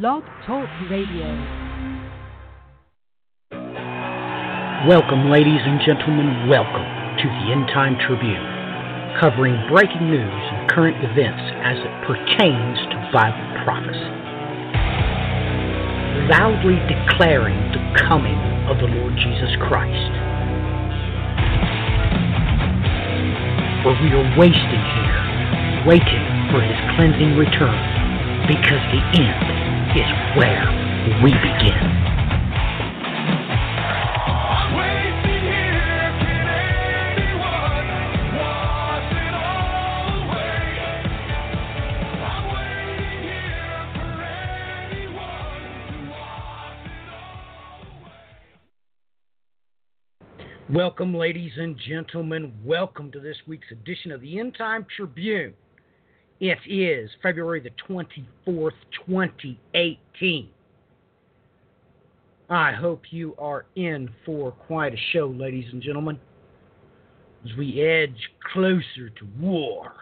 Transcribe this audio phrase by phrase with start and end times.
[0.00, 1.28] Blog Talk Radio.
[4.88, 6.48] Welcome, ladies and gentlemen.
[6.48, 6.88] Welcome
[7.20, 8.40] to the End Time Tribune,
[9.20, 14.16] covering breaking news and current events as it pertains to Bible prophecy.
[16.24, 18.40] Loudly declaring the coming
[18.72, 20.12] of the Lord Jesus Christ.
[23.84, 29.61] For we are wasting here, waiting for his cleansing return, because the end
[29.94, 31.92] is where we begin.
[50.72, 52.54] Welcome, ladies and gentlemen.
[52.64, 55.52] Welcome to this week's edition of the End Time Tribune.
[56.42, 58.72] It is February the 24th,
[59.06, 60.48] 2018.
[62.50, 66.18] I hope you are in for quite a show, ladies and gentlemen,
[67.44, 69.92] as we edge closer to war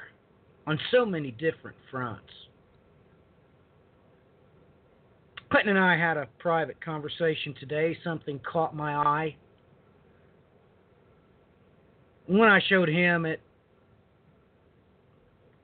[0.67, 2.33] on so many different fronts.
[5.51, 7.98] Clinton and I had a private conversation today.
[8.03, 9.36] Something caught my eye.
[12.27, 13.42] When I showed him it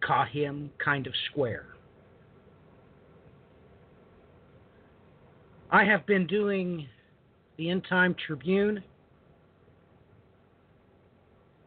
[0.07, 1.67] caught him kind of square.
[5.71, 6.87] I have been doing
[7.59, 8.85] the End Time Tribune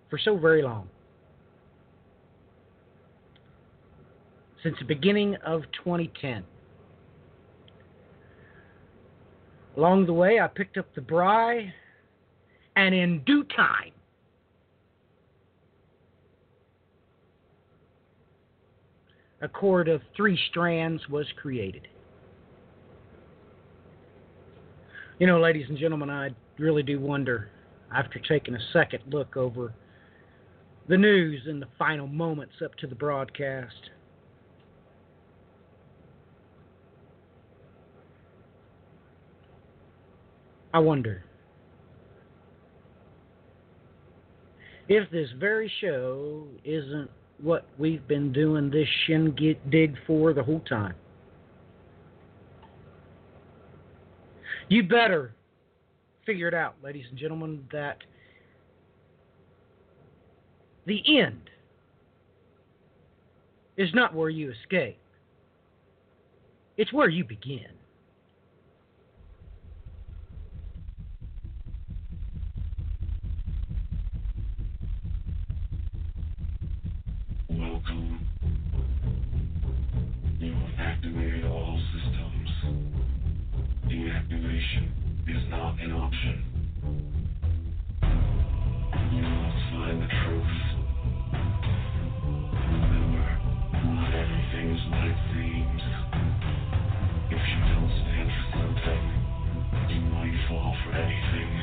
[0.10, 0.88] for so very long.
[4.64, 6.44] Since the beginning of 2010.
[9.78, 11.74] Along the way, I picked up the Bry,
[12.76, 13.92] and in due time,
[19.42, 21.88] a cord of three strands was created.
[25.20, 27.50] You know, ladies and gentlemen, I really do wonder,
[27.94, 29.74] after taking a second look over
[30.88, 33.76] the news in the final moments up to the broadcast,
[40.74, 41.24] I wonder
[44.88, 47.10] if this very show isn't
[47.42, 50.96] what we've been doing this shindig for the whole time.
[54.68, 55.34] You better
[56.26, 57.98] figure it out, ladies and gentlemen, that
[60.86, 61.50] the end
[63.78, 65.00] is not where you escape,
[66.78, 67.79] it's where you begin.
[84.60, 84.90] Deactivation
[85.28, 86.44] is not an option.
[89.14, 90.58] You must find the truth.
[92.72, 93.40] Remember,
[93.86, 95.82] not everything is what it seems.
[97.32, 99.04] If you don't stand for something,
[99.96, 101.59] you might fall for anything.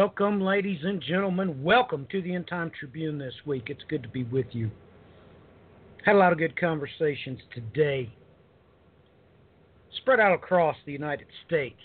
[0.00, 1.60] Welcome, ladies and gentlemen.
[1.60, 3.64] Welcome to the End Time Tribune this week.
[3.66, 4.70] It's good to be with you.
[6.04, 8.08] Had a lot of good conversations today,
[9.96, 11.80] spread out across the United States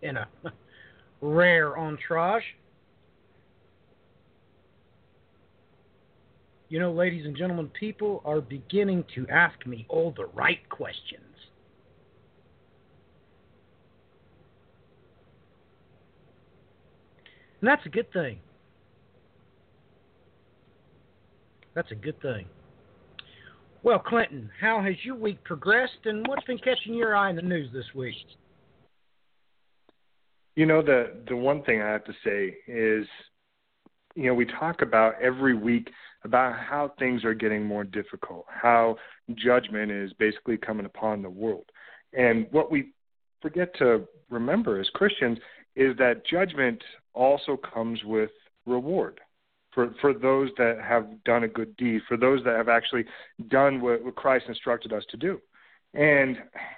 [0.00, 0.26] in a
[1.20, 2.44] rare entourage.
[6.70, 11.27] You know, ladies and gentlemen, people are beginning to ask me all the right questions.
[17.60, 18.38] And that's a good thing.
[21.74, 22.46] That's a good thing.
[23.82, 27.42] Well, Clinton, how has your week progressed and what's been catching your eye in the
[27.42, 28.16] news this week?
[30.56, 33.06] You know, the the one thing I have to say is
[34.18, 35.90] you know, we talk about every week
[36.24, 38.96] about how things are getting more difficult, how
[39.36, 41.66] judgment is basically coming upon the world.
[42.12, 42.88] And what we
[43.40, 45.38] forget to remember as Christians
[45.76, 46.82] is that judgment
[47.14, 48.30] also comes with
[48.66, 49.20] reward
[49.78, 53.04] for for those that have done a good deed, for those that have actually
[53.48, 55.40] done what, what Christ instructed us to do.
[55.94, 56.36] And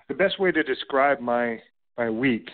[0.08, 1.60] the best way to describe my
[1.96, 2.48] my week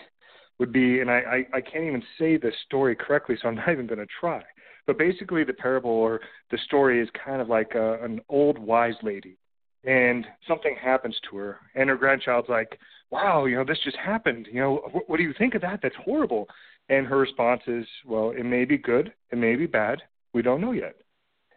[0.59, 3.69] would be, and I, I, I can't even say the story correctly, so I'm not
[3.69, 4.41] even going to try.
[4.87, 8.95] But basically, the parable or the story is kind of like a, an old wise
[9.03, 9.37] lady,
[9.83, 12.79] and something happens to her, and her grandchild's like,
[13.11, 14.47] "Wow, you know, this just happened.
[14.49, 15.81] You know, what, what do you think of that?
[15.83, 16.47] That's horrible."
[16.89, 20.01] And her response is, "Well, it may be good, it may be bad.
[20.33, 20.95] We don't know yet."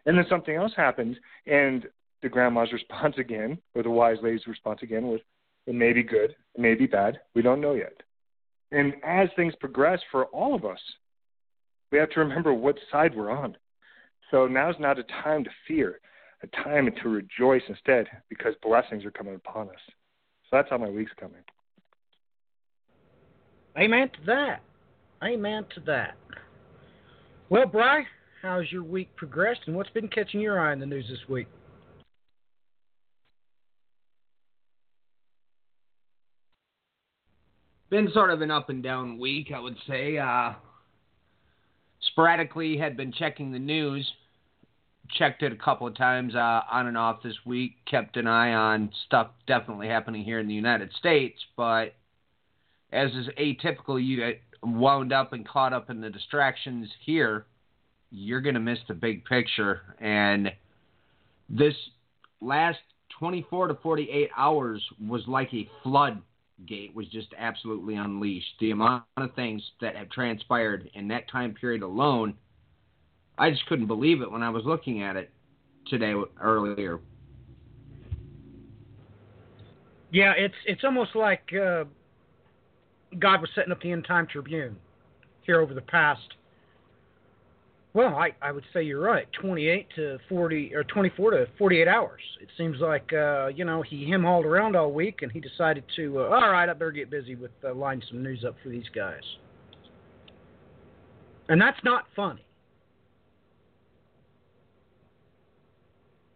[0.06, 1.88] And then something else happens, and
[2.22, 5.20] the grandma's response again, or the wise lady's response again, was,
[5.66, 7.20] "It may be good, it may be bad.
[7.34, 8.02] We don't know yet."
[8.72, 10.80] And as things progress for all of us,
[11.90, 13.56] we have to remember what side we're on.
[14.30, 16.00] So now's not a time to fear,
[16.42, 19.80] a time to rejoice instead, because blessings are coming upon us.
[19.88, 21.42] So that's how my week's coming.
[23.78, 24.62] Amen to that.
[25.22, 26.16] Amen to that.
[27.50, 28.04] Well, Bry,
[28.40, 31.46] how's your week progressed and what's been catching your eye in the news this week?
[37.90, 40.16] Been sort of an up and down week, I would say.
[40.16, 40.52] Uh,
[42.02, 44.10] sporadically had been checking the news.
[45.18, 47.72] Checked it a couple of times uh, on and off this week.
[47.90, 51.94] Kept an eye on stuff definitely happening here in the United States, but
[52.92, 57.46] as is atypical, you wound up and caught up in the distractions here.
[58.10, 59.94] You're going to miss the big picture.
[60.00, 60.52] And
[61.48, 61.74] this
[62.40, 62.78] last
[63.18, 66.20] 24 to 48 hours was like a flood
[66.66, 68.54] gate was just absolutely unleashed.
[68.60, 72.34] The amount of things that have transpired in that time period alone,
[73.38, 75.30] I just couldn't believe it when I was looking at it
[75.86, 77.00] today earlier.
[80.12, 81.84] Yeah, it's it's almost like uh,
[83.18, 84.76] God was setting up the end time tribune
[85.42, 86.34] here over the past.
[87.92, 89.26] Well, I, I would say you're right.
[89.40, 92.20] 28 to 40 or 24 to 48 hours.
[92.40, 95.82] It seems like uh, you know he him hauled around all week and he decided
[95.96, 96.20] to.
[96.20, 98.88] Uh, all right, I better get busy with uh, lining some news up for these
[98.94, 99.22] guys.
[101.48, 102.44] And that's not funny.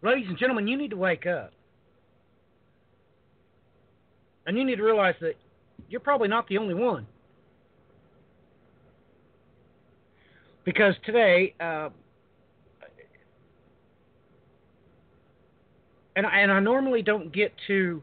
[0.03, 1.53] Ladies and gentlemen, you need to wake up.
[4.47, 5.35] And you need to realize that
[5.89, 7.07] you're probably not the only one.
[10.65, 11.91] Because today, uh,
[16.17, 18.01] and, I, and I normally don't get to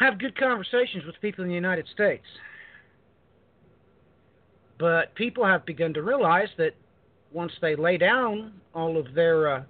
[0.00, 2.24] have good conversations with people in the United States.
[4.78, 6.72] But people have begun to realize that
[7.32, 9.62] once they lay down all of their uh,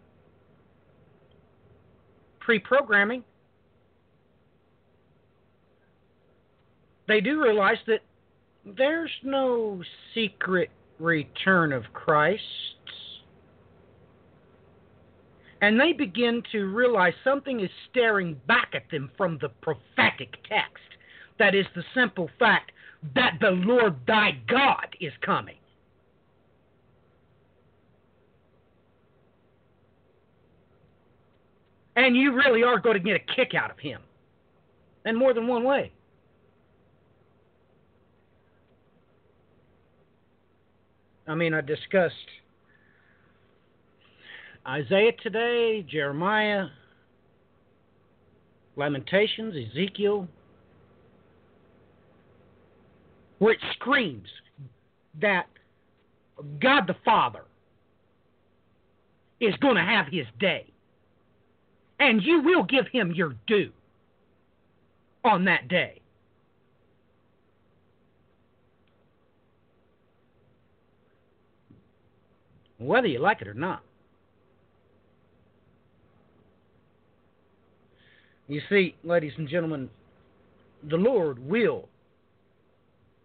[2.38, 3.24] pre programming,
[7.10, 8.00] they do realize that
[8.64, 9.82] there's no
[10.14, 12.42] secret return of Christ.
[15.62, 20.84] And they begin to realize something is staring back at them from the prophetic text.
[21.38, 22.72] That is the simple fact
[23.14, 25.56] that the Lord thy God is coming.
[31.96, 34.00] And you really are going to get a kick out of him.
[35.04, 35.92] And more than one way.
[41.30, 42.14] I mean, I discussed
[44.66, 46.66] Isaiah today, Jeremiah,
[48.74, 50.26] Lamentations, Ezekiel,
[53.38, 54.26] where it screams
[55.20, 55.46] that
[56.60, 57.44] God the Father
[59.38, 60.66] is going to have his day.
[62.00, 63.70] And you will give him your due
[65.24, 65.99] on that day.
[72.80, 73.82] Whether you like it or not.
[78.48, 79.90] You see, ladies and gentlemen,
[80.88, 81.88] the Lord will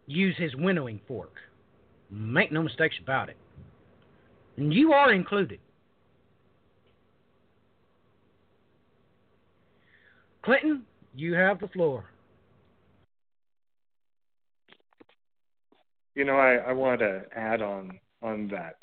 [0.08, 1.34] use his winnowing fork.
[2.12, 3.38] Make no mistakes about it.
[4.58, 5.60] And you are included.
[10.44, 10.84] Clinton,
[11.16, 12.06] you have the floor.
[16.14, 18.76] You know, I, I want to add on on that.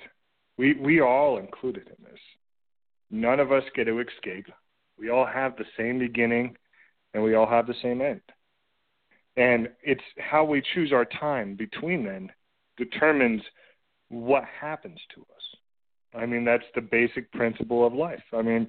[0.62, 2.20] We we all included in this.
[3.10, 4.46] None of us get to escape.
[4.96, 6.56] We all have the same beginning
[7.12, 8.20] and we all have the same end.
[9.36, 12.30] And it's how we choose our time between then
[12.76, 13.42] determines
[14.08, 16.22] what happens to us.
[16.22, 18.22] I mean, that's the basic principle of life.
[18.32, 18.68] I mean,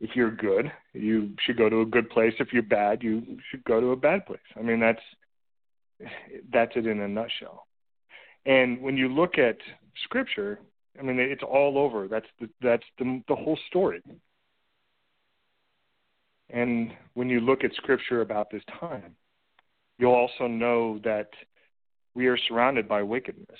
[0.00, 2.34] if you're good, you should go to a good place.
[2.40, 4.50] If you're bad, you should go to a bad place.
[4.58, 5.02] I mean, that's
[6.52, 7.68] that's it in a nutshell.
[8.46, 9.58] And when you look at
[10.02, 10.58] scripture,
[10.98, 12.08] I mean, it's all over.
[12.08, 14.02] That's the that's the the whole story.
[16.50, 19.14] And when you look at scripture about this time,
[19.98, 21.28] you'll also know that
[22.14, 23.58] we are surrounded by wickedness.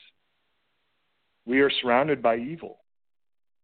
[1.47, 2.79] We are surrounded by evil.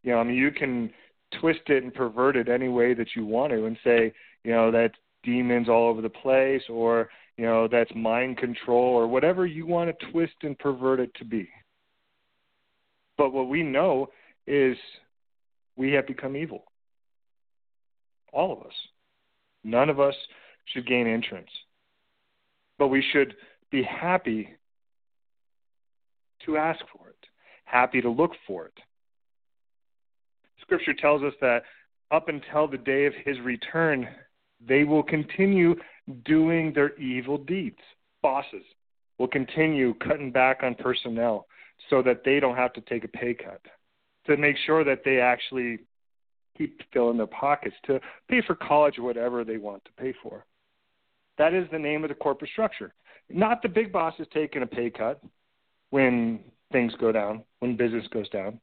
[0.03, 0.93] You know, I mean, you can
[1.41, 4.13] twist it and pervert it any way that you want to and say,
[4.45, 4.95] you know, that's
[5.25, 9.91] demons all over the place or, you know, that's mind control or whatever you want
[9.91, 11.49] to twist and pervert it to be.
[13.19, 14.09] But what we know
[14.47, 14.77] is
[15.77, 16.65] we have become evil.
[18.33, 18.73] All of us.
[19.65, 20.15] None of us
[20.67, 21.51] should gain entrance.
[22.79, 23.35] But we should
[23.71, 24.51] be happy
[26.45, 27.17] to ask for it,
[27.65, 28.75] happy to look for it.
[30.61, 31.63] Scripture tells us that
[32.11, 34.09] up until the day of his return,
[34.67, 35.75] they will continue
[36.25, 37.79] doing their evil deeds.
[38.23, 38.63] Bosses
[39.19, 41.47] will continue cutting back on personnel
[41.91, 43.61] so that they don't have to take a pay cut,
[44.27, 45.79] to make sure that they actually
[46.57, 50.45] keep filling their pockets, to pay for college or whatever they want to pay for.
[51.39, 52.95] That is the name of the corporate structure.
[53.29, 55.23] Not the big bosses taking a pay cut
[55.91, 56.41] when
[56.73, 58.61] things go down, when business goes down.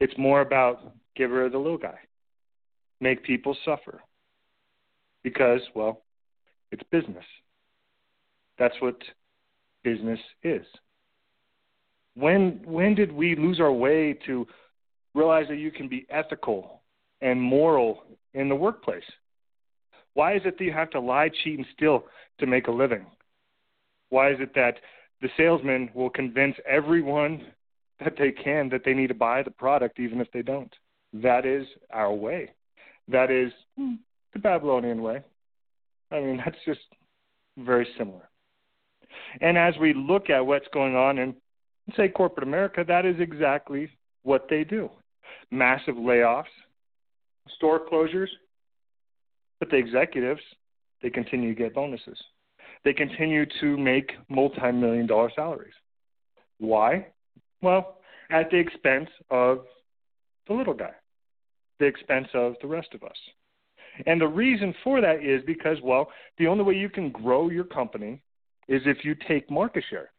[0.00, 1.98] It's more about get rid of the little guy,
[3.00, 4.02] make people suffer.
[5.22, 6.02] Because, well,
[6.70, 7.24] it's business.
[8.58, 8.96] That's what
[9.82, 10.66] business is.
[12.14, 14.46] When when did we lose our way to
[15.14, 16.80] realize that you can be ethical
[17.20, 18.04] and moral
[18.34, 19.04] in the workplace?
[20.14, 22.04] Why is it that you have to lie, cheat, and steal
[22.38, 23.06] to make a living?
[24.10, 24.78] Why is it that
[25.20, 27.46] the salesman will convince everyone
[27.98, 30.72] that they can that they need to buy the product even if they don't?
[31.12, 32.50] That is our way.
[33.08, 33.94] That is hmm.
[34.32, 35.22] the Babylonian way.
[36.10, 36.80] I mean, that's just
[37.58, 38.28] very similar.
[39.40, 41.34] And as we look at what's going on in,
[41.96, 43.90] say, corporate America, that is exactly
[44.22, 44.90] what they do
[45.50, 46.44] massive layoffs,
[47.56, 48.28] store closures,
[49.60, 50.40] but the executives,
[51.02, 52.18] they continue to get bonuses.
[52.84, 55.74] They continue to make multi million dollar salaries.
[56.58, 57.06] Why?
[57.62, 57.98] Well,
[58.30, 59.64] at the expense of
[60.48, 60.92] the little guy,
[61.78, 63.16] the expense of the rest of us.
[64.06, 67.64] And the reason for that is because, well, the only way you can grow your
[67.64, 68.20] company
[68.68, 70.10] is if you take market share.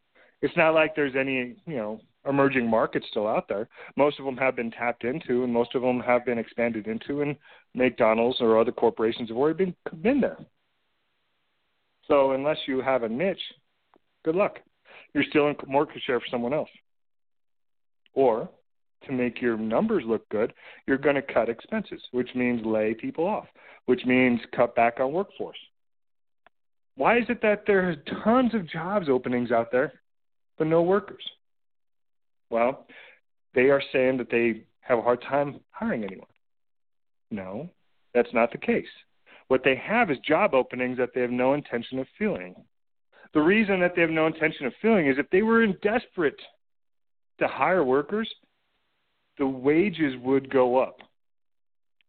[0.46, 3.68] It's not like there's any, you know, emerging markets still out there.
[3.96, 7.22] Most of them have been tapped into, and most of them have been expanded into,
[7.22, 7.34] and
[7.74, 10.38] McDonald's or other corporations have already been been there.
[12.06, 13.42] So unless you have a niche,
[14.24, 14.60] good luck.
[15.14, 16.70] You're stealing market share for someone else.
[18.14, 18.48] Or
[19.06, 20.52] to make your numbers look good,
[20.86, 23.46] you're going to cut expenses, which means lay people off,
[23.86, 25.58] which means cut back on workforce.
[26.94, 29.92] Why is it that there are tons of jobs openings out there,
[30.58, 31.22] but no workers?
[32.50, 32.86] Well,
[33.54, 36.28] they are saying that they have a hard time hiring anyone.
[37.30, 37.70] No,
[38.14, 38.86] that's not the case.
[39.48, 42.54] What they have is job openings that they have no intention of filling.
[43.34, 46.40] The reason that they have no intention of filling is if they were in desperate
[47.38, 48.32] to hire workers,
[49.38, 51.00] the wages would go up.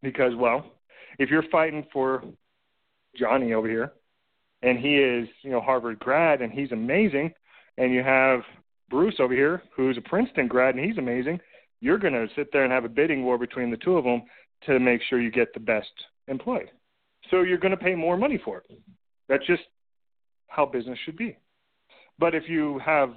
[0.01, 0.65] Because, well,
[1.19, 2.23] if you're fighting for
[3.15, 3.93] Johnny over here,
[4.61, 7.33] and he is, you know, Harvard grad and he's amazing,
[7.77, 8.41] and you have
[8.89, 11.39] Bruce over here who's a Princeton grad and he's amazing,
[11.79, 14.23] you're going to sit there and have a bidding war between the two of them
[14.65, 15.91] to make sure you get the best
[16.27, 16.71] employee.
[17.29, 18.79] So you're going to pay more money for it.
[19.29, 19.63] That's just
[20.47, 21.37] how business should be.
[22.17, 23.13] But if you have,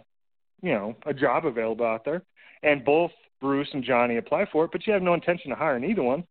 [0.63, 2.23] you know, a job available out there
[2.63, 5.85] and both Bruce and Johnny apply for it, but you have no intention of hiring
[5.85, 6.25] either one,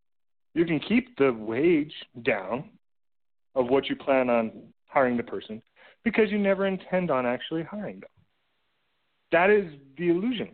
[0.53, 2.69] you can keep the wage down
[3.55, 4.51] of what you plan on
[4.87, 5.61] hiring the person
[6.03, 8.09] because you never intend on actually hiring them.
[9.31, 10.49] That is the illusion.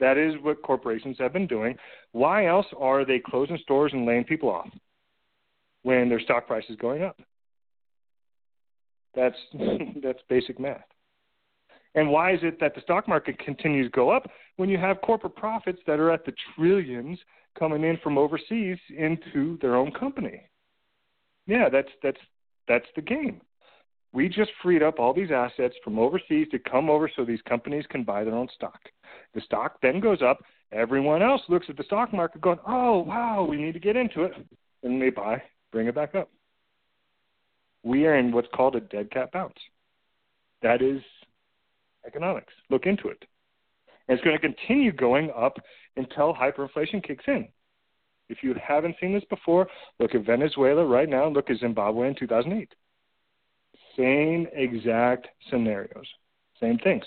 [0.00, 1.76] That is what corporations have been doing.
[2.12, 4.68] Why else are they closing stores and laying people off
[5.82, 7.20] when their stock price is going up?
[9.14, 9.36] That's
[10.02, 10.84] that's basic math.
[11.94, 15.00] And why is it that the stock market continues to go up when you have
[15.00, 17.18] corporate profits that are at the trillions
[17.58, 20.42] coming in from overseas into their own company?
[21.46, 22.20] Yeah, that's that's
[22.68, 23.40] that's the game.
[24.12, 27.84] We just freed up all these assets from overseas to come over so these companies
[27.90, 28.80] can buy their own stock.
[29.34, 30.38] The stock then goes up.
[30.72, 34.22] Everyone else looks at the stock market going, oh, wow, we need to get into
[34.22, 34.32] it.
[34.82, 35.42] And they buy,
[35.72, 36.30] bring it back up.
[37.82, 39.58] We are in what's called a dead cat bounce.
[40.62, 41.02] That is
[42.06, 42.52] economics.
[42.70, 43.24] Look into it.
[44.08, 45.58] And it's going to continue going up
[45.96, 47.48] until hyperinflation kicks in.
[48.28, 49.68] If you haven't seen this before,
[49.98, 52.74] look at Venezuela right now, look at Zimbabwe in 2008.
[53.98, 56.06] Same exact scenarios,
[56.60, 57.04] same things.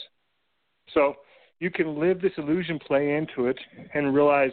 [0.94, 1.16] So
[1.60, 3.58] you can live this illusion, play into it,
[3.94, 4.52] and realize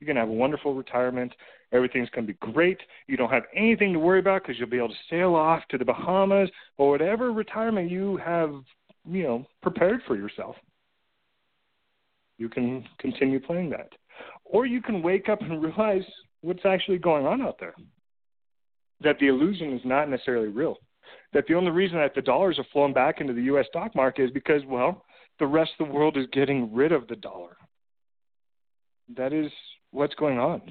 [0.00, 1.34] you're going to have a wonderful retirement.
[1.70, 2.78] Everything's going to be great.
[3.08, 5.76] You don't have anything to worry about because you'll be able to sail off to
[5.76, 8.54] the Bahamas or whatever retirement you have,
[9.06, 10.56] you know, prepared for yourself.
[12.38, 13.90] You can continue playing that.
[14.46, 16.04] Or you can wake up and realize
[16.40, 17.74] what's actually going on out there.
[19.02, 20.78] That the illusion is not necessarily real
[21.32, 23.66] that the only reason that the dollars have flown back into the U.S.
[23.68, 25.04] stock market is because, well,
[25.38, 27.56] the rest of the world is getting rid of the dollar.
[29.16, 29.50] That is
[29.90, 30.62] what's going on.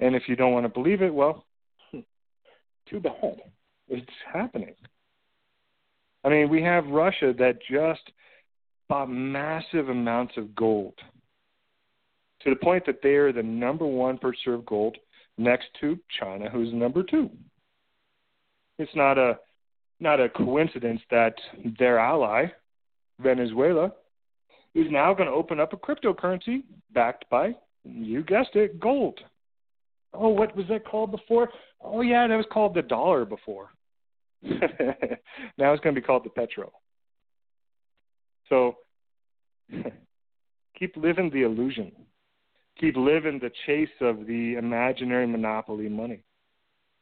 [0.00, 1.44] And if you don't want to believe it, well,
[1.90, 2.00] hmm,
[2.88, 3.40] too bad.
[3.88, 4.74] It's happening.
[6.24, 8.12] I mean, we have Russia that just
[8.88, 10.94] bought massive amounts of gold
[12.42, 14.96] to the point that they are the number one purchaser of gold
[15.38, 17.30] next to China, who's number two
[18.82, 19.38] it's not a
[20.00, 21.34] not a coincidence that
[21.78, 22.46] their ally,
[23.20, 23.92] Venezuela,
[24.74, 29.20] is now going to open up a cryptocurrency backed by, you guessed it, gold.
[30.12, 31.50] Oh, what was that called before?
[31.80, 33.70] Oh, yeah, that was called the dollar before.
[34.42, 36.72] now it's going to be called the petro.
[38.48, 38.78] So
[40.78, 41.92] keep living the illusion.
[42.80, 46.24] Keep living the chase of the imaginary monopoly money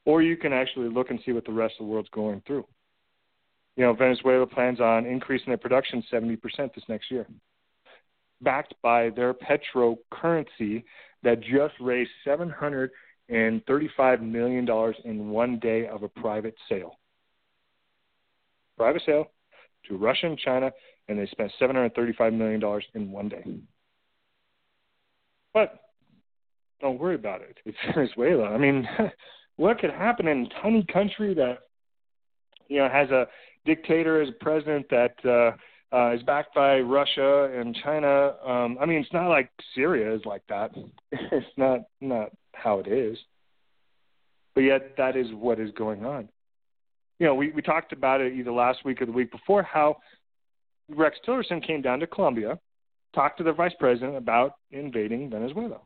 [0.05, 2.67] or you can actually look and see what the rest of the world's going through.
[3.77, 6.39] You know, Venezuela plans on increasing their production 70%
[6.75, 7.27] this next year,
[8.41, 10.85] backed by their petro currency
[11.23, 12.91] that just raised $735
[14.21, 16.99] million in one day of a private sale.
[18.77, 19.31] Private sale
[19.89, 20.71] to Russia and China,
[21.09, 23.45] and they spent $735 million in one day.
[25.53, 25.81] But
[26.81, 27.59] don't worry about it.
[27.65, 28.49] It's Venezuela.
[28.49, 28.89] I mean,
[29.57, 31.59] what could happen in a tiny country that
[32.69, 33.27] you know has a
[33.65, 38.35] dictator as a president that uh, uh, is backed by Russia and China?
[38.47, 40.71] Um, I mean, it's not like Syria is like that.
[41.13, 43.19] it's not not how it is,
[44.55, 46.29] but yet that is what is going on.
[47.19, 49.97] You know, we we talked about it either last week or the week before how
[50.89, 52.59] Rex Tillerson came down to Colombia,
[53.15, 55.79] talked to the vice president about invading Venezuela.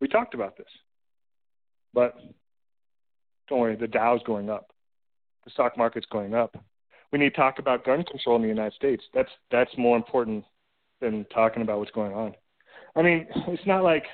[0.00, 0.66] We talked about this,
[1.92, 2.16] but
[3.48, 4.70] don't worry, the Dow's going up.
[5.44, 6.56] The stock market's going up.
[7.12, 9.04] We need to talk about gun control in the United States.
[9.12, 10.44] That's that's more important
[11.00, 12.34] than talking about what's going on.
[12.96, 14.04] I mean, it's not like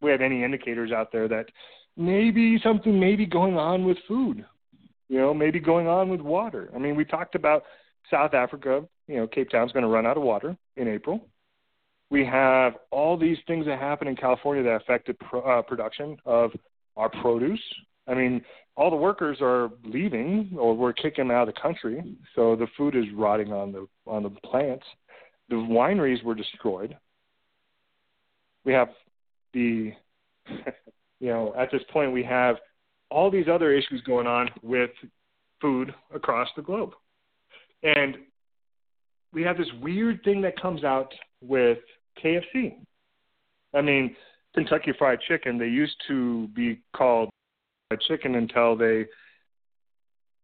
[0.00, 1.46] we have any indicators out there that
[1.96, 4.44] maybe something may be going on with food.
[5.08, 6.70] You know, maybe going on with water.
[6.74, 7.64] I mean, we talked about
[8.10, 8.84] South Africa.
[9.08, 11.26] You know, Cape Town's going to run out of water in April.
[12.10, 16.50] We have all these things that happen in California that affected pro, uh, production of
[16.96, 17.60] our produce,
[18.08, 18.42] I mean,
[18.76, 22.16] all the workers are leaving, or we're kicking them out of the country.
[22.34, 24.84] So the food is rotting on the on the plants.
[25.48, 26.96] The wineries were destroyed.
[28.64, 28.88] We have
[29.52, 29.92] the,
[31.20, 32.56] you know, at this point we have
[33.10, 34.90] all these other issues going on with
[35.60, 36.92] food across the globe,
[37.82, 38.16] and
[39.32, 41.12] we have this weird thing that comes out
[41.42, 41.78] with
[42.22, 42.76] KFC.
[43.74, 44.16] I mean,
[44.54, 45.58] Kentucky Fried Chicken.
[45.58, 47.30] They used to be called
[47.96, 49.06] chicken until they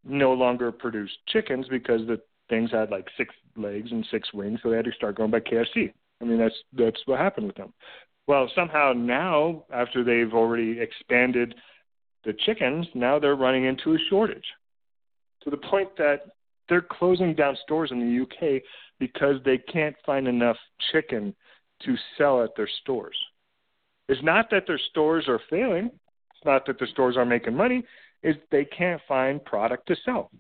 [0.05, 4.71] no longer produced chickens because the things had like six legs and six wings, so
[4.71, 5.93] they had to start going by KFC.
[6.21, 7.73] I mean, that's that's what happened with them.
[8.27, 11.55] Well, somehow now, after they've already expanded
[12.25, 14.45] the chickens, now they're running into a shortage
[15.43, 16.27] to the point that
[16.69, 18.63] they're closing down stores in the UK
[18.99, 20.57] because they can't find enough
[20.93, 21.35] chicken
[21.85, 23.17] to sell at their stores.
[24.09, 25.91] It's not that their stores are failing.
[26.39, 27.85] It's not that the stores aren't making money.
[28.23, 30.31] is they can't find product to sell.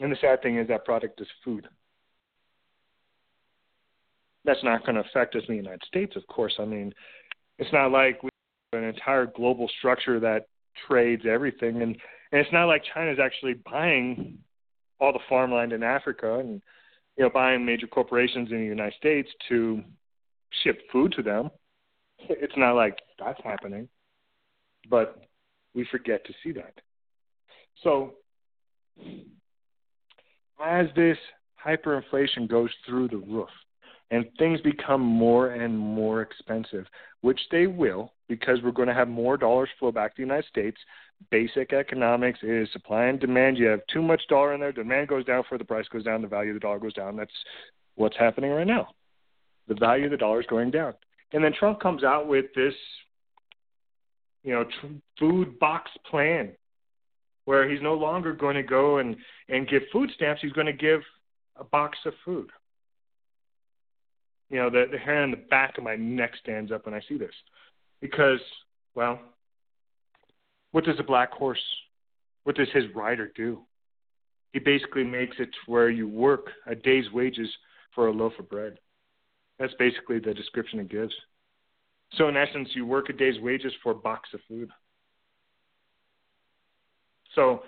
[0.00, 1.66] And the sad thing is that product is food.
[4.44, 6.54] That's not going to affect us in the United States, of course.
[6.58, 6.92] I mean,
[7.58, 8.28] it's not like we
[8.72, 10.48] have an entire global structure that
[10.86, 11.96] trades everything, and
[12.32, 14.38] and it's not like China's actually buying
[15.00, 16.60] all the farmland in Africa and
[17.16, 19.82] you know buying major corporations in the United States to
[20.62, 21.50] ship food to them.
[22.28, 23.88] It's not like that's happening,
[24.88, 25.24] but
[25.74, 26.74] we forget to see that.
[27.82, 28.14] So
[30.64, 31.18] as this
[31.64, 33.48] hyperinflation goes through the roof
[34.10, 36.86] and things become more and more expensive,
[37.22, 40.46] which they will because we're going to have more dollars flow back to the United
[40.48, 40.76] States.
[41.30, 43.56] Basic economics is supply and demand.
[43.56, 46.22] You have too much dollar in there, demand goes down, for the price goes down,
[46.22, 47.16] the value of the dollar goes down.
[47.16, 47.32] That's
[47.94, 48.88] what's happening right now.
[49.68, 50.94] The value of the dollar is going down.
[51.32, 52.74] And then Trump comes out with this,
[54.44, 54.64] you know,
[55.18, 56.52] food box plan
[57.46, 59.16] where he's no longer going to go and,
[59.48, 60.40] and give food stamps.
[60.40, 61.00] He's going to give
[61.56, 62.50] a box of food.
[64.50, 67.00] You know, the, the hair on the back of my neck stands up when I
[67.08, 67.34] see this.
[68.00, 68.40] Because,
[68.94, 69.18] well,
[70.72, 71.62] what does a black horse,
[72.44, 73.60] what does his rider do?
[74.52, 77.48] He basically makes it where you work a day's wages
[77.94, 78.78] for a loaf of bread.
[79.58, 81.14] That's basically the description it gives.
[82.16, 84.70] So, in essence, you work a day's wages for a box of food.
[87.34, 87.62] So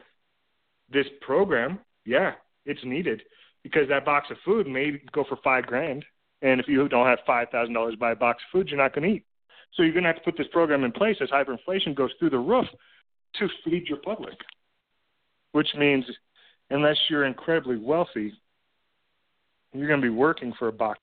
[0.93, 2.33] this program, yeah,
[2.65, 3.23] it's needed
[3.63, 6.05] because that box of food may go for five grand,
[6.43, 8.79] and if you don't have five thousand dollars to buy a box of food, you're
[8.79, 9.25] not going to eat.
[9.75, 12.31] So you're going to have to put this program in place as hyperinflation goes through
[12.31, 12.67] the roof
[13.39, 14.39] to feed your public,
[15.53, 16.05] which means
[16.71, 18.33] unless you're incredibly wealthy,
[19.73, 20.99] you're going to be working for a box.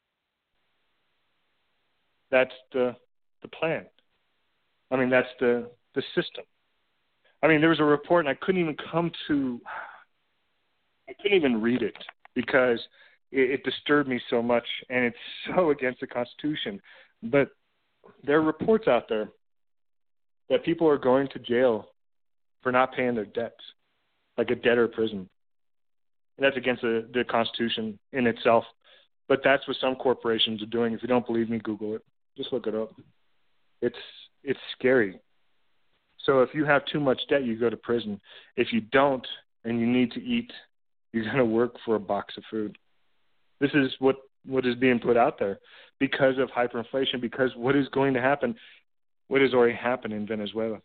[2.31, 2.95] That's the
[3.43, 3.85] the plan.
[4.89, 6.43] I mean, that's the the system.
[7.43, 9.59] I mean, there was a report, and I couldn't even come to,
[11.09, 11.97] I couldn't even read it
[12.33, 12.79] because
[13.31, 15.17] it, it disturbed me so much, and it's
[15.55, 16.81] so against the Constitution.
[17.21, 17.49] But
[18.23, 19.29] there are reports out there
[20.49, 21.89] that people are going to jail
[22.61, 23.63] for not paying their debts,
[24.37, 25.29] like a debtor prison.
[26.37, 28.63] And that's against the, the Constitution in itself.
[29.27, 30.93] But that's what some corporations are doing.
[30.93, 32.01] If you don't believe me, Google it.
[32.37, 32.91] Just look it up.
[33.83, 33.97] It's
[34.45, 35.19] it's scary.
[36.25, 38.19] So if you have too much debt, you go to prison.
[38.55, 39.27] If you don't
[39.65, 40.49] and you need to eat,
[41.11, 42.77] you're going to work for a box of food.
[43.59, 44.15] This is what
[44.45, 45.59] what is being put out there
[45.99, 48.55] because of hyperinflation, because what is going to happen,
[49.27, 50.79] what has already happened in Venezuela.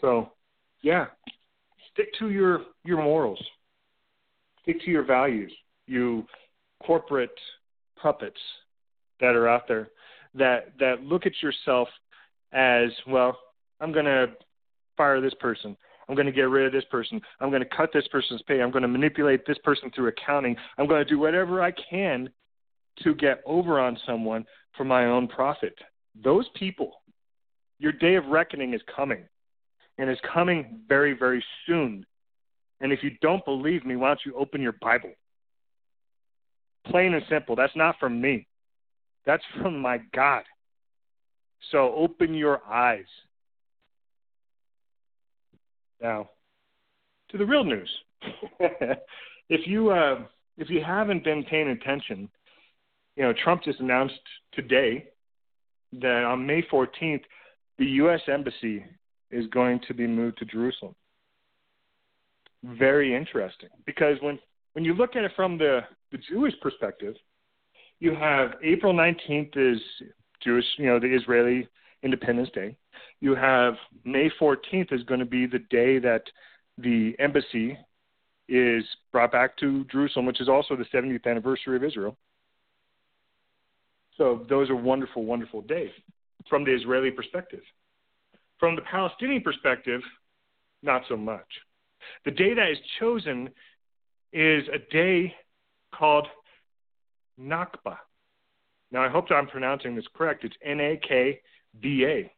[0.00, 0.30] So,
[0.82, 1.06] yeah,
[1.92, 3.44] stick to your your morals.
[4.62, 5.52] Stick to your values.
[5.88, 6.26] You
[6.86, 7.36] corporate
[8.00, 8.38] puppets
[9.22, 9.88] that are out there
[10.34, 11.88] that that look at yourself
[12.52, 13.38] as well.
[13.80, 14.26] I'm going to
[14.96, 15.76] fire this person.
[16.08, 17.20] I'm going to get rid of this person.
[17.40, 18.60] I'm going to cut this person's pay.
[18.60, 20.56] I'm going to manipulate this person through accounting.
[20.76, 22.28] I'm going to do whatever I can
[23.02, 24.44] to get over on someone
[24.76, 25.74] for my own profit.
[26.22, 26.92] Those people,
[27.78, 29.24] your day of reckoning is coming,
[29.96, 32.04] and is coming very, very soon.
[32.80, 35.12] And if you don't believe me, why don't you open your Bible?
[36.86, 37.54] Plain and simple.
[37.56, 38.46] That's not from me.
[39.26, 40.42] That's from my God.
[41.70, 43.04] So open your eyes.
[46.00, 46.30] Now,
[47.30, 47.90] to the real news.
[49.48, 50.22] if you uh,
[50.58, 52.28] if you haven't been paying attention,
[53.16, 54.20] you know Trump just announced
[54.52, 55.08] today
[56.00, 57.22] that on May 14th,
[57.78, 58.20] the U.S.
[58.28, 58.84] embassy
[59.30, 60.94] is going to be moved to Jerusalem.
[62.64, 64.38] Very interesting because when
[64.74, 65.80] when you look at it from the
[66.10, 67.14] the Jewish perspective,
[68.02, 69.80] you have April 19th is
[70.42, 71.68] Jewish, you know, the Israeli
[72.02, 72.76] Independence Day.
[73.20, 76.24] You have May 14th is going to be the day that
[76.78, 77.78] the embassy
[78.48, 82.16] is brought back to Jerusalem, which is also the 70th anniversary of Israel.
[84.18, 85.92] So those are wonderful, wonderful days
[86.50, 87.62] from the Israeli perspective.
[88.58, 90.00] From the Palestinian perspective,
[90.82, 91.46] not so much.
[92.24, 93.48] The day that is chosen
[94.32, 95.32] is a day
[95.94, 96.26] called
[97.40, 97.96] Nakba.
[98.90, 100.44] Now, I hope I'm pronouncing this correct.
[100.44, 101.40] It's N A K
[101.80, 102.30] B A.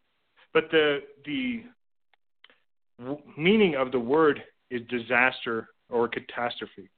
[0.52, 1.64] But the, the
[3.36, 6.88] meaning of the word is disaster or catastrophe.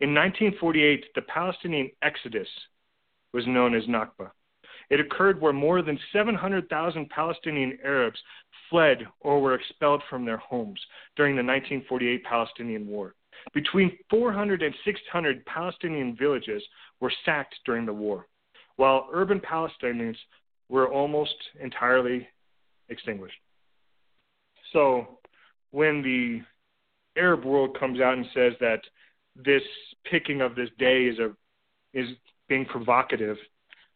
[0.00, 2.48] In 1948, the Palestinian Exodus
[3.32, 4.30] was known as Nakba.
[4.90, 8.18] It occurred where more than 700,000 Palestinian Arabs
[8.70, 10.80] fled or were expelled from their homes
[11.16, 13.14] during the 1948 Palestinian War.
[13.54, 16.62] Between 400 and 600 Palestinian villages
[17.00, 18.26] were sacked during the war,
[18.76, 20.16] while urban Palestinians
[20.68, 22.28] were almost entirely
[22.88, 23.38] extinguished.
[24.72, 25.18] So,
[25.70, 26.42] when the
[27.20, 28.80] Arab world comes out and says that
[29.36, 29.62] this
[30.10, 31.34] picking of this day is a
[31.94, 32.08] is
[32.48, 33.36] being provocative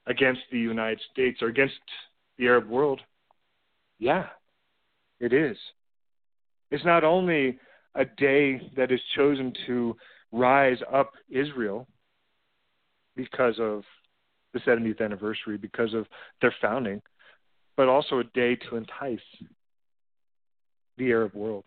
[0.07, 1.75] against the United States or against
[2.39, 3.01] the Arab world,
[3.99, 4.27] yeah,
[5.21, 5.57] it is.
[6.71, 7.59] It's not only
[7.95, 9.97] a day that is chosen to
[10.33, 11.87] rise up Israel
[13.17, 13.83] because of
[14.53, 16.07] the 70th anniversary, because of
[16.41, 17.01] their founding,
[17.77, 19.21] but also a day to entice
[20.99, 21.65] the Arab world.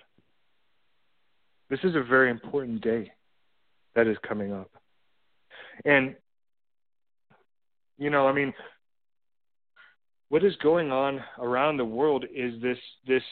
[1.70, 3.12] This is a very important day
[3.96, 4.70] that is coming up.
[5.84, 6.16] And,
[7.98, 8.54] you know, I mean,
[10.30, 12.78] what is going on around the world is this
[13.08, 13.24] this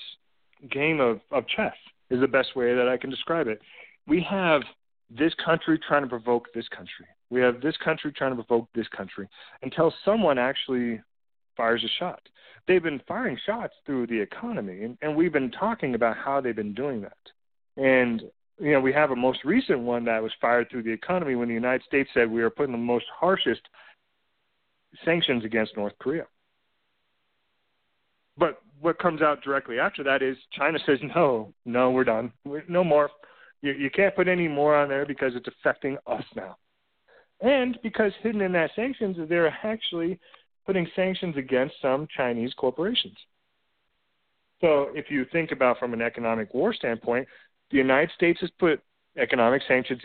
[0.71, 1.73] game of, of chess
[2.09, 3.61] is the best way that I can describe it.
[4.07, 4.61] We have
[5.09, 7.05] this country trying to provoke this country.
[7.33, 9.27] We have this country trying to provoke this country
[9.63, 11.01] until someone actually
[11.57, 12.21] fires a shot.
[12.67, 16.55] They've been firing shots through the economy, and, and we've been talking about how they've
[16.55, 17.17] been doing that.
[17.75, 18.21] And
[18.59, 21.47] you know, we have a most recent one that was fired through the economy when
[21.47, 23.61] the United States said we are putting the most harshest
[25.03, 26.27] sanctions against North Korea.
[28.37, 32.31] But what comes out directly after that is China says, no, no, we're done.
[32.45, 33.09] We're, no more.
[33.63, 36.57] You, you can't put any more on there because it's affecting us now.
[37.43, 40.17] And because hidden in that sanctions is they're actually
[40.65, 43.17] putting sanctions against some Chinese corporations.
[44.61, 47.27] So if you think about from an economic war standpoint,
[47.69, 48.81] the United States has put
[49.17, 50.01] economic sanctions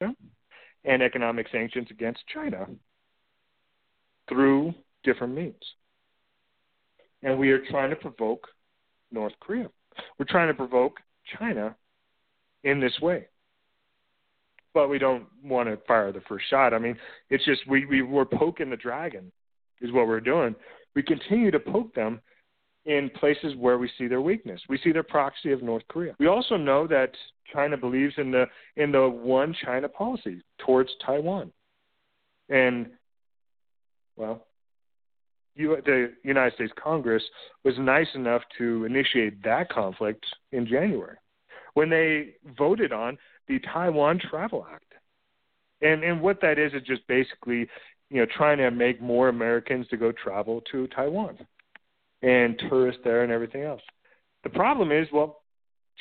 [0.00, 2.68] and economic sanctions against China
[4.28, 4.72] through
[5.02, 5.54] different means.
[7.24, 8.46] And we are trying to provoke
[9.10, 9.68] North Korea.
[10.18, 10.98] We're trying to provoke
[11.36, 11.74] China
[12.62, 13.26] in this way.
[14.76, 16.74] But we don't want to fire the first shot.
[16.74, 16.98] I mean,
[17.30, 19.32] it's just we, we we're poking the dragon
[19.80, 20.54] is what we're doing.
[20.94, 22.20] We continue to poke them
[22.84, 24.60] in places where we see their weakness.
[24.68, 26.14] We see their proxy of North Korea.
[26.18, 27.12] We also know that
[27.54, 28.44] China believes in the
[28.76, 31.50] in the one China policy towards Taiwan.
[32.50, 32.90] And
[34.14, 34.44] well,
[35.56, 37.22] the United States Congress
[37.64, 41.16] was nice enough to initiate that conflict in January
[41.72, 43.16] when they voted on
[43.48, 44.92] the Taiwan Travel Act.
[45.82, 47.68] And and what that is is just basically,
[48.10, 51.38] you know, trying to make more Americans to go travel to Taiwan
[52.22, 53.82] and tourists there and everything else.
[54.42, 55.42] The problem is, well,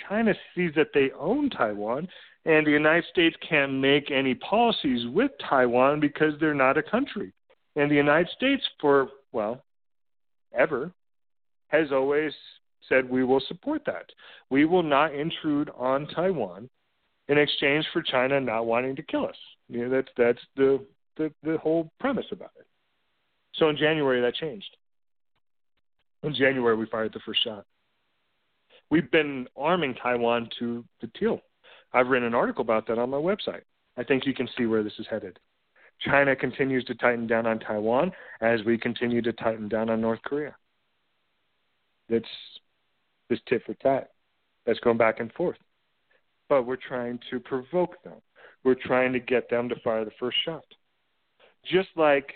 [0.08, 2.08] China sees that they own Taiwan,
[2.46, 7.34] and the United States can't make any policies with Taiwan because they're not a country.
[7.76, 9.64] And the United States, for, well,
[10.54, 10.92] ever,
[11.68, 12.32] has always
[12.88, 14.06] said we will support that.
[14.50, 16.70] We will not intrude on Taiwan
[17.28, 19.36] in exchange for China not wanting to kill us.
[19.68, 20.86] You know, that's that's the,
[21.18, 22.68] the the whole premise about it.
[23.56, 24.78] So in January that changed.
[26.24, 27.66] In January, we fired the first shot.
[28.90, 31.42] We've been arming Taiwan to the teal.
[31.94, 33.62] I've written an article about that on my website.
[33.98, 35.40] I think you can see where this is headed.
[36.02, 38.12] China continues to tighten down on Taiwan
[38.42, 40.56] as we continue to tighten down on North Korea.
[42.10, 42.26] That's
[43.30, 44.12] this tit for tat.
[44.66, 45.58] That's going back and forth.
[46.50, 48.22] But we're trying to provoke them.
[48.64, 50.66] We're trying to get them to fire the first shot.
[51.72, 52.34] Just like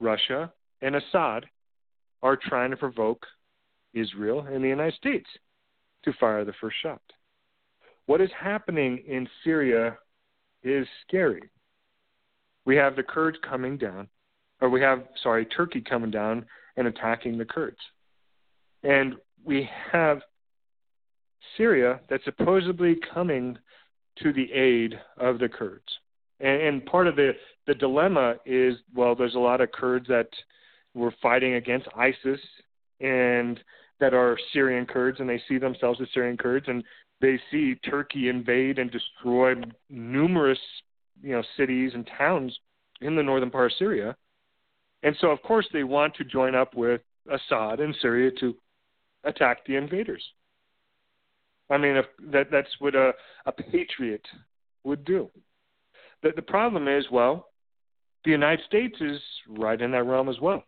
[0.00, 1.46] Russia and Assad
[2.22, 3.26] are trying to provoke
[3.94, 5.28] Israel and the United States
[6.04, 7.02] to fire the first shot.
[8.06, 9.96] What is happening in Syria
[10.62, 11.50] is scary.
[12.64, 14.08] We have the Kurds coming down,
[14.60, 16.44] or we have, sorry, Turkey coming down
[16.76, 17.78] and attacking the Kurds.
[18.82, 20.20] And we have
[21.56, 23.58] Syria that's supposedly coming
[24.22, 25.84] to the aid of the Kurds.
[26.40, 27.32] And, and part of the,
[27.66, 30.28] the dilemma is well, there's a lot of Kurds that
[30.94, 32.40] were fighting against ISIS
[33.00, 33.60] and
[34.00, 36.82] that are Syrian Kurds and they see themselves as Syrian Kurds and
[37.20, 39.54] they see Turkey invade and destroy
[39.88, 40.58] numerous
[41.22, 42.58] you know cities and towns
[43.00, 44.16] in the northern part of Syria.
[45.02, 48.54] And so of course they want to join up with Assad in Syria to
[49.24, 50.22] attack the invaders.
[51.70, 53.12] I mean if that that's what a
[53.46, 54.26] a patriot
[54.84, 55.30] would do.
[56.22, 57.46] The the problem is well
[58.24, 60.64] the United States is right in that realm as well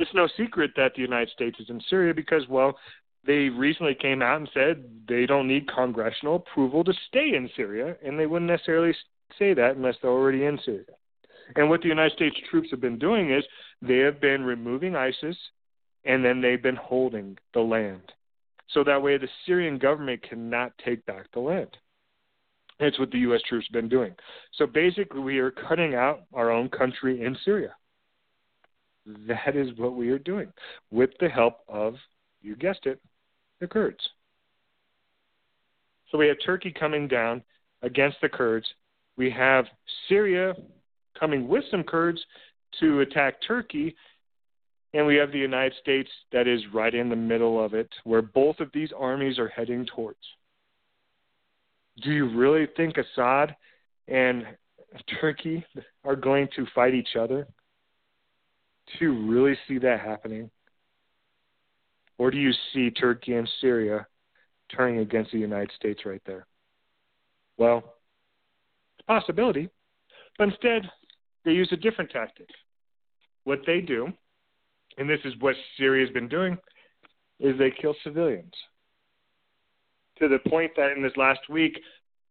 [0.00, 2.78] it's no secret that the United States is in Syria because, well,
[3.26, 7.96] they recently came out and said they don't need congressional approval to stay in Syria,
[8.02, 8.94] and they wouldn't necessarily
[9.38, 10.86] say that unless they're already in Syria.
[11.56, 13.44] And what the United States troops have been doing is
[13.82, 15.36] they have been removing ISIS
[16.04, 18.12] and then they've been holding the land.
[18.72, 21.76] So that way the Syrian government cannot take back the land.
[22.78, 23.42] That's what the U.S.
[23.48, 24.14] troops have been doing.
[24.54, 27.74] So basically, we are cutting out our own country in Syria.
[29.26, 30.52] That is what we are doing
[30.90, 31.96] with the help of,
[32.42, 33.00] you guessed it,
[33.60, 34.00] the Kurds.
[36.10, 37.42] So we have Turkey coming down
[37.82, 38.66] against the Kurds.
[39.16, 39.66] We have
[40.08, 40.54] Syria
[41.18, 42.20] coming with some Kurds
[42.80, 43.94] to attack Turkey.
[44.92, 48.22] And we have the United States that is right in the middle of it, where
[48.22, 50.18] both of these armies are heading towards.
[52.02, 53.54] Do you really think Assad
[54.08, 54.44] and
[55.20, 55.64] Turkey
[56.04, 57.46] are going to fight each other?
[58.86, 60.50] Do you really see that happening?
[62.18, 64.06] Or do you see Turkey and Syria
[64.74, 66.46] turning against the United States right there?
[67.56, 67.78] Well,
[68.98, 69.68] it's a possibility.
[70.36, 70.90] But instead,
[71.44, 72.48] they use a different tactic.
[73.44, 74.12] What they do,
[74.98, 76.56] and this is what Syria's been doing,
[77.38, 78.52] is they kill civilians.
[80.18, 81.80] To the point that in this last week,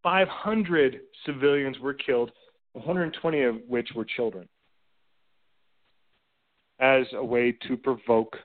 [0.03, 2.31] 500 civilians were killed,
[2.73, 4.47] 120 of which were children,
[6.79, 8.37] as a way to provoke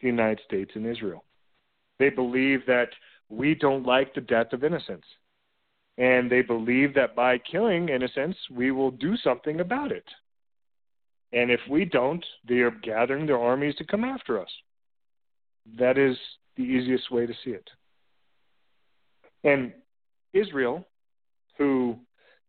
[0.00, 1.24] the United States and Israel.
[1.98, 2.88] They believe that
[3.28, 5.06] we don't like the death of innocents.
[5.98, 10.04] And they believe that by killing innocents, we will do something about it.
[11.36, 14.48] And if we don't, they are gathering their armies to come after us.
[15.78, 16.16] That is
[16.56, 17.68] the easiest way to see it.
[19.44, 19.74] And
[20.32, 20.86] Israel,
[21.58, 21.96] who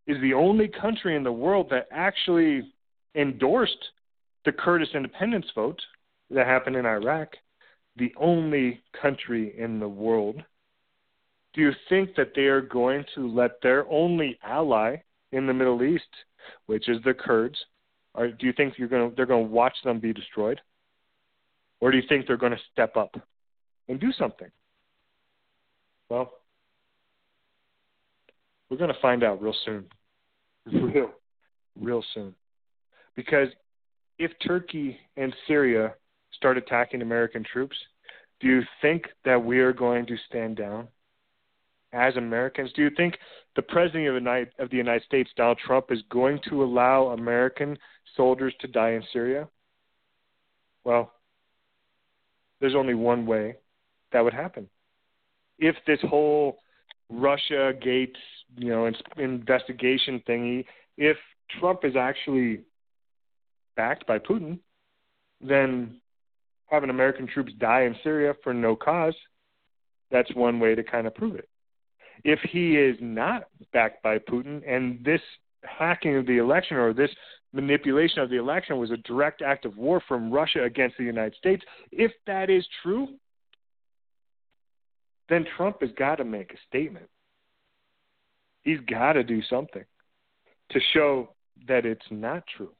[0.07, 2.71] is the only country in the world that actually
[3.13, 3.91] endorsed
[4.45, 5.81] the Kurdish independence vote
[6.29, 7.33] that happened in Iraq,
[7.97, 10.41] the only country in the world
[11.53, 14.95] do you think that they are going to let their only ally
[15.33, 16.03] in the Middle East,
[16.67, 17.57] which is the Kurds,
[18.17, 20.59] or do you think you're going to, they're going to watch them be destroyed?
[21.79, 23.15] Or do you think they're going to step up
[23.87, 24.49] and do something?
[26.09, 26.33] Well,
[28.69, 29.85] we're going to find out real soon.
[30.65, 31.11] Real,
[31.79, 32.33] real soon.
[33.15, 33.49] Because
[34.17, 35.93] if Turkey and Syria
[36.33, 37.77] start attacking American troops,
[38.39, 40.87] do you think that we are going to stand down?
[41.93, 42.71] As Americans?
[42.73, 43.17] Do you think
[43.55, 47.07] the President of the, United, of the United States, Donald Trump, is going to allow
[47.07, 47.77] American
[48.15, 49.47] soldiers to die in Syria?
[50.83, 51.11] Well,
[52.59, 53.55] there's only one way
[54.11, 54.67] that would happen.
[55.59, 56.59] If this whole
[57.09, 58.19] Russia Gates,
[58.55, 60.65] you know, investigation thingy,
[60.97, 61.17] if
[61.59, 62.61] Trump is actually
[63.75, 64.59] backed by Putin,
[65.41, 65.99] then
[66.67, 69.15] having American troops die in Syria for no cause,
[70.11, 71.47] that's one way to kind of prove it
[72.27, 75.21] if he is not backed by Putin and this
[75.63, 77.09] hacking of the election or this
[77.53, 81.35] manipulation of the election was a direct act of war from Russia against the United
[81.35, 83.07] States, if that is true,
[85.29, 87.07] then Trump has got to make a statement.
[88.63, 89.85] He's got to do something
[90.71, 91.29] to show
[91.69, 92.73] that it's not true.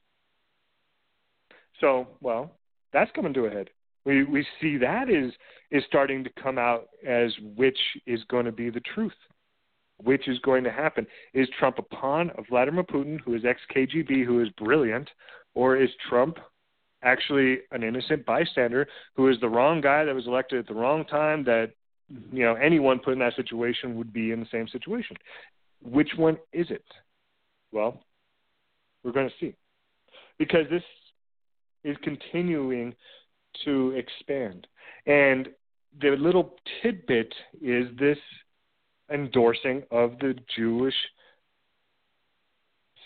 [1.80, 2.50] So, well,
[2.92, 3.70] that's coming to a head.
[4.04, 5.32] We we see that is
[5.70, 9.12] is starting to come out as which is going to be the truth,
[10.02, 11.06] which is going to happen.
[11.34, 15.08] Is Trump a pawn of Vladimir Putin, who is ex KGB, who is brilliant,
[15.54, 16.38] or is Trump
[17.02, 21.04] actually an innocent bystander who is the wrong guy that was elected at the wrong
[21.04, 21.44] time?
[21.44, 21.72] That
[22.12, 22.36] mm-hmm.
[22.36, 25.16] you know anyone put in that situation would be in the same situation.
[25.82, 26.84] Which one is it?
[27.72, 28.00] Well,
[29.02, 29.54] we're going to see
[30.38, 30.82] because this
[31.84, 32.94] is continuing
[33.64, 34.66] to expand.
[35.06, 35.48] And
[36.00, 38.18] the little tidbit is this
[39.10, 40.94] endorsing of the Jewish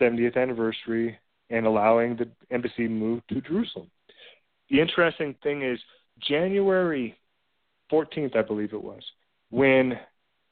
[0.01, 1.19] 70th anniversary
[1.51, 3.91] and allowing the embassy move to Jerusalem.
[4.71, 5.79] The interesting thing is
[6.21, 7.19] January
[7.93, 9.03] 14th, I believe it was,
[9.51, 9.99] when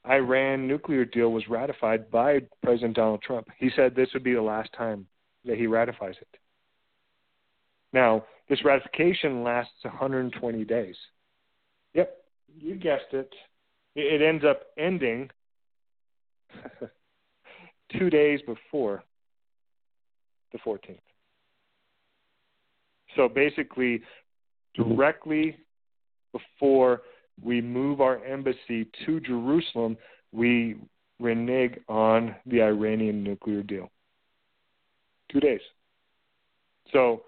[0.08, 3.48] Iran nuclear deal was ratified by President Donald Trump.
[3.58, 5.06] He said this would be the last time
[5.44, 6.28] that he ratifies it.
[7.92, 10.96] Now, this ratification lasts 120 days.
[11.94, 12.16] Yep,
[12.58, 13.32] you guessed it.
[13.96, 15.30] It ends up ending
[17.98, 19.02] two days before
[20.52, 20.98] the 14th.
[23.16, 24.02] So basically,
[24.74, 25.56] directly
[26.32, 27.02] before
[27.42, 29.96] we move our embassy to Jerusalem,
[30.32, 30.76] we
[31.18, 33.90] renege on the Iranian nuclear deal.
[35.30, 35.60] Two days.
[36.92, 37.24] So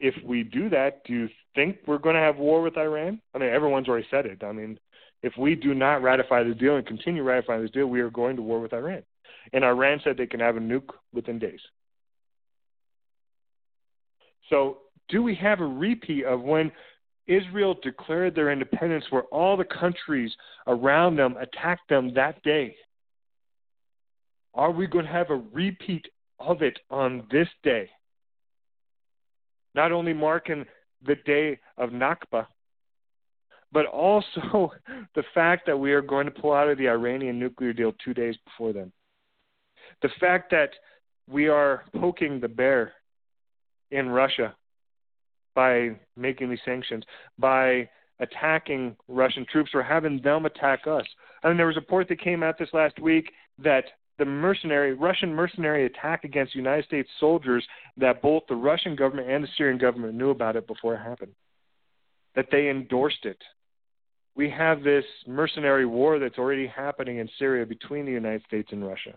[0.00, 3.20] if we do that, do you think we're going to have war with Iran?
[3.34, 4.42] I mean, everyone's already said it.
[4.42, 4.78] I mean,
[5.24, 8.36] if we do not ratify the deal and continue ratifying this deal, we are going
[8.36, 9.02] to war with Iran.
[9.54, 11.60] And Iran said they can have a nuke within days.
[14.50, 16.70] So, do we have a repeat of when
[17.26, 20.30] Israel declared their independence, where all the countries
[20.66, 22.76] around them attacked them that day?
[24.52, 26.06] Are we going to have a repeat
[26.38, 27.88] of it on this day?
[29.74, 30.66] Not only marking
[31.06, 32.46] the day of Nakba,
[33.74, 34.72] but also
[35.14, 38.14] the fact that we are going to pull out of the Iranian nuclear deal two
[38.14, 38.90] days before then.
[40.00, 40.70] The fact that
[41.28, 42.92] we are poking the bear
[43.90, 44.54] in Russia
[45.54, 47.04] by making these sanctions,
[47.38, 47.88] by
[48.20, 51.04] attacking Russian troops or having them attack us.
[51.42, 53.84] I mean, there was a report that came out this last week that
[54.18, 57.66] the mercenary Russian mercenary attack against United States soldiers
[57.96, 61.32] that both the Russian government and the Syrian government knew about it before it happened.
[62.36, 63.38] That they endorsed it.
[64.36, 68.84] We have this mercenary war that's already happening in Syria between the United States and
[68.86, 69.14] Russia.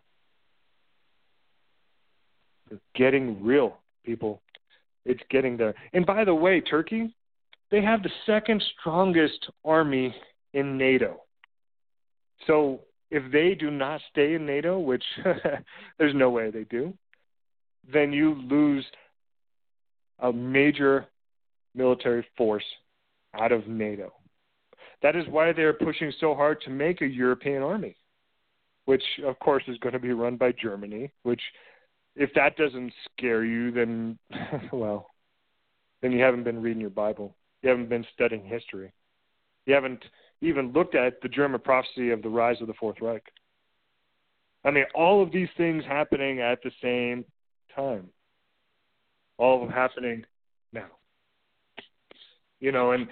[2.70, 4.42] It's getting real, people.
[5.06, 5.74] It's getting there.
[5.94, 7.16] And by the way, Turkey,
[7.72, 10.14] they have the second strongest army
[10.54, 11.22] in NATO.
[12.46, 15.04] So if they do not stay in NATO, which
[15.98, 16.94] there's no way they do,
[17.92, 18.86] then you lose
[20.20, 21.06] a major
[21.74, 22.64] military force
[23.34, 24.12] out of NATO.
[25.02, 27.96] That is why they're pushing so hard to make a European army,
[28.86, 31.12] which, of course, is going to be run by Germany.
[31.24, 31.42] Which,
[32.16, 34.18] if that doesn't scare you, then,
[34.72, 35.12] well,
[36.02, 37.36] then you haven't been reading your Bible.
[37.62, 38.92] You haven't been studying history.
[39.66, 40.04] You haven't
[40.42, 43.24] even looked at the German prophecy of the rise of the Fourth Reich.
[44.64, 47.26] I mean, all of these things happening at the same
[47.76, 48.10] time,
[49.38, 50.26] all of them happening
[50.74, 50.88] now.
[52.60, 53.08] You know, and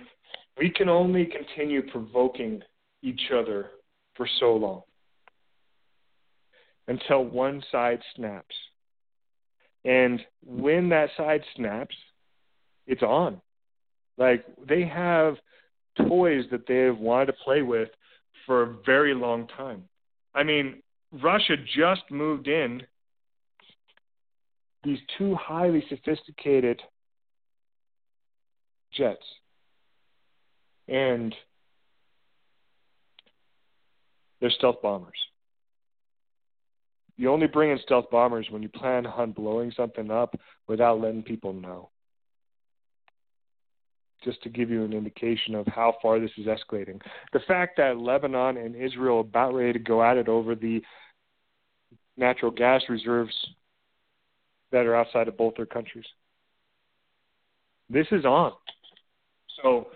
[0.58, 2.62] we can only continue provoking
[3.02, 3.72] each other
[4.16, 4.82] for so long
[6.88, 8.56] until one side snaps.
[9.84, 11.96] And when that side snaps,
[12.88, 13.42] it's on.
[14.18, 15.36] Like they have
[16.08, 17.90] toys that they have wanted to play with
[18.46, 19.84] for a very long time.
[20.34, 20.82] I mean,
[21.12, 22.84] Russia just moved in
[24.84, 26.82] these two highly sophisticated
[28.94, 29.24] jets.
[30.88, 31.34] And
[34.40, 35.18] they're stealth bombers.
[37.18, 40.36] You only bring in stealth bombers when you plan on blowing something up
[40.68, 41.90] without letting people know
[44.24, 47.00] just to give you an indication of how far this is escalating.
[47.32, 50.82] The fact that Lebanon and Israel are about ready to go at it over the
[52.18, 53.34] natural gas reserves
[54.72, 56.06] that are outside of both their countries.
[57.90, 58.52] This is on.
[59.62, 59.88] So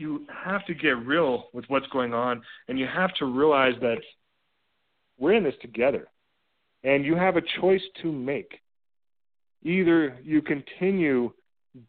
[0.00, 3.98] you have to get real with what's going on, and you have to realize that
[5.18, 6.08] we're in this together.
[6.82, 8.60] And you have a choice to make.
[9.62, 11.30] Either you continue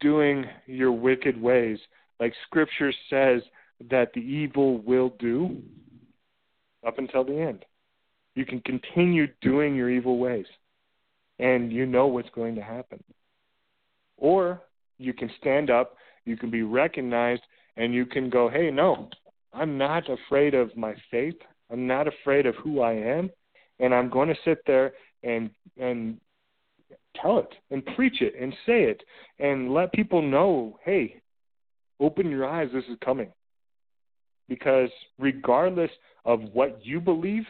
[0.02, 1.80] doing your wicked ways,
[2.20, 3.42] like Scripture says
[3.90, 5.62] that the evil will do
[6.86, 7.64] up until the end.
[8.36, 10.46] You can continue doing your evil ways,
[11.40, 13.02] and you know what's going to happen.
[14.18, 14.62] Or
[14.98, 15.96] you can stand up,
[16.26, 17.42] you can be recognized,
[17.78, 19.10] and you can go, hey, no,
[19.54, 21.36] I'm not afraid of my faith.
[21.72, 23.30] I'm not afraid of who I am,
[23.80, 24.94] and I'm going to sit there
[25.24, 25.50] and
[25.80, 26.20] and
[27.22, 29.04] tell it and preach it and say it
[29.40, 31.22] and let people know hey,
[32.00, 33.32] open your eyes, this is coming.
[34.50, 35.92] Because regardless
[36.26, 37.44] of what you believe,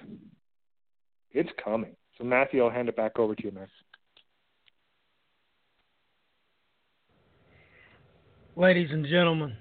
[1.31, 1.95] it's coming.
[2.17, 3.67] So, Matthew, I'll hand it back over to you, man.
[8.55, 9.55] Ladies and gentlemen,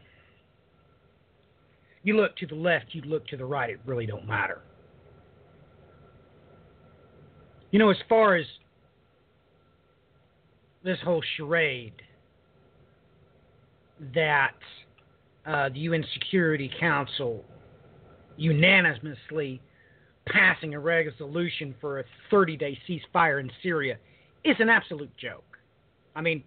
[2.03, 4.61] you look to the left, you look to the right, it really don't matter.
[7.71, 8.47] You know, as far as
[10.83, 11.93] this whole charade
[14.15, 14.57] that
[15.47, 17.45] uh, the UN Security Council
[18.37, 19.61] unanimously
[20.27, 23.99] passing a resolution for a 30 day ceasefire in Syria
[24.45, 25.45] is an absolute joke.
[26.17, 26.43] I mean,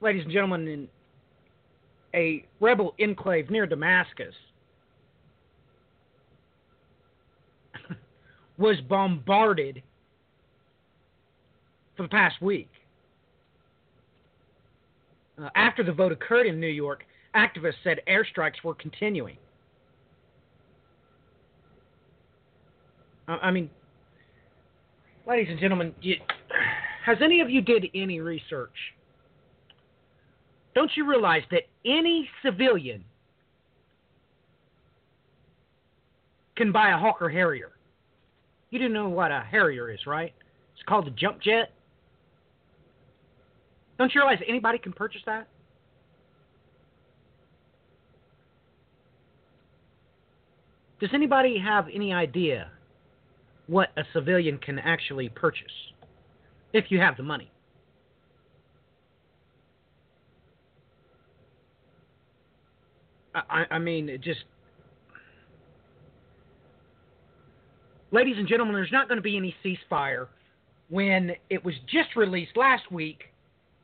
[0.00, 0.88] ladies and gentlemen, in
[2.14, 4.34] a rebel enclave near Damascus
[8.58, 9.82] was bombarded
[11.96, 12.68] for the past week.
[15.42, 17.04] Uh, after the vote occurred in New York,
[17.34, 19.36] activists said airstrikes were continuing.
[23.28, 23.70] Uh, I mean,
[25.26, 26.16] ladies and gentlemen, you,
[27.04, 28.70] has any of you did any research?
[30.74, 33.04] Don't you realize that any civilian
[36.56, 37.72] can buy a Hawker Harrier
[38.70, 40.32] You didn't know what a Harrier is, right?
[40.74, 41.72] It's called a jump jet.
[43.98, 45.46] Don't you realize anybody can purchase that?
[51.00, 52.70] Does anybody have any idea
[53.66, 55.72] what a civilian can actually purchase
[56.72, 57.51] if you have the money?
[63.34, 64.40] I, I mean, it just.
[68.10, 70.28] Ladies and gentlemen, there's not going to be any ceasefire
[70.90, 73.24] when it was just released last week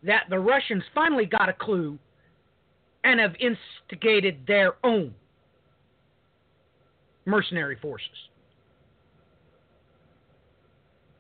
[0.03, 1.99] that the Russians finally got a clue
[3.05, 5.15] and have instigated their own
[7.25, 8.09] mercenary forces.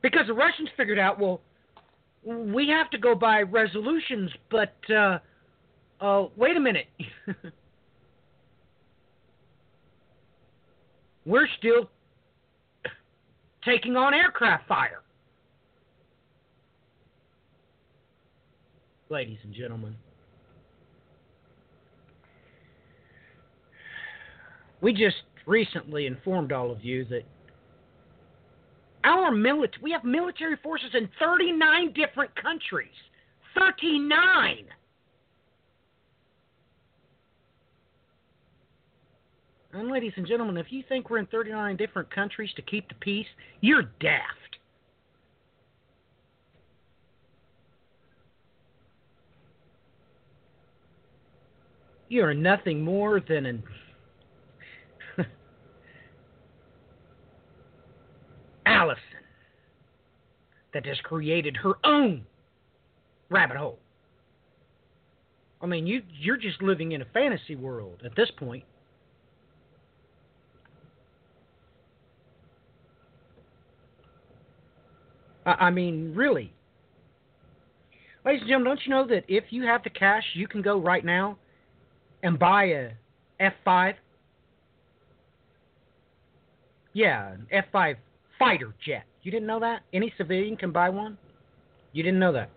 [0.03, 1.41] Because the Russians figured out, well,
[2.25, 5.19] we have to go by resolutions, but uh,
[6.01, 6.87] uh, wait a minute.
[11.29, 11.91] We're still
[13.63, 15.03] taking on aircraft fire.
[19.11, 19.95] Ladies and gentlemen,
[24.81, 27.25] we just recently informed all of you that
[29.05, 32.89] our military, we have military forces in 39 different countries.
[33.55, 34.65] 39!
[39.73, 42.95] And ladies and gentlemen, if you think we're in 39 different countries to keep the
[42.95, 43.27] peace,
[43.61, 44.57] you're daft.
[52.09, 53.63] You are nothing more than an
[58.67, 59.03] Allison
[60.73, 62.25] that has created her own
[63.29, 63.79] rabbit hole.
[65.61, 68.65] I mean, you you're just living in a fantasy world at this point.
[75.55, 76.53] I, mean, really.
[78.25, 80.79] Ladies and gentlemen, don't you know that if you have the cash, you can go
[80.79, 81.39] right now
[82.23, 82.91] and buy a
[83.41, 83.95] F5?
[86.93, 87.97] Yeah, an F5
[88.39, 89.05] fighter jet.
[89.23, 89.83] You didn't know that?
[89.93, 91.19] Any civilian can buy one?
[91.93, 92.51] You didn't know that?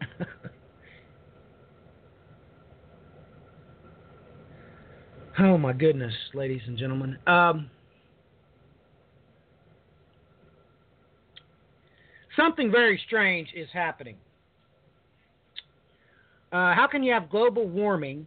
[5.38, 7.18] oh my goodness, ladies and gentlemen.
[7.26, 7.70] Um,
[12.36, 14.16] something very strange is happening.
[16.52, 18.26] Uh, how can you have global warming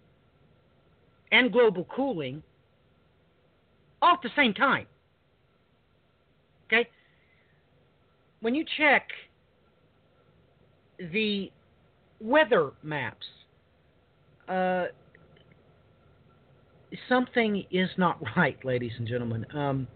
[1.33, 2.41] and global cooling
[4.03, 4.85] all at the same time.
[6.67, 6.87] Okay?
[8.41, 9.07] When you check
[10.99, 11.51] the
[12.21, 13.25] weather maps,
[14.47, 14.85] uh,
[17.09, 19.45] something is not right, ladies and gentlemen.
[19.53, 19.87] Um,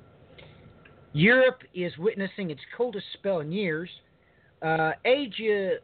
[1.18, 3.90] Europe is witnessing its coldest spell in years.
[4.62, 5.78] Uh, Asia,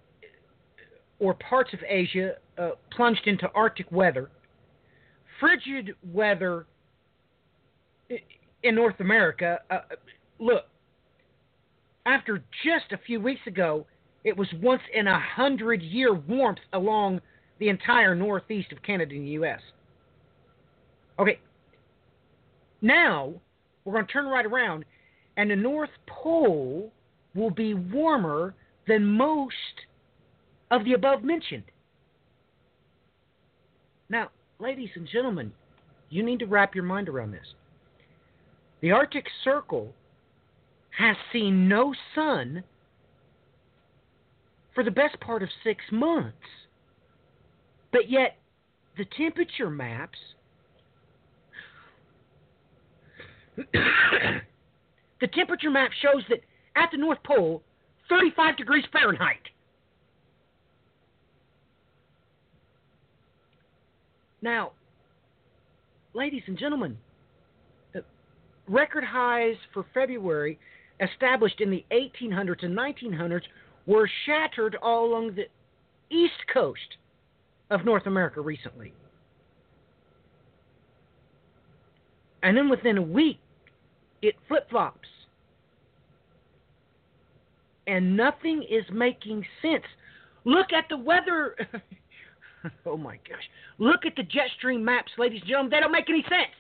[1.20, 4.30] or parts of Asia, uh, plunged into Arctic weather.
[5.40, 6.68] Frigid weather
[8.62, 9.60] in North America.
[9.72, 9.80] Uh,
[10.38, 10.66] look,
[12.06, 13.88] after just a few weeks ago,
[14.24, 17.20] it was once in a hundred year warmth along
[17.60, 19.60] the entire northeast of Canada and the U.S.
[21.18, 21.40] Okay,
[22.82, 23.34] now
[23.84, 24.86] we're going to turn right around,
[25.38, 26.92] and the North Pole
[27.36, 28.54] will be warmer
[28.88, 29.54] than most
[30.72, 31.64] of the above mentioned.
[34.10, 34.30] Now,
[34.60, 35.52] ladies and gentlemen,
[36.10, 37.48] you need to wrap your mind around this.
[38.82, 39.94] The Arctic Circle
[40.98, 42.64] has seen no sun
[44.76, 46.36] for the best part of six months.
[47.92, 48.38] But yet,
[48.98, 50.18] the temperature maps
[55.24, 56.40] the temperature map shows that
[56.76, 57.64] at the North Pole,
[58.10, 59.40] 35 degrees Fahrenheit.
[64.42, 64.74] Now,
[66.14, 66.98] ladies and gentlemen,
[67.96, 68.00] uh,
[68.68, 70.60] record highs for February
[71.00, 73.44] established in the 1800s and 1900s
[73.86, 75.46] were shattered all along the
[76.14, 76.98] east coast
[77.72, 78.92] of North America recently.
[82.42, 83.40] And then within a week,
[84.22, 85.08] it flip flops.
[87.88, 89.84] And nothing is making sense.
[90.46, 91.56] Look at the weather.
[92.86, 93.44] oh my gosh.
[93.78, 95.72] Look at the jet stream maps, ladies and gentlemen.
[95.72, 96.56] They don't make any sense.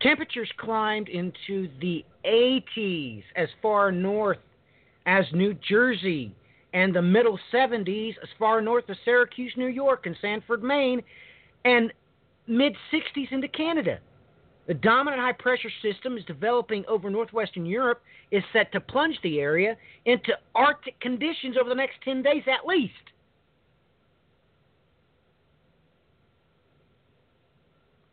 [0.00, 4.38] Temperatures climbed into the 80s as far north
[5.06, 6.32] as New Jersey
[6.76, 11.02] and the middle 70s as far north as Syracuse, New York, and Sanford, Maine,
[11.64, 11.90] and
[12.46, 13.98] mid 60s into Canada.
[14.66, 19.40] The dominant high pressure system is developing over northwestern Europe is set to plunge the
[19.40, 19.74] area
[20.04, 22.92] into Arctic conditions over the next 10 days at least.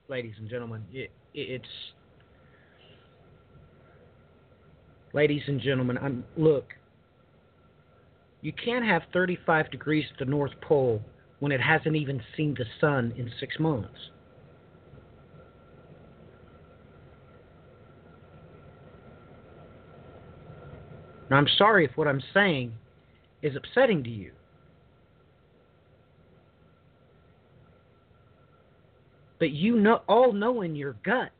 [0.08, 1.66] Ladies and gentlemen, it, it's
[5.12, 6.74] ladies and gentlemen, I'm look.
[8.44, 11.02] You can't have 35 degrees at the North Pole
[11.40, 13.88] when it hasn't even seen the sun in 6 months.
[21.30, 22.74] Now, I'm sorry if what I'm saying
[23.42, 24.32] is upsetting to you.
[29.40, 31.32] But you know, all know in your gut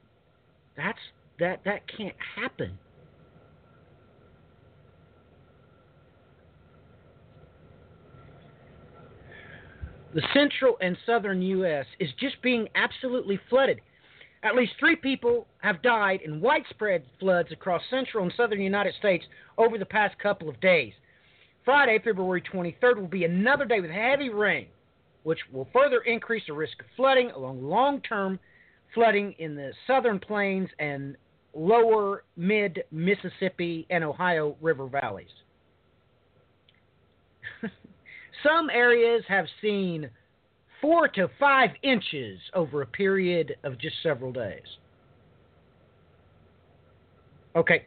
[0.76, 1.00] that's
[1.40, 2.78] that that can't happen.
[10.14, 11.86] The central and southern U.S.
[12.00, 13.82] is just being absolutely flooded.
[14.44, 19.26] At least three people have died in widespread floods across central and southern United States
[19.58, 20.94] over the past couple of days.
[21.66, 24.68] Friday, February 23rd, will be another day with heavy rain,
[25.24, 28.40] which will further increase the risk of flooding along long term
[28.94, 31.16] flooding in the southern plains and
[31.56, 35.28] lower mid Mississippi and Ohio River valleys.
[38.44, 40.10] Some areas have seen
[40.82, 44.62] four to five inches over a period of just several days.
[47.56, 47.86] Okay,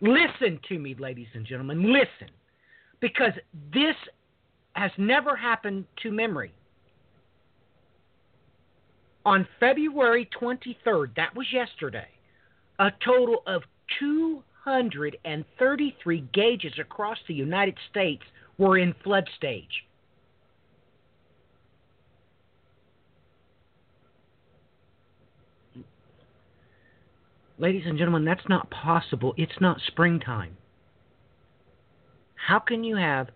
[0.00, 1.92] listen to me, ladies and gentlemen.
[1.92, 2.30] Listen,
[3.00, 3.32] because
[3.72, 3.96] this
[4.74, 6.52] has never happened to memory.
[9.24, 12.06] On February 23rd, that was yesterday,
[12.78, 13.64] a total of
[13.98, 18.22] 233 gauges across the United States
[18.58, 19.87] were in flood stage.
[27.58, 29.34] Ladies and gentlemen, that's not possible.
[29.36, 30.56] It's not springtime.
[32.36, 33.28] How can you have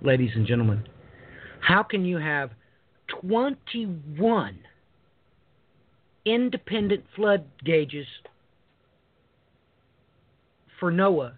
[0.00, 0.84] Ladies and gentlemen,
[1.60, 2.50] how can you have
[3.20, 4.58] 21
[6.24, 8.06] independent flood gauges
[10.78, 11.32] for NOAA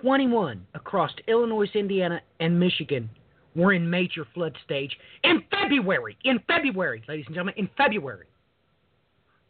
[0.00, 3.10] 21 across Illinois, Indiana, and Michigan
[3.54, 6.16] were in major flood stage in February.
[6.24, 8.26] In February, ladies and gentlemen, in February.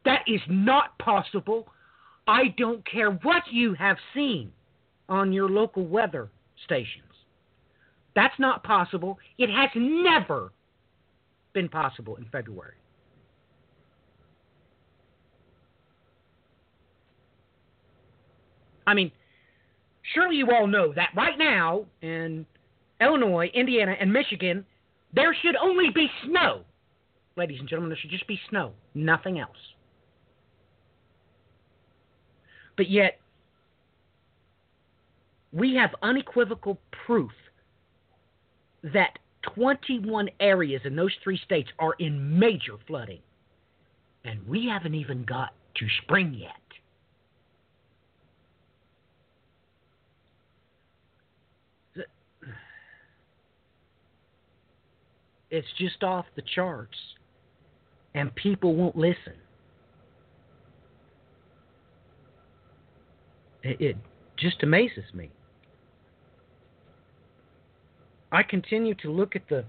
[0.04, 1.68] That is not possible.
[2.26, 4.50] I don't care what you have seen
[5.08, 6.30] on your local weather
[6.64, 7.04] stations.
[8.14, 9.18] That's not possible.
[9.38, 10.52] It has never
[11.52, 12.74] been possible in February.
[18.86, 19.12] I mean,
[20.14, 22.46] surely you all know that right now in
[23.00, 24.64] Illinois, Indiana, and Michigan,
[25.14, 26.62] there should only be snow.
[27.36, 29.56] Ladies and gentlemen, there should just be snow, nothing else.
[32.76, 33.18] But yet,
[35.52, 37.32] we have unequivocal proof
[38.82, 39.18] that
[39.54, 43.20] 21 areas in those three states are in major flooding.
[44.24, 46.59] And we haven't even got to spring yet.
[55.50, 56.96] It's just off the charts
[58.14, 59.34] and people won't listen.
[63.62, 63.96] It, it
[64.36, 65.30] just amazes me.
[68.32, 69.64] I continue to look at the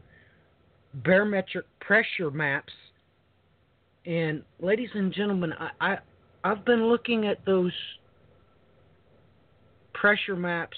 [0.93, 2.73] barometric pressure maps,
[4.05, 5.97] and ladies and gentlemen, I, I
[6.43, 7.73] I've been looking at those
[9.93, 10.77] pressure maps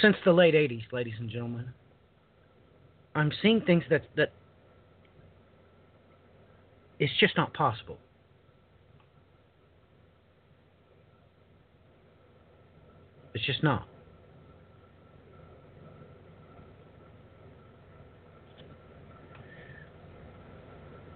[0.00, 1.72] since the late 80s, ladies and gentlemen.
[3.14, 4.32] I'm seeing things that that
[6.98, 7.98] it's just not possible.
[13.34, 13.86] It's just not.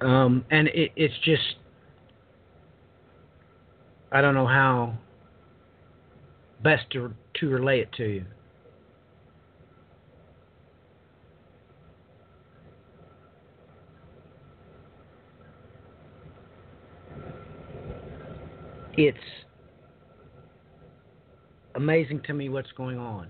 [0.00, 1.56] Um, and it, it's just,
[4.12, 4.96] I don't know how
[6.62, 8.24] best to to relay it to you.
[18.98, 19.16] It's
[21.76, 23.28] amazing to me what's going on.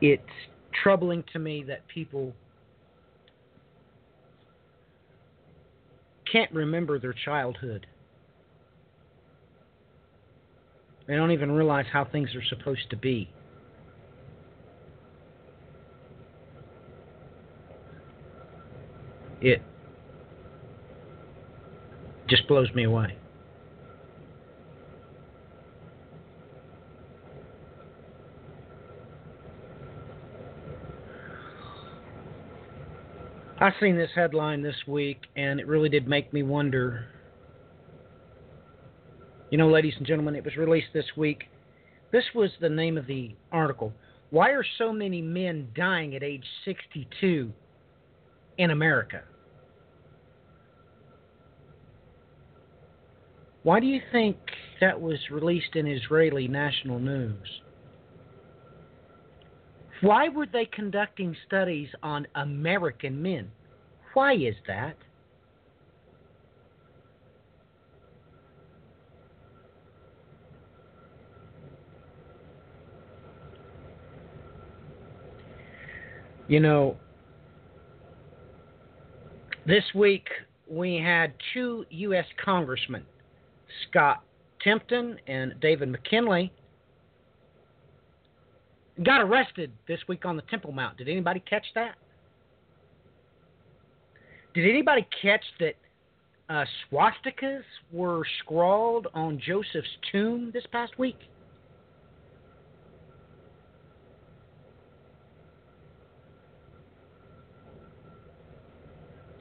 [0.00, 0.22] It's
[0.82, 2.32] troubling to me that people
[6.32, 7.86] can't remember their childhood.
[11.06, 13.28] They don't even realize how things are supposed to be.
[19.40, 19.62] It
[22.28, 23.16] just blows me away.
[33.60, 37.06] I seen this headline this week, and it really did make me wonder.
[39.50, 41.44] You know, ladies and gentlemen, it was released this week.
[42.12, 43.92] This was the name of the article.
[44.30, 47.52] Why are so many men dying at age 62
[48.58, 49.22] in America?
[53.62, 54.36] Why do you think
[54.80, 57.60] that was released in Israeli national news?
[60.00, 63.50] Why were they conducting studies on American men?
[64.14, 64.96] Why is that?
[76.46, 76.96] You know,
[79.68, 80.26] this week
[80.66, 82.24] we had two U.S.
[82.42, 83.04] congressmen,
[83.88, 84.24] Scott
[84.64, 86.50] Tipton and David McKinley,
[89.04, 90.96] got arrested this week on the Temple Mount.
[90.96, 91.96] Did anybody catch that?
[94.54, 95.74] Did anybody catch that
[96.48, 97.62] uh, swastikas
[97.92, 101.18] were scrawled on Joseph's tomb this past week?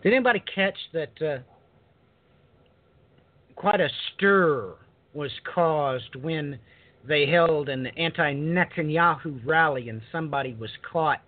[0.07, 1.39] Did anybody catch that uh,
[3.57, 4.75] quite a stir
[5.13, 6.57] was caused when
[7.05, 11.19] they held an anti Netanyahu rally and somebody was caught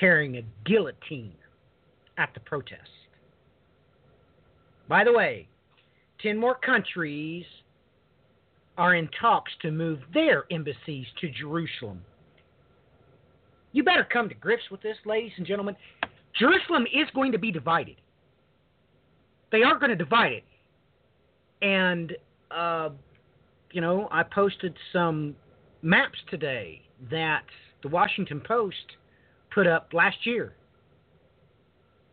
[0.00, 1.34] carrying a guillotine
[2.16, 2.88] at the protest.
[4.88, 5.46] By the way,
[6.22, 7.44] 10 more countries
[8.78, 12.00] are in talks to move their embassies to Jerusalem.
[13.72, 15.76] You better come to grips with this, ladies and gentlemen.
[16.40, 17.96] Jerusalem is going to be divided.
[19.52, 20.44] They are going to divide it.
[21.60, 22.16] And
[22.50, 22.88] uh,
[23.70, 25.34] you know, I posted some
[25.82, 27.44] maps today that
[27.82, 28.96] the Washington Post
[29.52, 30.54] put up last year.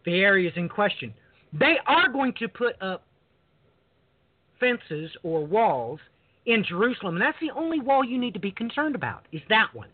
[0.06, 1.14] The areas in question.
[1.54, 3.04] They are going to put up
[4.60, 6.00] fences or walls
[6.46, 9.68] in Jerusalem, and that's the only wall you need to be concerned about, is that
[9.74, 9.90] one.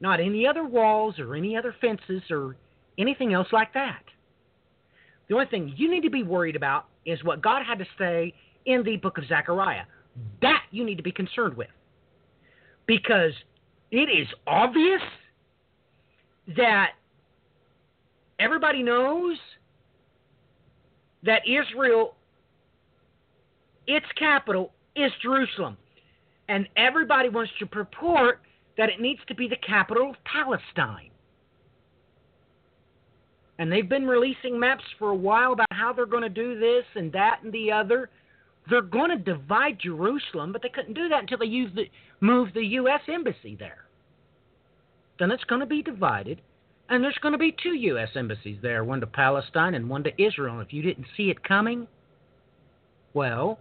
[0.00, 2.56] Not any other walls or any other fences or
[2.98, 4.02] anything else like that.
[5.28, 8.34] The only thing you need to be worried about is what God had to say
[8.64, 9.84] in the book of Zechariah.
[10.42, 11.68] That you need to be concerned with.
[12.86, 13.32] Because
[13.90, 15.02] it is obvious
[16.56, 16.92] that
[18.38, 19.36] everybody knows
[21.24, 22.14] that Israel,
[23.86, 25.76] its capital, is Jerusalem.
[26.48, 28.40] And everybody wants to purport
[28.78, 31.10] that it needs to be the capital of Palestine.
[33.58, 36.84] And they've been releasing maps for a while about how they're going to do this
[36.94, 38.08] and that and the other.
[38.70, 41.90] They're going to divide Jerusalem, but they couldn't do that until they use the,
[42.20, 43.00] move the U.S.
[43.08, 43.84] embassy there.
[45.18, 46.40] Then it's going to be divided,
[46.88, 48.10] and there's going to be two U.S.
[48.14, 50.58] embassies there one to Palestine and one to Israel.
[50.58, 51.88] And if you didn't see it coming,
[53.14, 53.58] well,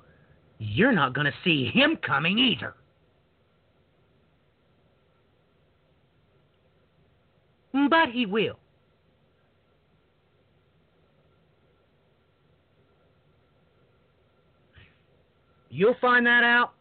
[0.60, 2.76] you're not going to see him coming either.
[7.90, 8.60] But he will.
[15.78, 16.72] You'll find that out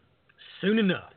[0.59, 1.13] soon enough.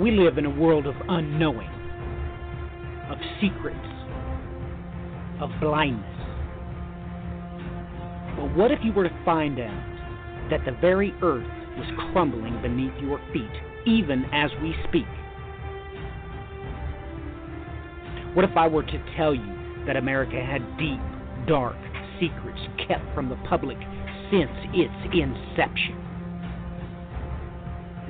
[0.00, 1.68] We live in a world of unknowing,
[3.10, 3.76] of secrets,
[5.42, 6.06] of blindness.
[8.34, 11.44] But what if you were to find out that the very earth
[11.76, 13.50] was crumbling beneath your feet,
[13.84, 15.04] even as we speak?
[18.32, 21.00] What if I were to tell you that America had deep,
[21.46, 21.76] dark
[22.18, 23.76] secrets kept from the public
[24.30, 26.09] since its inception?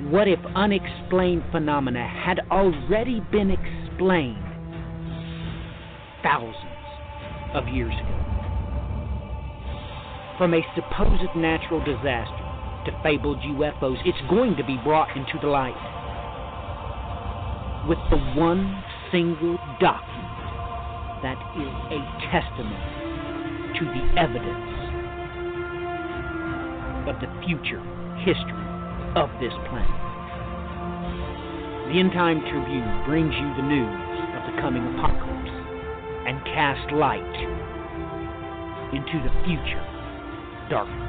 [0.09, 4.43] What if unexplained phenomena had already been explained
[6.23, 6.55] thousands
[7.53, 8.17] of years ago?
[10.39, 12.45] From a supposed natural disaster
[12.85, 15.77] to fabled UFOs, it's going to be brought into the light
[17.87, 20.41] with the one single document
[21.21, 22.01] that is a
[22.33, 22.73] testimony
[23.77, 24.71] to the evidence
[27.07, 27.81] of the future
[28.25, 28.60] history
[29.15, 30.01] of this planet.
[31.91, 34.01] The End Time Tribune brings you the news
[34.39, 35.51] of the coming apocalypse
[36.27, 37.35] and cast light
[38.95, 39.83] into the future
[40.69, 41.00] darkness.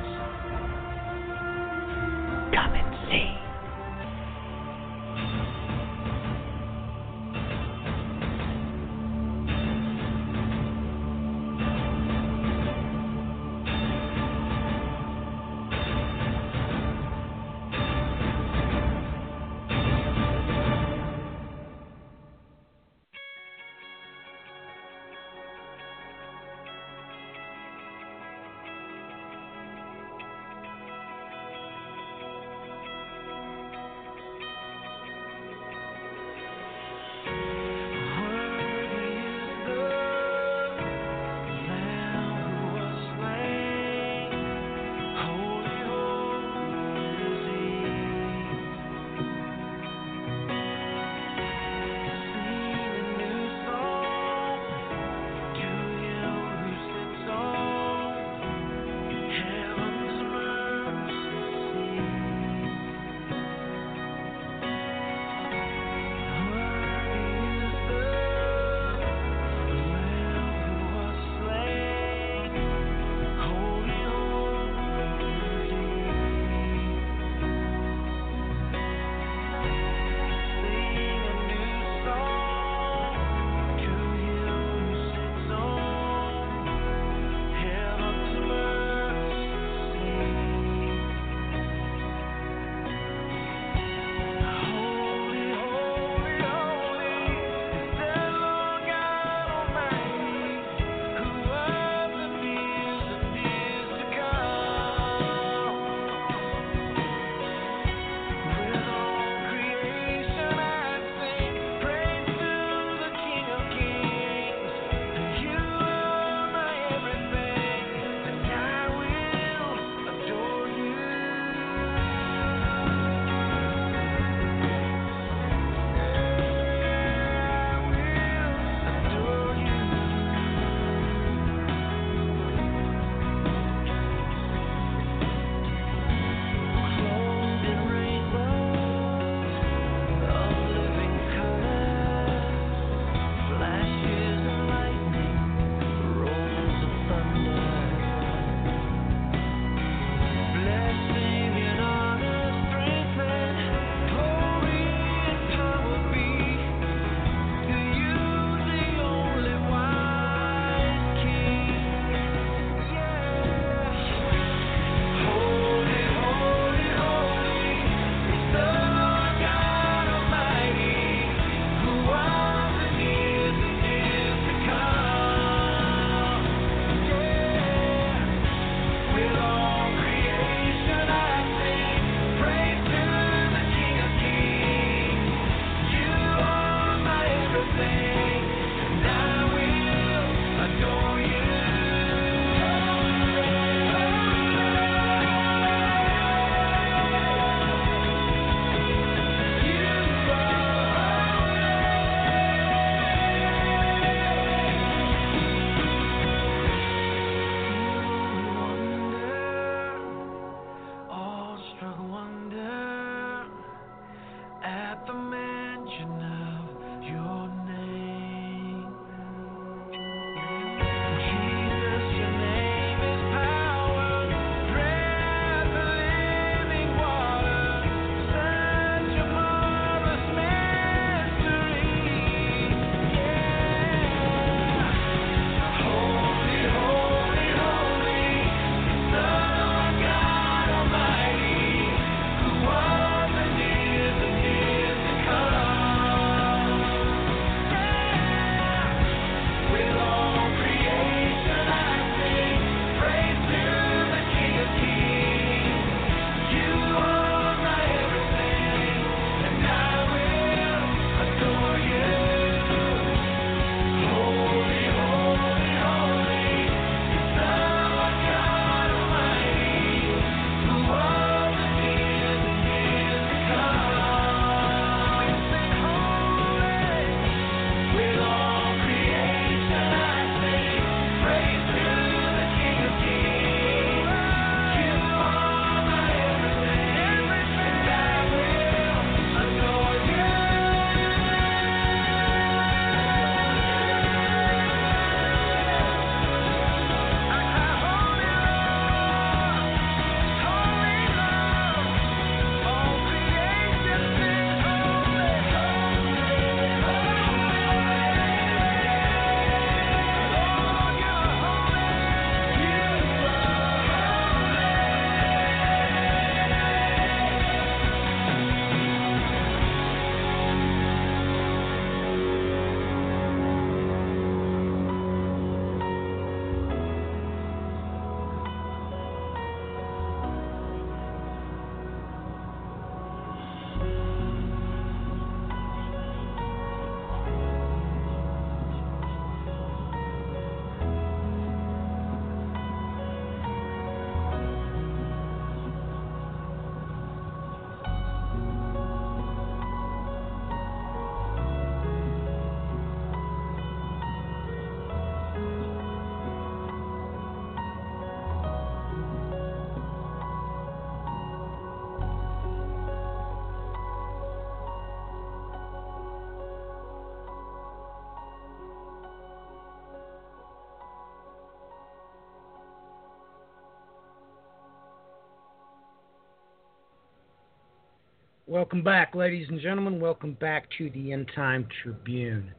[378.53, 379.99] Welcome back, ladies and gentlemen.
[379.99, 382.53] Welcome back to the End Time Tribune.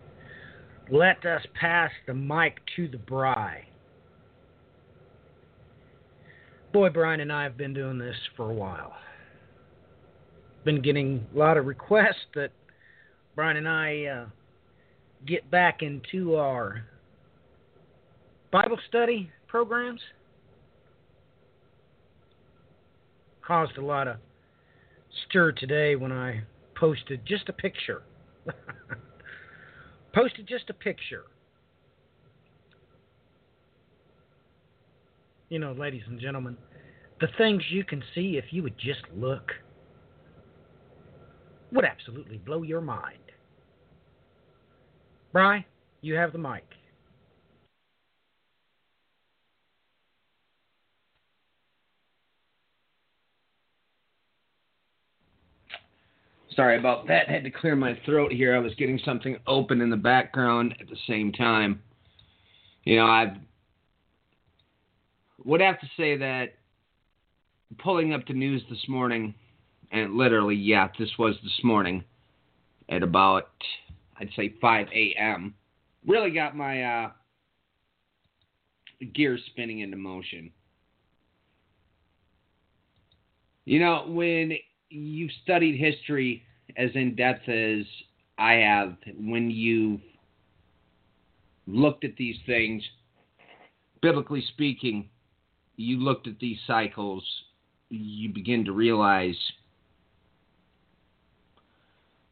[0.90, 3.68] Let us pass the mic to the Bry.
[6.74, 8.96] Boy, Brian and I have been doing this for a while.
[10.66, 12.50] Been getting a lot of requests that
[13.36, 14.26] Brian and I uh,
[15.28, 16.86] get back into our
[18.52, 20.02] Bible study programs.
[23.46, 24.18] Caused a lot of
[25.28, 26.42] stir today when I
[26.76, 28.04] posted just a picture.
[30.14, 31.24] posted just a picture.
[35.50, 36.58] You know, ladies and gentlemen,
[37.22, 39.52] the things you can see if you would just look
[41.72, 43.18] would absolutely blow your mind.
[45.32, 45.66] Bry,
[46.02, 46.66] you have the mic.
[56.56, 57.30] Sorry about that.
[57.30, 58.56] Had to clear my throat here.
[58.56, 61.82] I was getting something open in the background at the same time.
[62.84, 63.38] You know, I
[65.44, 66.56] would have to say that
[67.80, 69.34] pulling up the news this morning,
[69.92, 72.04] and literally, yeah, this was this morning
[72.90, 73.50] at about,
[74.20, 75.56] I'd say 5 a.m.,
[76.06, 77.12] really got my uh,
[79.14, 80.52] gears spinning into motion.
[83.66, 84.58] You know, when
[84.94, 86.44] you've studied history
[86.78, 87.86] as in depth as
[88.38, 90.02] I have, when you've
[91.68, 92.84] looked at these things,
[94.02, 95.10] biblically speaking,
[95.76, 97.24] you looked at these cycles,
[97.90, 99.38] you begin to realize,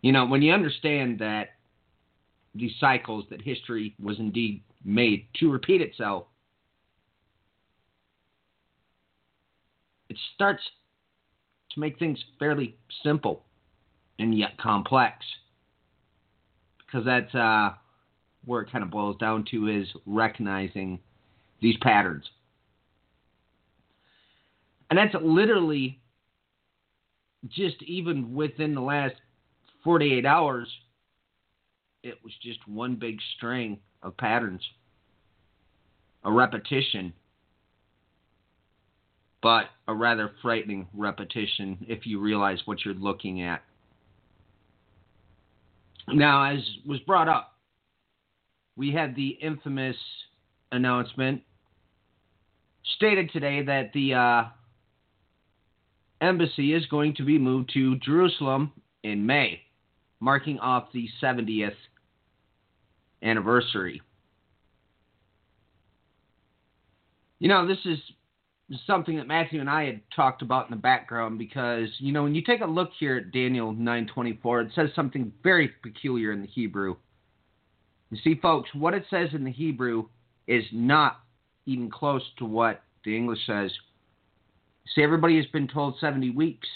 [0.02, 1.50] you know, when you understand that
[2.54, 6.26] these cycles, that history was indeed made to repeat itself,
[10.10, 10.62] it starts
[11.74, 13.44] to make things fairly simple
[14.20, 15.26] and yet complex.
[16.86, 17.72] Because that's uh,
[18.46, 21.00] where it kind of boils down to is recognizing
[21.62, 22.26] these patterns.
[24.90, 26.02] And that's literally
[27.48, 29.16] just even within the last
[29.84, 30.68] 48 hours,
[32.04, 34.62] it was just one big string of patterns,
[36.24, 37.14] a repetition
[39.42, 43.64] but a rather frightening repetition if you realize what you're looking at.
[46.08, 47.54] Now, as was brought up,
[48.76, 49.96] we had the infamous
[50.72, 51.42] announcement
[52.96, 54.44] stated today that the uh,
[56.20, 58.72] embassy is going to be moved to Jerusalem
[59.04, 59.62] in May,
[60.20, 61.76] marking off the 70th
[63.24, 64.02] anniversary.
[67.40, 67.98] You know, this is
[68.88, 72.36] something that Matthew and I had talked about in the background because you know when
[72.36, 76.48] you take a look here at Daniel 9:24 it says something very peculiar in the
[76.48, 76.96] Hebrew.
[78.10, 80.08] You see folks, what it says in the Hebrew
[80.48, 81.20] is not
[81.66, 83.72] even close to what the English says.
[84.96, 86.68] See everybody has been told 70 weeks.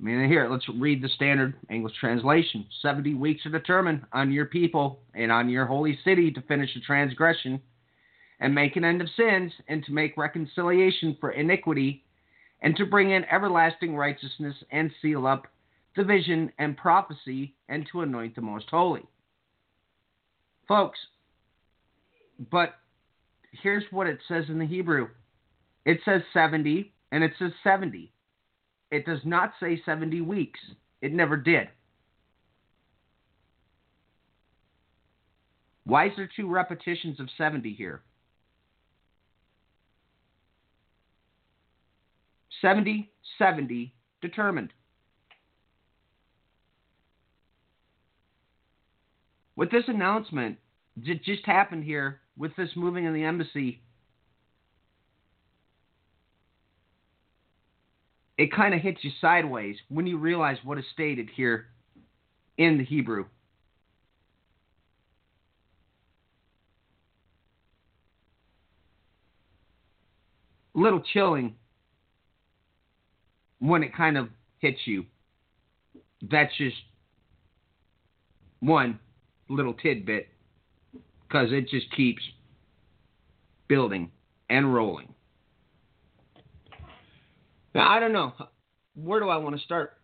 [0.00, 2.66] I mean here, let's read the standard English translation.
[2.82, 6.80] 70 weeks are determined on your people and on your holy city to finish the
[6.80, 7.60] transgression
[8.40, 12.04] and make an end of sins, and to make reconciliation for iniquity,
[12.62, 15.46] and to bring in everlasting righteousness, and seal up
[15.96, 19.04] the vision and prophecy, and to anoint the most holy.
[20.68, 20.98] Folks,
[22.50, 22.74] but
[23.62, 25.08] here's what it says in the Hebrew
[25.84, 28.12] it says 70, and it says 70.
[28.90, 30.60] It does not say 70 weeks,
[31.00, 31.68] it never did.
[35.84, 38.02] Why is there two repetitions of 70 here?
[42.60, 44.72] 70 70 determined.
[49.56, 50.58] With this announcement
[51.06, 53.80] that just happened here with this moving in the embassy,
[58.36, 61.66] it kind of hits you sideways when you realize what is stated here
[62.58, 63.24] in the Hebrew.
[70.74, 71.54] A little chilling
[73.60, 74.28] when it kind of
[74.58, 75.04] hits you.
[76.22, 76.76] That's just
[78.60, 78.98] one
[79.48, 80.28] little tidbit
[81.22, 82.22] because it just keeps
[83.68, 84.10] building
[84.48, 85.12] and rolling.
[87.74, 88.32] Now, I don't know.
[88.94, 89.98] Where do I want to start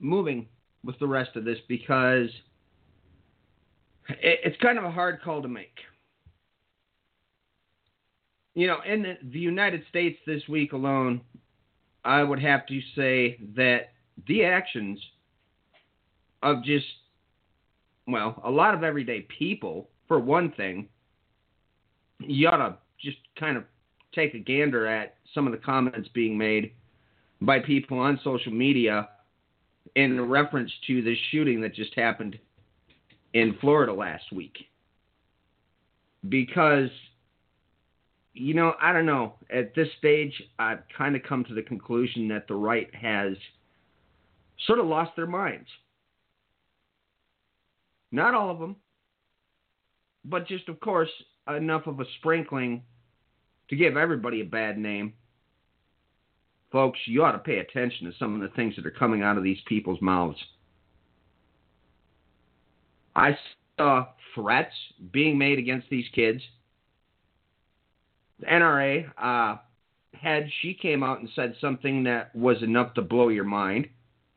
[0.00, 0.48] moving
[0.84, 1.58] with the rest of this?
[1.68, 2.28] Because
[4.08, 5.76] it's kind of a hard call to make.
[8.54, 11.20] You know, in the United States this week alone,
[12.08, 13.90] I would have to say that
[14.26, 14.98] the actions
[16.42, 16.86] of just,
[18.06, 20.88] well, a lot of everyday people, for one thing,
[22.20, 23.64] you ought to just kind of
[24.14, 26.72] take a gander at some of the comments being made
[27.42, 29.10] by people on social media
[29.94, 32.38] in reference to the shooting that just happened
[33.34, 34.56] in Florida last week.
[36.30, 36.88] Because,
[38.38, 39.34] you know, I don't know.
[39.50, 43.34] At this stage, I've kind of come to the conclusion that the right has
[44.66, 45.68] sort of lost their minds.
[48.12, 48.76] Not all of them,
[50.24, 51.10] but just, of course,
[51.48, 52.82] enough of a sprinkling
[53.68, 55.12] to give everybody a bad name.
[56.70, 59.36] Folks, you ought to pay attention to some of the things that are coming out
[59.36, 60.38] of these people's mouths.
[63.16, 63.36] I
[63.78, 64.74] saw threats
[65.12, 66.40] being made against these kids.
[68.40, 69.56] The NRA uh,
[70.14, 73.88] head, she came out and said something that was enough to blow your mind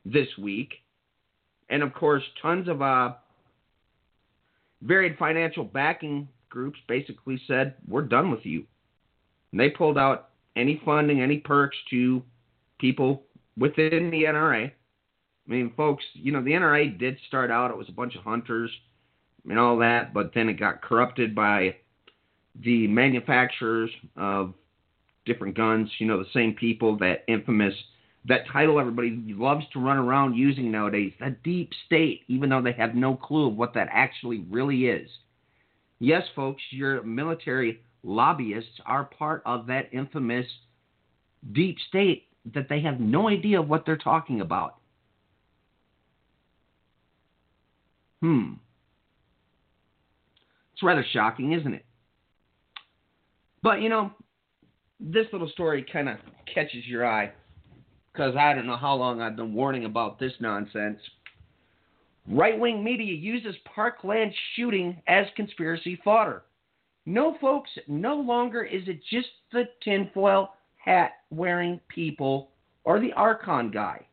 [0.06, 0.74] this week.
[1.70, 3.14] And of course, tons of uh,
[4.82, 8.66] varied financial backing groups basically said, We're done with you.
[9.52, 12.22] And they pulled out any funding, any perks to
[12.80, 13.24] people
[13.58, 14.68] within the NRA.
[14.68, 18.24] I mean, folks, you know, the NRA did start out, it was a bunch of
[18.24, 18.72] hunters
[19.50, 21.76] and all that, but then it got corrupted by
[22.64, 24.54] the manufacturers of
[25.26, 27.74] different guns, you know, the same people that infamous
[28.28, 32.74] that title everybody loves to run around using nowadays, the deep state, even though they
[32.74, 35.10] have no clue of what that actually really is.
[36.00, 40.46] Yes, folks, your military lobbyists are part of that infamous
[41.54, 44.78] deep state that they have no idea of what they're talking about.
[48.22, 48.54] Hmm.
[50.74, 51.86] It's rather shocking, isn't it?
[53.64, 54.12] But, you know,
[55.00, 56.18] this little story kind of
[56.54, 57.32] catches your eye
[58.12, 61.00] because I don't know how long I've been warning about this nonsense.
[62.28, 66.44] Right wing media uses Parkland shooting as conspiracy fodder.
[67.06, 72.52] No, folks, no longer is it just the tinfoil hat wearing people
[72.84, 74.06] or the Archon guy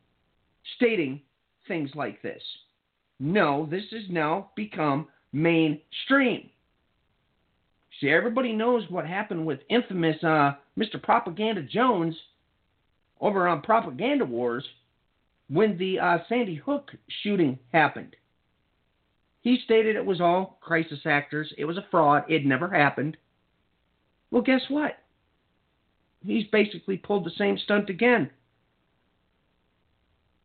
[0.77, 1.21] stating
[1.67, 2.43] things like this.
[3.21, 6.49] No, this has now become mainstream.
[8.01, 11.03] See, everybody knows what happened with infamous uh, Mr.
[11.03, 12.15] Propaganda Jones
[13.21, 14.65] over on Propaganda Wars
[15.49, 16.93] when the uh, Sandy Hook
[17.23, 18.15] shooting happened.
[19.41, 21.53] He stated it was all crisis actors.
[21.59, 22.25] It was a fraud.
[22.29, 23.17] It never happened.
[24.31, 24.99] Well, guess what?
[26.25, 28.31] He's basically pulled the same stunt again.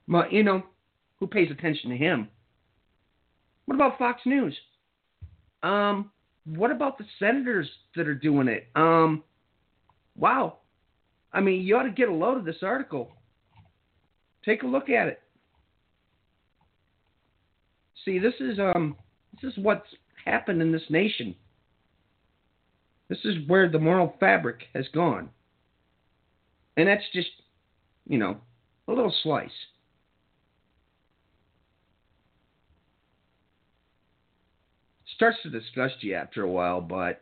[0.08, 0.64] But, you know,
[1.20, 2.30] who pays attention to him?
[3.66, 4.56] What about Fox News?
[5.64, 6.12] Um,
[6.46, 8.68] what about the senators that are doing it?
[8.76, 9.24] Um,
[10.18, 10.58] wow.
[11.32, 13.12] I mean, you ought to get a load of this article.
[14.46, 15.22] Take a look at it.
[18.06, 18.98] See, this is um
[19.42, 19.88] this is what's
[20.26, 21.36] happened in this nation.
[23.10, 25.30] This is where the moral fabric has gone.
[26.78, 27.30] And that's just,
[28.08, 28.38] you know,
[28.88, 29.50] a little slice.
[35.16, 37.22] Starts to disgust you after a while, but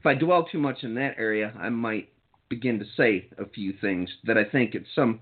[0.00, 2.08] if I dwell too much in that area, I might
[2.48, 5.20] begin to say a few things that I think at some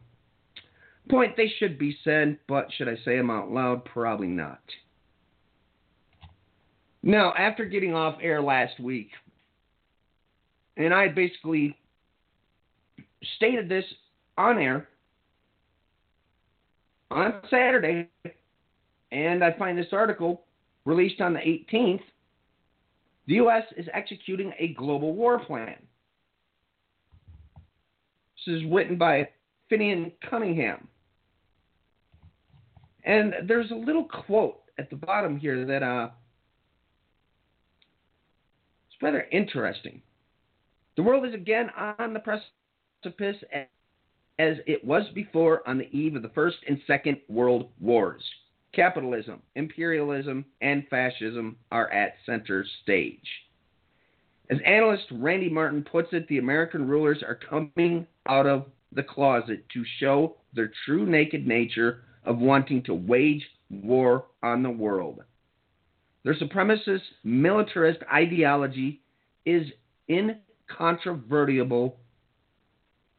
[1.08, 3.84] point they should be said, but should I say them out loud?
[3.84, 4.60] Probably not.
[7.02, 9.10] Now, after getting off air last week,
[10.76, 11.76] and I basically
[13.36, 13.84] stated this
[14.36, 14.88] on air
[17.10, 18.08] on Saturday,
[19.12, 20.42] and I find this article
[20.90, 22.02] released on the 18th.
[23.26, 23.62] The U.S.
[23.76, 25.76] is executing a global war plan.
[28.46, 29.28] This is written by
[29.70, 30.88] Finian Cunningham.
[33.04, 36.10] And there's a little quote at the bottom here that uh,
[38.88, 40.02] it's rather interesting.
[40.96, 43.36] The world is again on the precipice
[44.38, 48.22] as it was before on the eve of the First and Second World Wars.
[48.72, 53.26] Capitalism, imperialism, and fascism are at center stage.
[54.48, 59.64] As analyst Randy Martin puts it, the American rulers are coming out of the closet
[59.72, 65.22] to show their true naked nature of wanting to wage war on the world.
[66.24, 69.00] Their supremacist militarist ideology
[69.46, 69.66] is
[70.08, 71.96] incontrovertible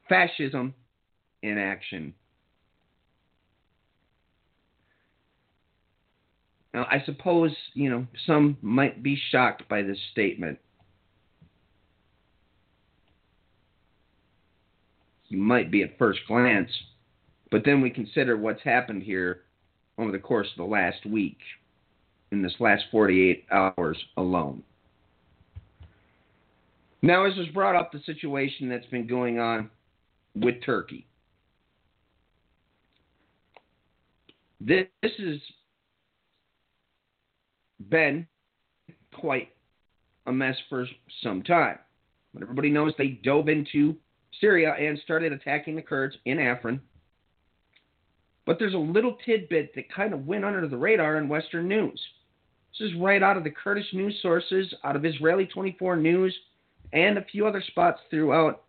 [0.07, 0.73] fascism
[1.41, 2.14] in action.
[6.73, 10.57] Now, I suppose, you know, some might be shocked by this statement.
[15.27, 16.69] You might be at first glance.
[17.52, 19.41] But then we consider what's happened here
[19.98, 21.38] over the course of the last week,
[22.31, 24.64] in this last 48 hours alone.
[27.02, 29.69] Now, as was brought up, the situation that's been going on
[30.35, 31.06] with Turkey.
[34.61, 35.39] This, has
[37.89, 38.27] been
[39.13, 39.49] quite
[40.27, 40.87] a mess for
[41.23, 41.79] some time.
[42.33, 43.95] But everybody knows they dove into
[44.39, 46.79] Syria and started attacking the Kurds in Afrin.
[48.45, 51.99] But there's a little tidbit that kind of went under the radar in Western news.
[52.71, 56.35] This is right out of the Kurdish news sources, out of Israeli 24 News,
[56.93, 58.63] and a few other spots throughout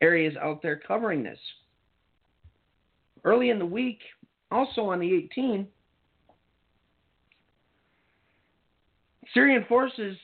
[0.00, 1.38] areas out there covering this.
[3.24, 3.98] Early in the week,
[4.50, 5.66] also on the 18th,
[9.34, 10.16] Syrian forces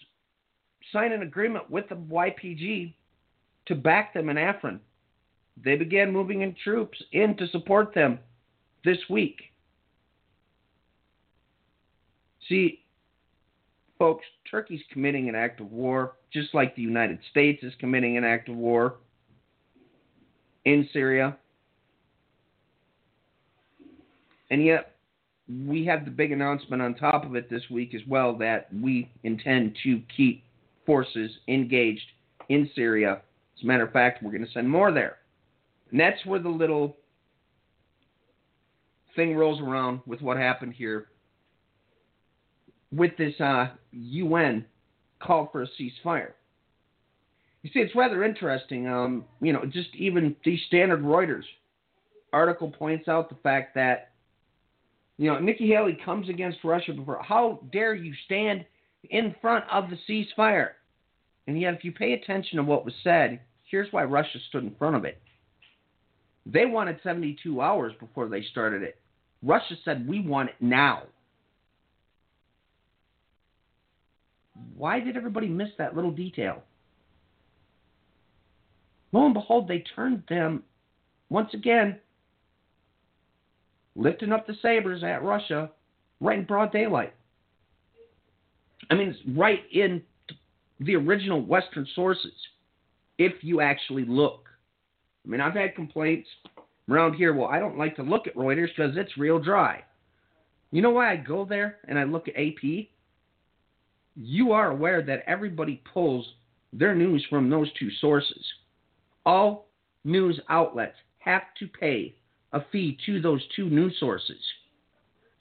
[0.92, 2.94] signed an agreement with the YPG
[3.66, 4.78] to back them in Afrin.
[5.62, 8.18] They began moving in troops in to support them
[8.84, 9.40] this week.
[12.48, 12.80] See,
[13.98, 18.24] folks, Turkey's committing an act of war, just like the United States is committing an
[18.24, 18.96] act of war
[20.64, 21.36] in Syria.
[24.50, 24.93] And yet,
[25.48, 29.10] we have the big announcement on top of it this week as well that we
[29.22, 30.42] intend to keep
[30.86, 32.06] forces engaged
[32.48, 33.20] in Syria.
[33.56, 35.18] As a matter of fact, we're going to send more there.
[35.90, 36.96] And that's where the little
[39.14, 41.08] thing rolls around with what happened here
[42.90, 44.64] with this uh, UN
[45.20, 46.32] call for a ceasefire.
[47.62, 48.88] You see, it's rather interesting.
[48.88, 51.44] Um, you know, just even the standard Reuters
[52.32, 54.10] article points out the fact that,
[55.18, 57.22] you know, Nikki Haley comes against Russia before.
[57.22, 58.64] How dare you stand
[59.10, 60.70] in front of the ceasefire?
[61.46, 64.74] And yet, if you pay attention to what was said, here's why Russia stood in
[64.76, 65.20] front of it.
[66.46, 68.98] They wanted 72 hours before they started it.
[69.42, 71.04] Russia said, we want it now.
[74.76, 76.62] Why did everybody miss that little detail?
[79.12, 80.62] Lo and behold, they turned them
[81.28, 81.98] once again,
[83.96, 85.70] lifting up the sabers at Russia
[86.20, 87.14] right in broad daylight.
[88.90, 90.02] I mean, it's right in
[90.80, 92.34] the original Western sources,
[93.18, 94.48] if you actually look.
[95.24, 96.28] I mean, I've had complaints
[96.90, 97.32] around here.
[97.34, 99.82] Well, I don't like to look at Reuters because it's real dry.
[100.70, 102.88] You know why I go there and I look at AP?
[104.16, 106.26] You are aware that everybody pulls
[106.72, 108.44] their news from those two sources.
[109.24, 109.68] All
[110.04, 112.16] news outlets have to pay
[112.54, 114.40] a fee to those two news sources.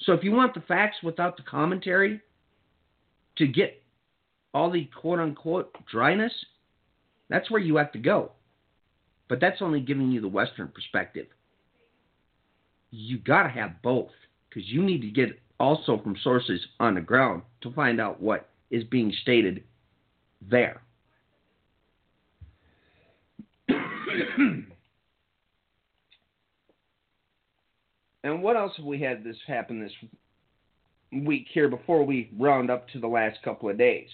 [0.02, 2.20] So if you want the facts without the commentary
[3.38, 3.82] to get
[4.54, 6.34] all the quote unquote dryness,
[7.30, 8.32] that's where you have to go.
[9.30, 11.28] But that's only giving you the Western perspective.
[12.92, 14.12] You got to have both
[14.50, 18.50] because you need to get also from sources on the ground to find out what
[18.72, 19.64] is being stated
[20.42, 20.82] there.
[28.24, 29.92] and what else have we had this happen this
[31.26, 34.10] week here before we round up to the last couple of days?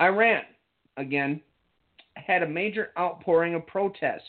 [0.00, 0.42] Iran,
[0.96, 1.40] again,
[2.14, 4.22] had a major outpouring of protests.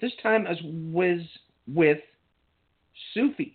[0.00, 1.20] This time as was
[1.66, 1.98] with
[3.12, 3.48] Sufis.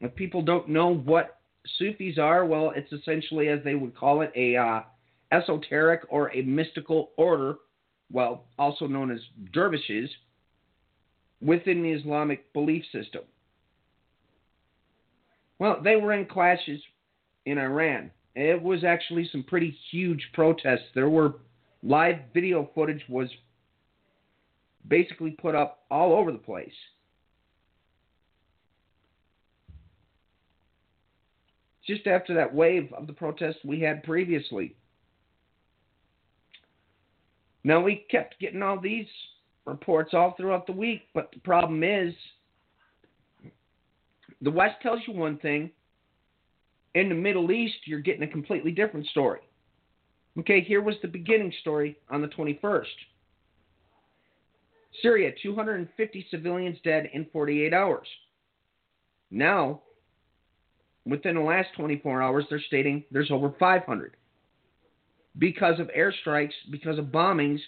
[0.00, 1.38] If people don't know what
[1.78, 4.82] Sufis are, well, it's essentially, as they would call it, a uh,
[5.30, 7.56] esoteric or a mystical order,
[8.10, 9.20] well, also known as
[9.52, 10.10] dervishes,
[11.40, 13.22] within the Islamic belief system.
[15.58, 16.80] Well, they were in clashes
[17.46, 18.10] in Iran.
[18.34, 20.88] It was actually some pretty huge protests.
[20.94, 21.34] There were
[21.82, 23.28] live video footage was
[24.88, 26.72] basically put up all over the place.
[31.86, 34.76] Just after that wave of the protests we had previously.
[37.64, 39.06] Now, we kept getting all these
[39.70, 42.12] reports all throughout the week, but the problem is
[44.42, 45.70] the West tells you one thing,
[46.94, 49.40] in the Middle East, you're getting a completely different story.
[50.38, 52.84] Okay, here was the beginning story on the 21st.
[55.02, 58.06] Syria, 250 civilians dead in 48 hours.
[59.30, 59.82] Now,
[61.06, 64.16] within the last 24 hours, they're stating there's over 500
[65.38, 67.60] because of airstrikes, because of bombings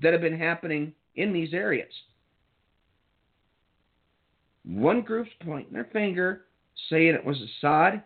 [0.00, 1.92] that have been happening in these areas.
[4.64, 6.42] One group's pointing their finger,
[6.90, 8.02] saying it was Assad,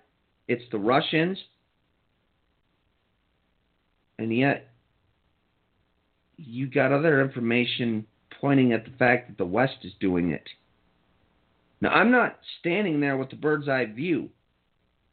[0.49, 1.39] it's the Russians,
[4.19, 4.71] and yet
[6.37, 8.07] you got other information
[8.41, 10.49] pointing at the fact that the West is doing it.
[11.81, 14.31] Now, I'm not standing there with the bird's eye view.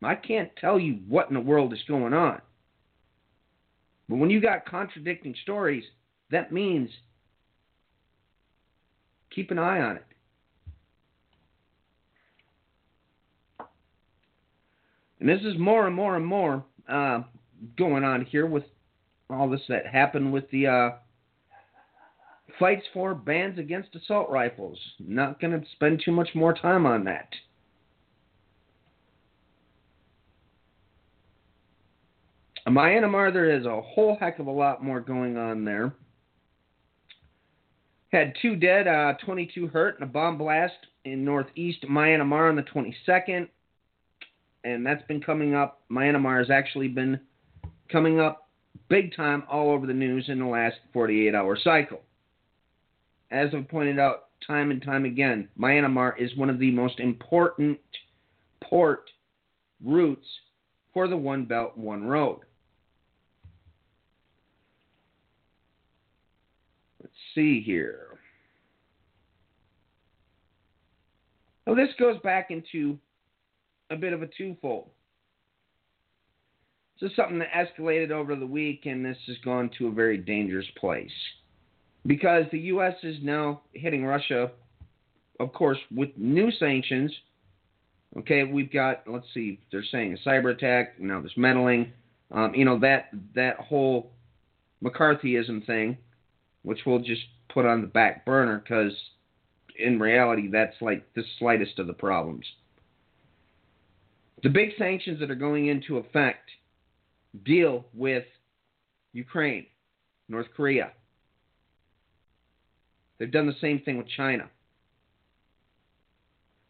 [0.04, 2.42] I can't tell you what in the world is going on.
[4.08, 5.84] But when you got contradicting stories,
[6.32, 6.90] that means
[9.34, 10.06] keep an eye on it.
[15.20, 17.24] And this is more and more and more uh,
[17.78, 18.64] going on here with
[19.30, 20.90] all this that happened with the uh,
[22.58, 24.80] fights for bans against assault rifles.
[25.00, 27.30] Not going to spend too much more time on that.
[32.68, 35.94] Myanmar, there is a whole heck of a lot more going on there.
[38.12, 40.74] Had two dead, uh, 22 hurt and a bomb blast
[41.06, 43.48] in northeast Myanmar on the 22nd.
[44.64, 45.82] And that's been coming up.
[45.92, 47.20] Myanmar has actually been
[47.92, 48.50] coming up
[48.90, 52.02] big time all over the news in the last 48 hour cycle.
[53.32, 57.80] As I've pointed out time and time again, Myanmar is one of the most important
[58.62, 59.10] port
[59.84, 60.26] routes
[60.94, 62.40] for the One Belt, One Road.
[67.02, 68.08] Let's see here.
[71.66, 72.98] Well, this goes back into
[73.92, 74.90] a bit of a twofold.
[77.00, 80.18] This is something that escalated over the week, and this has gone to a very
[80.18, 81.12] dangerous place.
[82.06, 82.96] Because the U.S.
[83.04, 84.52] is now hitting Russia,
[85.40, 87.14] of course, with new sanctions.
[88.18, 91.94] Okay, we've got, let's see, they're saying a cyber attack, now there's meddling.
[92.32, 94.12] Um, you know, that, that whole
[94.84, 95.98] McCarthyism thing,
[96.64, 97.22] which we'll just
[97.54, 98.94] put on the back burner because
[99.78, 102.46] in reality, that's like the slightest of the problems.
[104.44, 106.50] The big sanctions that are going into effect
[107.44, 108.26] deal with
[109.14, 109.66] Ukraine,
[110.28, 110.92] North Korea.
[113.18, 114.50] They've done the same thing with China.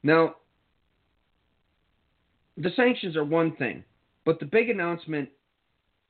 [0.01, 0.35] Now,
[2.57, 3.83] the sanctions are one thing,
[4.25, 5.29] but the big announcement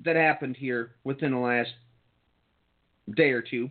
[0.03, 1.71] that happened here within the last
[3.15, 3.69] day or two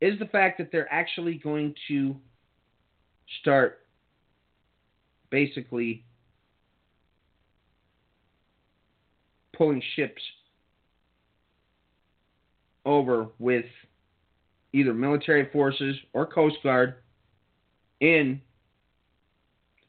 [0.00, 2.16] is the fact that they're actually going to
[3.40, 3.80] start
[5.30, 6.04] basically
[9.56, 10.20] pulling ships
[12.84, 13.64] over with
[14.72, 16.96] either military forces or Coast Guard
[18.00, 18.40] in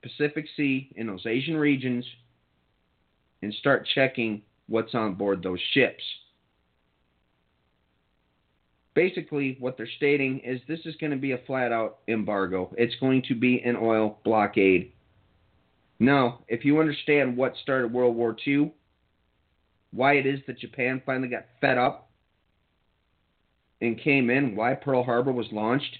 [0.01, 2.05] the Pacific Sea in those Asian regions
[3.41, 6.03] and start checking what's on board those ships.
[8.95, 12.73] Basically, what they're stating is this is going to be a flat out embargo.
[12.77, 14.91] It's going to be an oil blockade.
[15.99, 18.71] Now, if you understand what started World War II,
[19.91, 22.09] why it is that Japan finally got fed up
[23.81, 25.97] and came in, why Pearl Harbor was launched.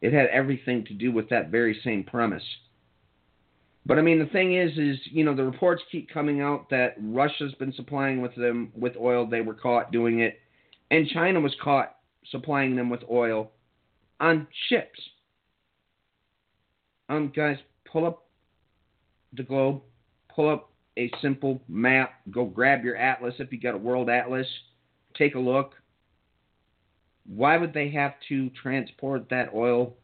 [0.00, 2.44] It had everything to do with that very same premise.
[3.86, 6.96] But I mean, the thing is, is you know, the reports keep coming out that
[7.00, 9.26] Russia's been supplying with them with oil.
[9.26, 10.40] They were caught doing it,
[10.90, 11.94] and China was caught
[12.30, 13.52] supplying them with oil
[14.18, 14.98] on ships.
[17.08, 17.58] Um, guys,
[17.90, 18.26] pull up
[19.34, 19.82] the globe,
[20.34, 22.14] pull up a simple map.
[22.32, 24.48] Go grab your atlas if you got a world atlas.
[25.16, 25.74] Take a look.
[27.24, 29.94] Why would they have to transport that oil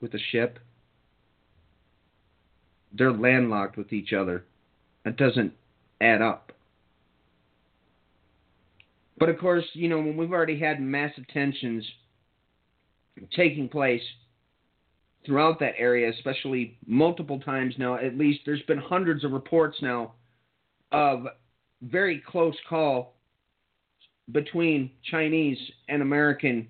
[0.00, 0.58] with a ship?
[2.92, 4.44] They're landlocked with each other.
[5.04, 5.52] That doesn't
[6.00, 6.52] add up.
[9.18, 11.84] But of course, you know, when we've already had massive tensions
[13.34, 14.02] taking place
[15.26, 17.96] throughout that area, especially multiple times now.
[17.96, 20.14] At least there's been hundreds of reports now
[20.92, 21.26] of
[21.82, 23.14] very close call
[24.32, 25.58] between Chinese
[25.88, 26.68] and American,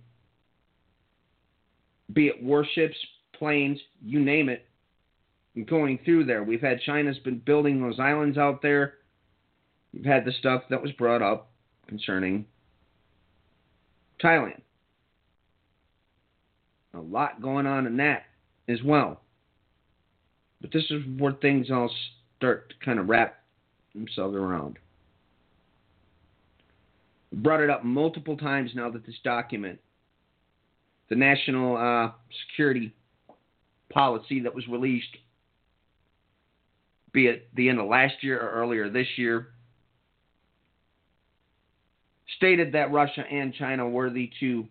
[2.13, 2.97] be it warships,
[3.33, 4.68] planes, you name it,
[5.65, 6.43] going through there.
[6.43, 8.95] We've had China's been building those islands out there.
[9.93, 11.51] We've had the stuff that was brought up
[11.87, 12.47] concerning
[14.23, 14.61] Thailand.
[16.95, 18.25] A lot going on in that
[18.69, 19.21] as well.
[20.61, 21.91] But this is where things all
[22.37, 23.43] start to kind of wrap
[23.95, 24.79] themselves around.
[27.33, 29.79] Brought it up multiple times now that this document,
[31.09, 32.13] the national uh,
[32.49, 32.93] security
[33.91, 35.17] policy that was released,
[37.19, 39.49] be it the end of last year or earlier this year,
[42.37, 44.65] stated that Russia and China were the two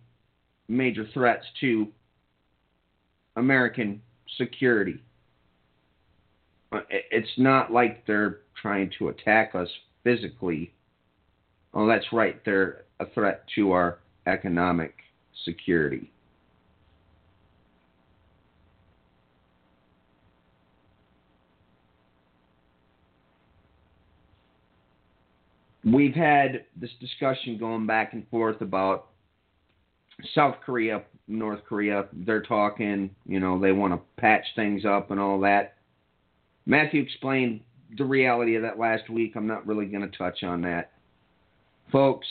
[0.70, 1.88] major threats to
[3.36, 4.02] American
[4.38, 5.02] security.
[6.72, 9.68] Uh, it's not like they're trying to attack us
[10.06, 10.72] physically.
[11.74, 12.42] Oh, that's right.
[12.46, 14.94] They're a threat to our economic
[15.44, 16.10] security.
[25.94, 29.08] We've had this discussion going back and forth about
[30.34, 32.08] South Korea, North Korea.
[32.12, 35.76] They're talking, you know, they want to patch things up and all that.
[36.66, 37.62] Matthew explained
[37.98, 39.34] the reality of that last week.
[39.36, 40.92] I'm not really going to touch on that.
[41.92, 42.28] Folks,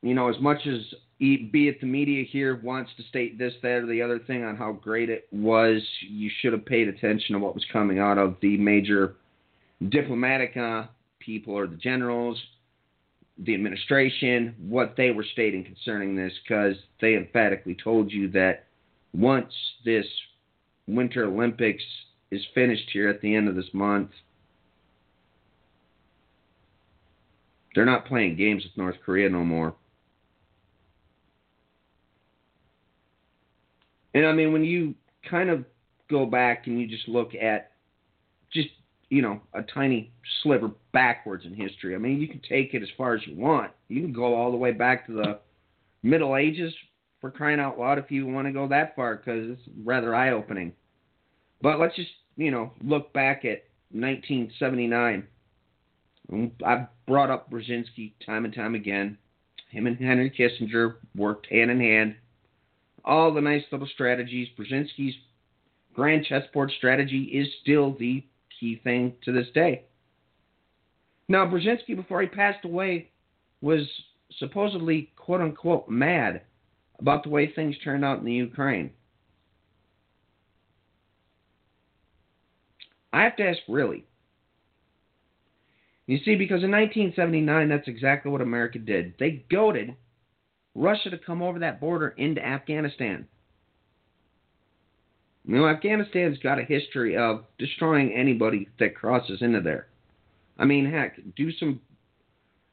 [0.00, 0.80] you know, as much as
[1.18, 4.56] be it the media here wants to state this, that, or the other thing on
[4.56, 8.36] how great it was, you should have paid attention to what was coming out of
[8.40, 9.16] the major
[9.90, 10.84] diplomatic uh,
[11.26, 12.40] people or the generals,
[13.38, 18.64] the administration, what they were stating concerning this, because they emphatically told you that
[19.12, 19.52] once
[19.84, 20.06] this
[20.86, 21.82] Winter Olympics
[22.30, 24.10] is finished here at the end of this month,
[27.74, 29.74] they're not playing games with North Korea no more.
[34.14, 34.94] And I mean, when you
[35.28, 35.64] kind of
[36.08, 37.72] go back and you just look at
[39.10, 40.12] you know, a tiny
[40.42, 43.72] sliver backwards in history, I mean, you can take it as far as you want.
[43.88, 45.38] You can go all the way back to the
[46.02, 46.74] Middle Ages
[47.20, 50.30] for crying out loud if you want to go that far because it's rather eye
[50.30, 50.72] opening.
[51.62, 55.26] But let's just, you know, look back at 1979.
[56.30, 59.16] Mm, I've brought up Brzezinski time and time again.
[59.70, 62.16] Him and Henry Kissinger worked hand in hand
[63.06, 64.48] all the nice little strategies.
[64.58, 65.14] Brzezinski's
[65.94, 68.24] grand chessboard strategy is still the
[68.58, 69.84] key thing to this day.
[71.28, 73.10] Now, Brzezinski, before he passed away,
[73.60, 73.82] was
[74.38, 76.42] supposedly quote unquote mad
[76.98, 78.90] about the way things turned out in the Ukraine.
[83.12, 84.04] I have to ask, really?
[86.06, 89.14] You see, because in 1979, that's exactly what America did.
[89.18, 89.96] They goaded
[90.74, 93.26] Russia to come over that border into Afghanistan.
[95.46, 99.86] You know, Afghanistan's got a history of destroying anybody that crosses into there.
[100.58, 101.80] I mean, heck, do some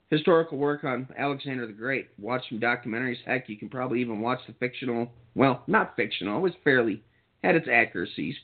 [0.09, 2.09] historical work on Alexander the Great.
[2.17, 3.17] Watch some documentaries.
[3.25, 5.11] Heck, you can probably even watch the fictional.
[5.35, 6.39] Well, not fictional.
[6.39, 7.03] It was fairly
[7.43, 8.35] had its accuracies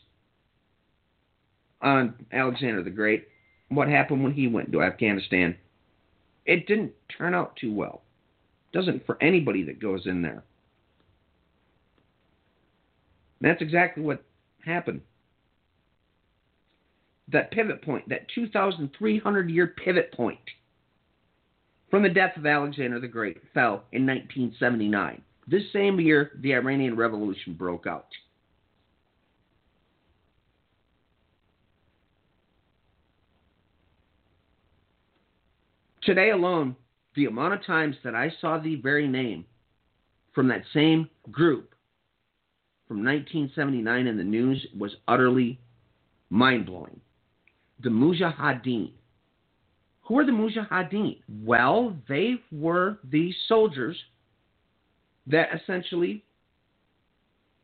[1.82, 3.28] on Alexander the Great.
[3.70, 5.56] What happened when he went to Afghanistan?
[6.46, 8.02] It didn't turn out too well.
[8.74, 10.44] Doesn't for anybody that goes in there.
[13.42, 14.24] And that's exactly what
[14.66, 15.02] happened.
[17.30, 20.40] That pivot point, that 2,300 year pivot point
[21.90, 25.22] from the death of Alexander the Great fell in 1979.
[25.48, 28.08] This same year, the Iranian Revolution broke out.
[36.04, 36.76] Today alone,
[37.16, 39.46] the amount of times that I saw the very name
[40.34, 41.74] from that same group
[42.90, 45.60] from 1979 in the news was utterly
[46.32, 47.00] mind blowing.
[47.84, 48.92] The Mujahideen.
[50.02, 51.20] Who are the Mujahideen?
[51.46, 53.96] Well, they were the soldiers
[55.28, 56.24] that essentially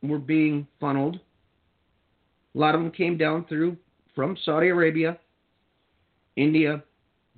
[0.04, 1.20] were being funneled.
[2.54, 3.78] A lot of them came down through
[4.14, 5.18] from Saudi Arabia,
[6.36, 6.84] India,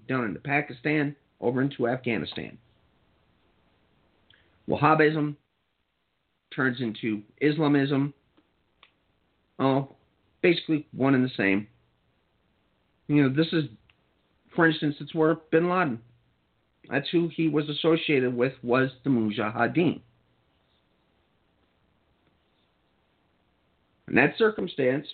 [0.09, 2.57] down into Pakistan, over into Afghanistan.
[4.69, 5.37] Wahhabism
[6.57, 8.13] turns into Islamism.
[9.59, 9.95] Oh,
[10.41, 11.67] basically one and the same.
[13.07, 13.65] You know, this is,
[14.53, 16.01] for instance, it's where Bin Laden.
[16.89, 20.01] That's who he was associated with was the Mujahideen.
[24.07, 25.05] In that circumstance,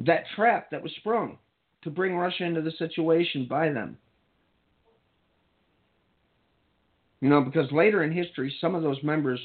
[0.00, 1.38] that trap that was sprung
[1.82, 3.98] to bring Russia into the situation by them.
[7.20, 9.40] You know, because later in history, some of those members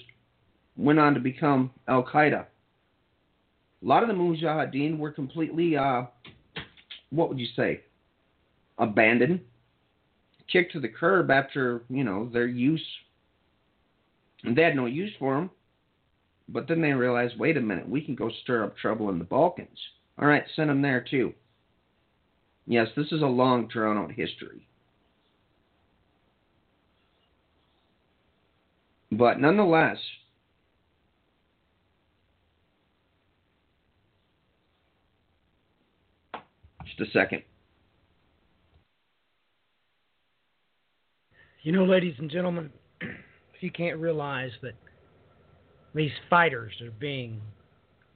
[0.77, 2.45] went on to become Al Qaeda.
[2.45, 6.03] A lot of the Mujahideen were completely, uh,
[7.09, 7.81] what would you say,
[8.77, 9.41] abandoned,
[10.51, 12.85] kicked to the curb after, you know, their use.
[14.43, 15.49] And they had no use for them.
[16.47, 19.25] But then they realized, wait a minute, we can go stir up trouble in the
[19.25, 19.79] Balkans.
[20.19, 21.33] All right, send them there too.
[22.67, 24.67] Yes, this is a long drawn out history.
[29.17, 29.97] But nonetheless,
[36.85, 37.43] just a second.
[41.63, 42.69] You know, ladies and gentlemen,
[43.01, 43.09] if
[43.61, 44.73] you can't realize that
[45.93, 47.41] these fighters are being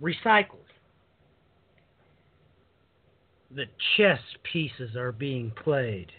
[0.02, 0.70] recycled
[3.56, 3.66] the
[3.98, 4.20] chess
[4.52, 6.12] pieces are being played.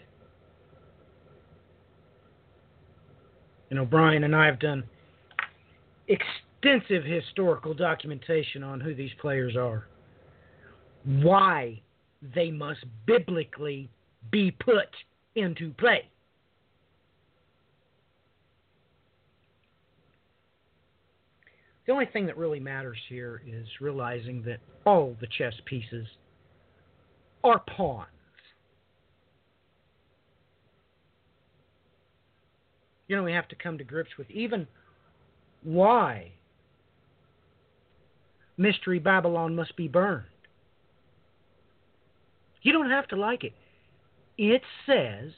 [3.71, 4.83] You know, Brian and I have done
[6.09, 9.87] extensive historical documentation on who these players are,
[11.05, 11.81] why
[12.35, 13.89] they must biblically
[14.29, 14.89] be put
[15.35, 16.09] into play.
[21.87, 26.07] The only thing that really matters here is realizing that all the chess pieces
[27.45, 28.07] are pawns.
[33.11, 34.65] You know, we have to come to grips with even
[35.63, 36.31] why
[38.55, 40.23] Mystery Babylon must be burned.
[42.61, 43.51] You don't have to like it.
[44.37, 45.31] It says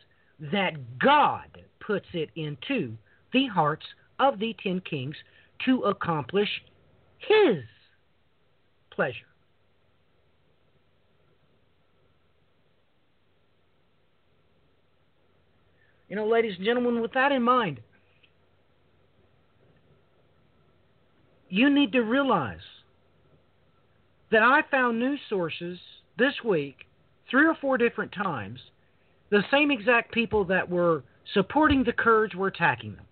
[0.51, 2.95] that God puts it into
[3.33, 3.87] the hearts
[4.19, 5.15] of the ten kings
[5.65, 6.49] to accomplish
[7.17, 7.63] his
[8.91, 9.32] pleasure.
[16.13, 17.79] You know, ladies and gentlemen, with that in mind,
[21.49, 22.61] you need to realize
[24.29, 25.79] that I found news sources
[26.19, 26.85] this week,
[27.31, 28.59] three or four different times,
[29.31, 31.01] the same exact people that were
[31.33, 33.07] supporting the Kurds were attacking them.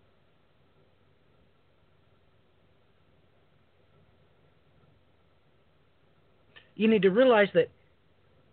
[6.76, 7.72] You need to realize that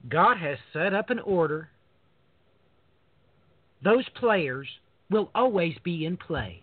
[0.08, 1.68] God has set up an order
[3.82, 4.68] those players
[5.10, 6.62] will always be in play,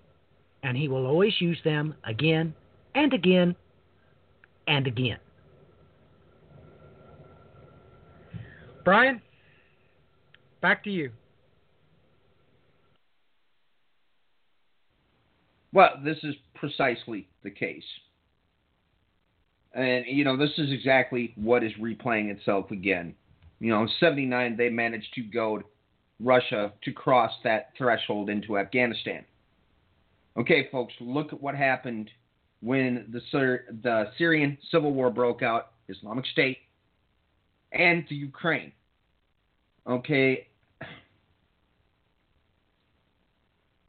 [0.63, 2.53] and he will always use them again
[2.93, 3.55] and again
[4.67, 5.19] and again.
[8.83, 9.21] Brian,
[10.61, 11.11] back to you.
[15.73, 17.83] Well, this is precisely the case.
[19.73, 23.13] And, you know, this is exactly what is replaying itself again.
[23.59, 25.63] You know, 79, they managed to goad
[26.19, 29.25] Russia to cross that threshold into Afghanistan.
[30.37, 32.09] Okay, folks, look at what happened
[32.61, 36.57] when the, Syr- the Syrian civil war broke out, Islamic State,
[37.71, 38.71] and the Ukraine.
[39.87, 40.47] Okay,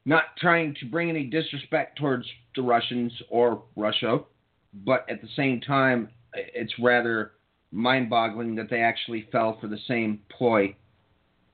[0.05, 4.20] not trying to bring any disrespect towards the Russians or Russia,
[4.85, 7.32] but at the same time, it's rather
[7.73, 10.74] mind boggling that they actually fell for the same ploy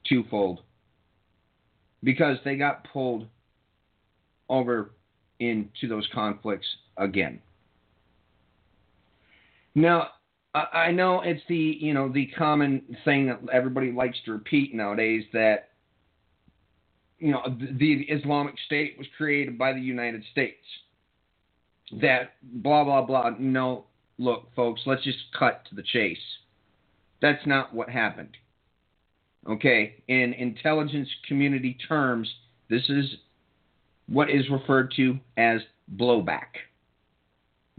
[0.08, 0.60] twofold
[2.02, 3.26] because they got pulled
[4.48, 4.90] over
[5.40, 6.66] into those conflicts
[6.96, 7.40] again.
[9.74, 10.08] Now,
[10.54, 15.24] I know it's the you know the common thing that everybody likes to repeat nowadays
[15.32, 15.70] that
[17.18, 17.42] you know
[17.78, 20.64] the Islamic State was created by the United States.
[22.02, 23.30] That blah blah blah.
[23.38, 23.86] No,
[24.18, 26.18] look, folks, let's just cut to the chase.
[27.22, 28.36] That's not what happened.
[29.48, 32.32] Okay, in intelligence community terms,
[32.70, 33.04] this is
[34.08, 35.60] what is referred to as
[35.96, 36.46] blowback.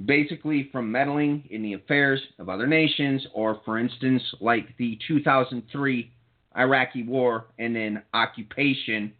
[0.03, 6.11] Basically, from meddling in the affairs of other nations, or for instance, like the 2003
[6.57, 9.13] Iraqi war and then occupation,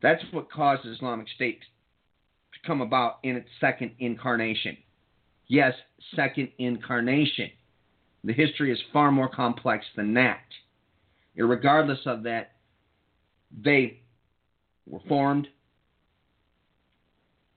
[0.00, 1.60] that's what caused Islamic State
[2.52, 4.76] to come about in its second incarnation.
[5.48, 5.74] Yes,
[6.14, 7.50] second incarnation.
[8.24, 10.40] The history is far more complex than that.
[11.36, 12.52] Regardless of that,
[13.62, 14.00] they
[14.86, 15.46] were formed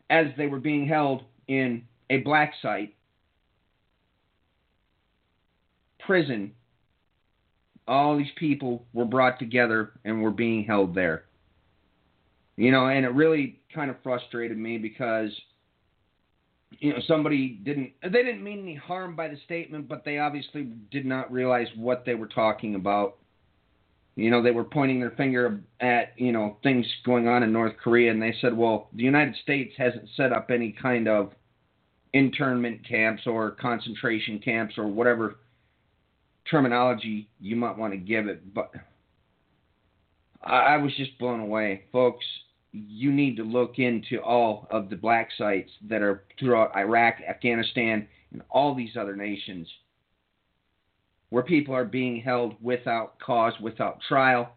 [0.09, 2.93] as they were being held in a black site
[5.99, 6.53] prison.
[7.87, 11.23] All these people were brought together and were being held there.
[12.57, 15.31] You know, and it really kind of frustrated me because
[16.71, 20.63] you know somebody didn't they didn't mean any harm by the statement but they obviously
[20.91, 23.17] did not realize what they were talking about.
[24.15, 27.73] You know they were pointing their finger at you know things going on in north
[27.77, 31.33] korea and they said well the united states hasn't set up any kind of
[32.13, 35.37] internment camps or concentration camps or whatever
[36.49, 38.71] terminology you might want to give it but
[40.41, 42.25] i, I was just blown away folks
[42.71, 48.07] you need to look into all of the black sites that are throughout Iraq, Afghanistan,
[48.31, 49.67] and all these other nations
[51.29, 54.49] where people are being held without cause, without trial.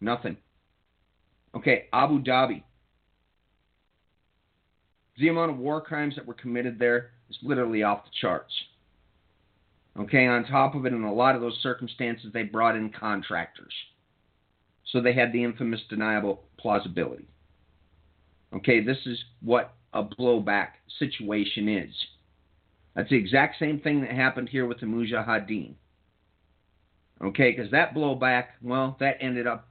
[0.00, 0.36] Nothing.
[1.54, 2.62] Okay, Abu Ghraib.
[5.18, 8.52] The amount of war crimes that were committed there is literally off the charts.
[9.98, 13.72] Okay, on top of it, in a lot of those circumstances, they brought in contractors.
[14.86, 17.28] So they had the infamous deniable plausibility.
[18.54, 20.68] Okay, this is what a blowback
[20.98, 21.92] situation is.
[22.94, 25.74] That's the exact same thing that happened here with the Mujahideen.
[27.22, 29.68] Okay, because that blowback, well, that ended up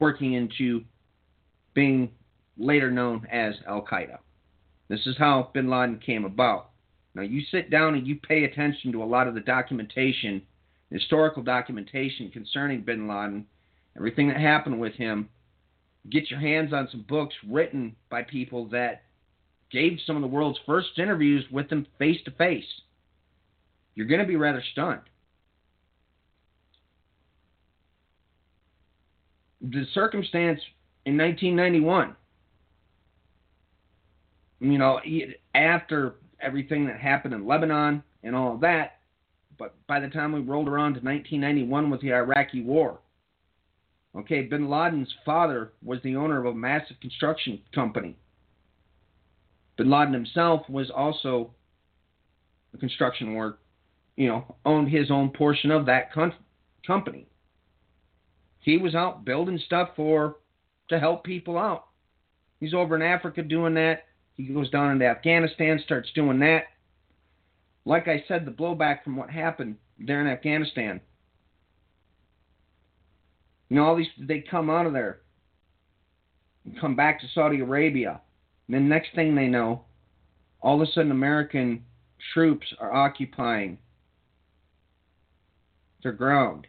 [0.00, 0.84] working into
[1.74, 2.10] being
[2.56, 4.18] later known as Al Qaeda.
[4.88, 6.70] This is how bin Laden came about.
[7.14, 10.42] Now, you sit down and you pay attention to a lot of the documentation,
[10.90, 13.46] historical documentation concerning bin Laden,
[13.98, 15.28] everything that happened with him.
[16.08, 19.02] Get your hands on some books written by people that
[19.70, 22.64] gave some of the world's first interviews with him face to face.
[23.94, 25.02] You're going to be rather stunned.
[29.60, 30.60] The circumstance
[31.04, 32.14] in 1991,
[34.60, 35.00] you know,
[35.54, 39.00] after everything that happened in Lebanon and all of that,
[39.58, 43.00] but by the time we rolled around to 1991 with the Iraqi War,
[44.16, 48.16] okay, bin Laden's father was the owner of a massive construction company
[49.78, 51.52] Bin Laden himself was also
[52.74, 53.60] a construction worker,
[54.16, 56.12] you know, owned his own portion of that
[56.86, 57.26] company.
[58.60, 60.36] He was out building stuff for
[60.90, 61.86] to help people out.
[62.58, 64.02] He's over in Africa doing that.
[64.34, 66.64] He goes down into Afghanistan, starts doing that.
[67.84, 71.00] Like I said, the blowback from what happened there in Afghanistan.
[73.68, 75.20] You know, all these they come out of there,
[76.64, 78.20] and come back to Saudi Arabia
[78.68, 79.84] and then next thing they know,
[80.60, 81.84] all of a sudden American
[82.34, 83.78] troops are occupying
[86.02, 86.66] their ground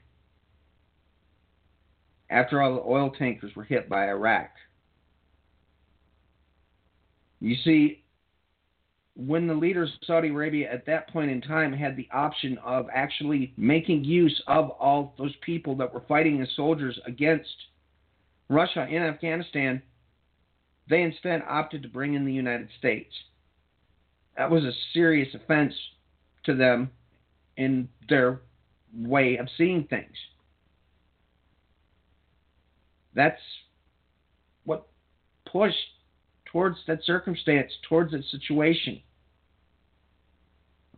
[2.29, 4.51] after all the oil tankers were hit by Iraq.
[7.41, 8.03] You see,
[9.15, 12.87] when the leaders of Saudi Arabia at that point in time had the option of
[12.93, 17.49] actually making use of all those people that were fighting as soldiers against
[18.49, 19.81] Russia in Afghanistan,
[20.89, 23.13] they instead opted to bring in the United States.
[24.37, 25.73] That was a serious offense
[26.45, 26.89] to them
[27.57, 28.41] in their
[28.95, 30.15] way of seeing things.
[33.13, 33.41] That's
[34.63, 34.87] what
[35.51, 35.75] pushed
[36.51, 39.01] towards that circumstance, towards that situation.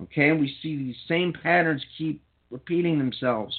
[0.03, 3.55] Okay, and we see these same patterns keep repeating themselves.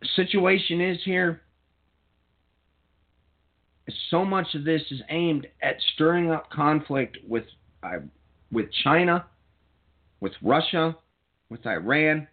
[0.00, 1.42] The situation is here
[4.10, 7.44] so much of this is aimed at stirring up conflict with
[7.82, 7.98] uh,
[8.50, 9.26] with China,
[10.20, 10.96] with Russia,
[11.50, 12.26] with Iran,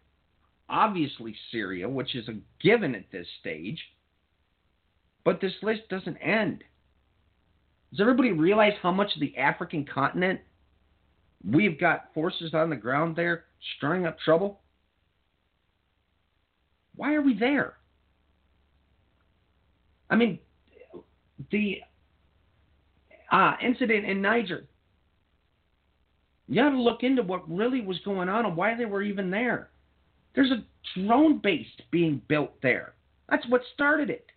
[0.69, 3.79] obviously Syria, which is a given at this stage.
[5.25, 6.63] But this list doesn't end.
[7.91, 10.39] Does everybody realize how much of the African continent
[11.43, 13.45] we've got forces on the ground there
[13.77, 14.61] stirring up trouble?
[16.95, 17.73] Why are we there?
[20.09, 20.39] I mean,
[21.51, 21.79] the
[23.31, 24.65] uh, incident in Niger.
[26.47, 29.31] You got to look into what really was going on and why they were even
[29.31, 29.69] there.
[30.35, 32.93] There's a drone base being built there.
[33.29, 34.27] That's what started it.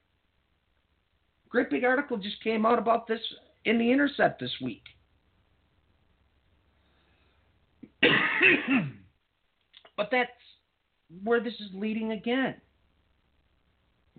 [1.49, 3.21] Great big article just came out about this
[3.65, 4.83] in the Intercept this week.
[9.97, 10.31] but that's
[11.25, 12.55] where this is leading again.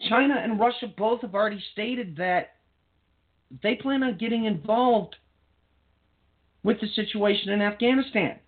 [0.07, 2.53] China and Russia both have already stated that
[3.61, 5.15] they plan on getting involved
[6.63, 8.39] with the situation in Afghanistan.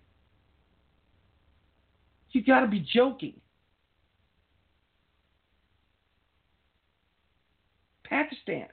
[2.30, 3.41] You got to be joking.
[8.12, 8.66] Pakistan.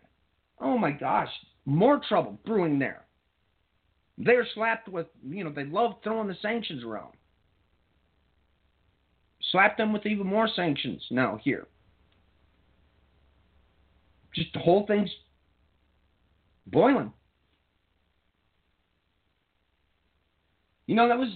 [0.59, 1.29] Oh my gosh,
[1.65, 3.05] more trouble brewing there.
[4.17, 7.13] They're slapped with, you know, they love throwing the sanctions around.
[9.53, 11.67] Slap them with even more sanctions now here.
[14.35, 15.09] Just the whole thing's
[16.67, 17.13] boiling.
[20.85, 21.29] You know, that was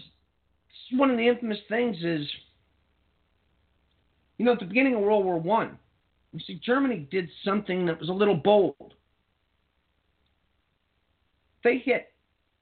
[0.92, 2.28] one of the infamous things is,
[4.38, 5.80] you know, at the beginning of World War One,
[6.34, 8.96] you see, Germany did something that was a little bold.
[11.64, 12.12] They hit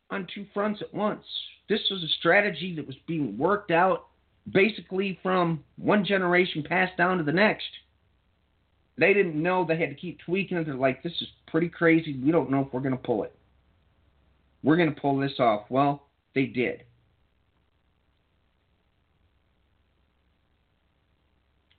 [0.09, 1.23] on two fronts at once.
[1.69, 4.07] This was a strategy that was being worked out
[4.51, 7.65] basically from one generation passed down to the next.
[8.97, 10.65] They didn't know they had to keep tweaking it.
[10.65, 12.19] They're like, this is pretty crazy.
[12.23, 13.33] We don't know if we're going to pull it.
[14.63, 15.63] We're going to pull this off.
[15.69, 16.83] Well, they did.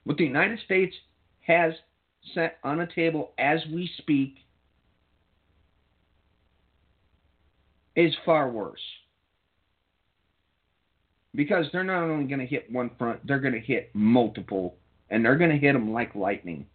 [0.05, 0.95] What the United States
[1.45, 1.73] has
[2.33, 4.35] set on a table as we speak
[7.95, 8.81] is far worse.
[11.35, 14.75] Because they're not only going to hit one front, they're going to hit multiple,
[15.09, 16.65] and they're going to hit them like lightning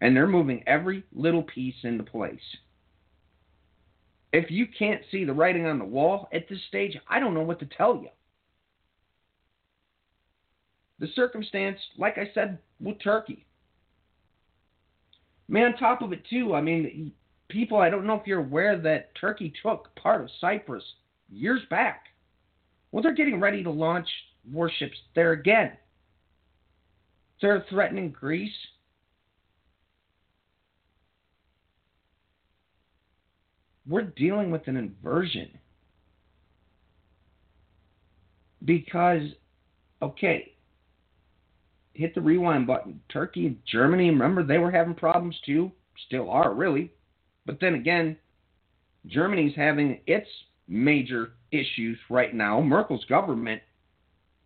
[0.00, 2.40] and they're moving every little piece into place.
[4.32, 7.42] If you can't see the writing on the wall at this stage, I don't know
[7.42, 8.08] what to tell you.
[11.00, 13.46] The circumstance, like I said, with Turkey.
[15.50, 17.10] Man, on top of it, too, I mean,
[17.48, 20.84] people, I don't know if you're aware that Turkey took part of Cyprus
[21.28, 22.04] years back.
[22.92, 24.06] Well, they're getting ready to launch
[24.48, 25.72] warships there again.
[27.42, 28.54] They're threatening Greece.
[33.88, 35.50] We're dealing with an inversion.
[38.64, 39.22] Because,
[40.00, 40.49] okay,
[42.00, 43.00] hit the rewind button.
[43.12, 45.70] Turkey and Germany, remember, they were having problems too.
[46.06, 46.92] Still are, really.
[47.44, 48.16] But then again,
[49.06, 50.26] Germany's having its
[50.66, 52.60] major issues right now.
[52.60, 53.60] Merkel's government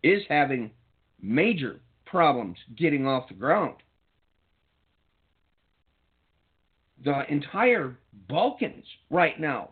[0.03, 0.69] is having
[1.21, 3.75] major problems getting off the ground.
[7.03, 9.71] The entire Balkans right now,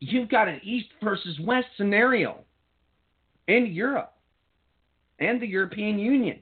[0.00, 2.44] you've got an East versus West scenario
[3.46, 4.12] in Europe
[5.18, 6.40] and the European Union.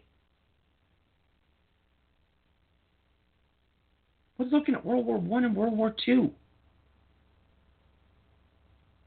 [4.38, 6.30] We're looking at World War One and World War Two.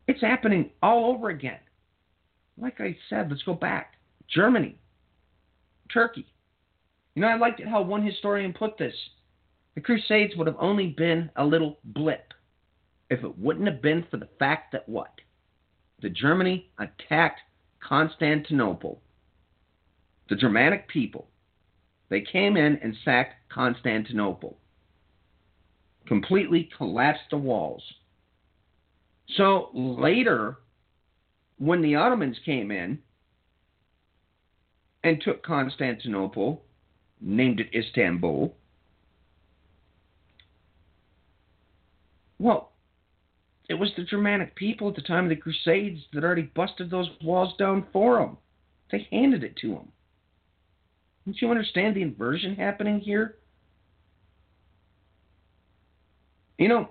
[0.07, 1.59] It's happening all over again.
[2.59, 3.93] Like I said, let's go back.
[4.27, 4.75] Germany,
[5.93, 6.25] Turkey.
[7.15, 8.93] You know, I liked it how one historian put this.
[9.75, 12.33] The Crusades would have only been a little blip
[13.09, 15.11] if it wouldn't have been for the fact that what?
[16.01, 17.41] The Germany attacked
[17.79, 19.01] Constantinople.
[20.29, 21.27] The Germanic people.
[22.09, 24.57] They came in and sacked Constantinople.
[26.07, 27.83] Completely collapsed the walls.
[29.35, 30.57] So later,
[31.57, 32.99] when the Ottomans came in
[35.03, 36.63] and took Constantinople,
[37.21, 38.55] named it Istanbul,
[42.39, 42.71] well,
[43.67, 47.09] it was the Germanic people at the time of the Crusades that already busted those
[47.23, 48.37] walls down for them.
[48.91, 49.91] They handed it to them.
[51.29, 53.35] Don't you understand the inversion happening here?
[56.57, 56.89] You know,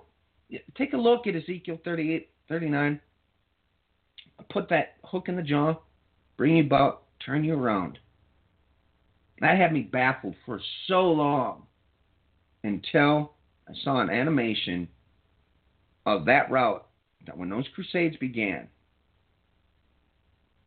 [0.77, 3.01] take a look at Ezekiel 38, 39.
[4.49, 5.75] Put that hook in the jaw,
[6.37, 7.99] bring you about, turn you around.
[9.41, 11.65] That had me baffled for so long
[12.63, 13.33] until
[13.69, 14.87] I saw an animation
[16.07, 16.87] of that route
[17.27, 18.69] that when those crusades began,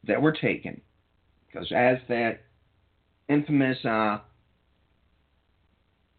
[0.03, 0.81] that were taken.
[1.47, 2.41] Because as that
[3.31, 4.19] infamous, uh,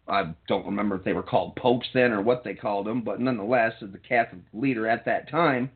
[0.09, 3.21] I don't remember if they were called popes then or what they called them, but
[3.21, 5.71] nonetheless, the Catholic leader at that time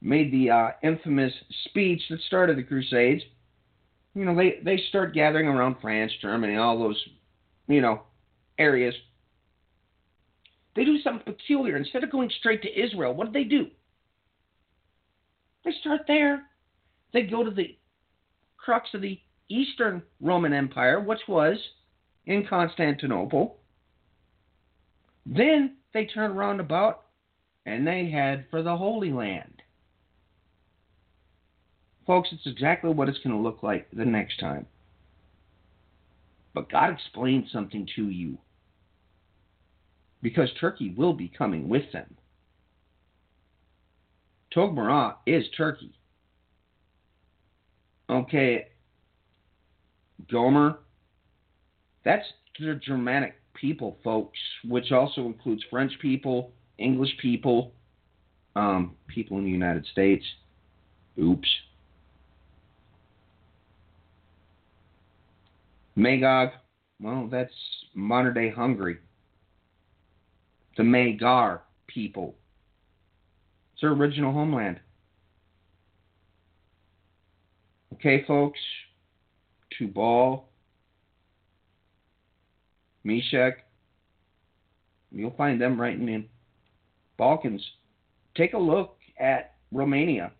[0.00, 1.32] made the uh, infamous
[1.66, 3.22] speech that started the Crusades.
[4.14, 7.00] You know, they they start gathering around France, Germany, all those,
[7.68, 8.02] you know,
[8.58, 8.94] areas.
[10.74, 11.76] They do something peculiar.
[11.76, 13.66] Instead of going straight to Israel, what do they do?
[15.64, 16.44] They start there.
[17.12, 17.76] They go to the
[18.56, 19.20] crux of the
[19.50, 21.58] Eastern Roman Empire, which was
[22.24, 23.58] in Constantinople.
[25.26, 27.02] Then they turn around about
[27.66, 29.62] and they head for the Holy Land.
[32.06, 34.66] Folks, it's exactly what it's going to look like the next time.
[36.54, 38.38] But God explained something to you.
[40.22, 42.16] Because Turkey will be coming with them.
[44.54, 45.92] Togarmah is Turkey.
[48.08, 48.66] Okay,
[50.30, 50.78] Gomer,
[52.04, 52.26] that's
[52.58, 57.72] the Germanic people, folks, which also includes French people, English people,
[58.56, 60.24] um, people in the United States.
[61.18, 61.48] Oops.
[65.96, 66.50] Magog,
[67.00, 67.52] well, that's
[67.94, 68.98] modern day Hungary.
[70.76, 72.34] The Magyar people.
[73.74, 74.80] It's their original homeland.
[77.94, 78.58] Okay, folks,
[79.80, 80.44] Tubal,
[83.02, 83.64] Meshech.
[85.10, 86.26] You'll find them writing in
[87.16, 87.64] Balkans.
[88.36, 90.32] Take a look at Romania.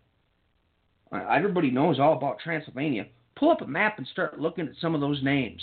[1.11, 3.07] Uh, everybody knows all about Transylvania.
[3.35, 5.61] Pull up a map and start looking at some of those names.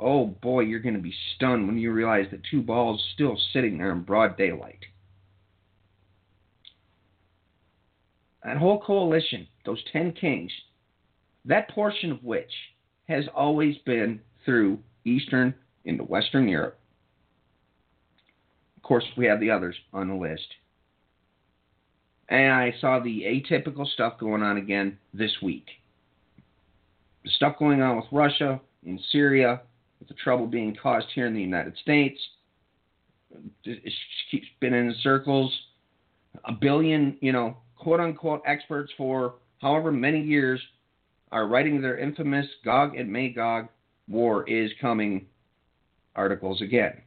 [0.00, 3.92] Oh boy, you're going to be stunned when you realize that Tubal's still sitting there
[3.92, 4.80] in broad daylight.
[8.44, 10.52] That whole coalition, those ten kings,
[11.46, 12.50] that portion of which
[13.08, 15.54] has always been through Eastern
[15.84, 16.78] into Western Europe.
[18.76, 20.46] Of course, we have the others on the list.
[22.28, 25.66] And I saw the atypical stuff going on again this week.
[27.24, 29.62] The stuff going on with Russia, in Syria,
[30.00, 32.20] with the trouble being caused here in the United States.
[33.64, 33.92] it
[34.30, 35.56] keeps spinning in circles.
[36.44, 40.60] A billion, you know, quote unquote experts for however many years
[41.32, 43.68] are writing their infamous Gog and Magog
[44.08, 45.26] war is coming
[46.14, 47.02] articles again.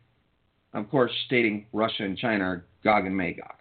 [0.73, 3.55] Of course, stating Russia and China are Gog and Magog.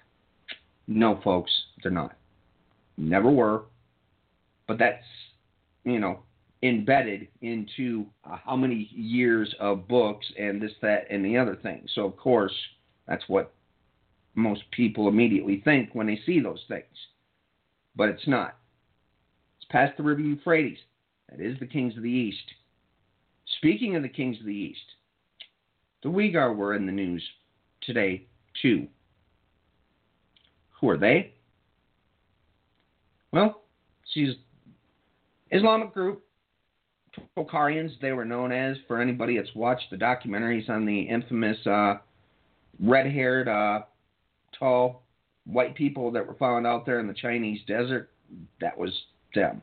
[0.86, 1.50] No, folks,
[1.82, 2.16] they're not.
[2.96, 3.64] Never were.
[4.66, 5.04] But that's,
[5.84, 6.20] you know,
[6.62, 11.86] embedded into uh, how many years of books and this, that, and the other thing.
[11.94, 12.52] So, of course,
[13.06, 13.54] that's what
[14.34, 16.84] most people immediately think when they see those things.
[17.96, 18.56] But it's not.
[19.70, 20.78] Past the river Euphrates.
[21.30, 22.38] That is the kings of the East.
[23.58, 24.80] Speaking of the kings of the East,
[26.02, 27.22] the Uyghur were in the news
[27.82, 28.26] today,
[28.62, 28.86] too.
[30.80, 31.34] Who are they?
[33.32, 33.62] Well,
[34.12, 34.36] she's
[35.50, 36.22] Islamic group,
[37.36, 41.96] Tokharians, they were known as, for anybody that's watched the documentaries on the infamous uh,
[42.80, 43.80] red haired, uh,
[44.58, 45.02] tall
[45.46, 48.10] white people that were found out there in the Chinese desert,
[48.60, 48.92] that was
[49.34, 49.62] them.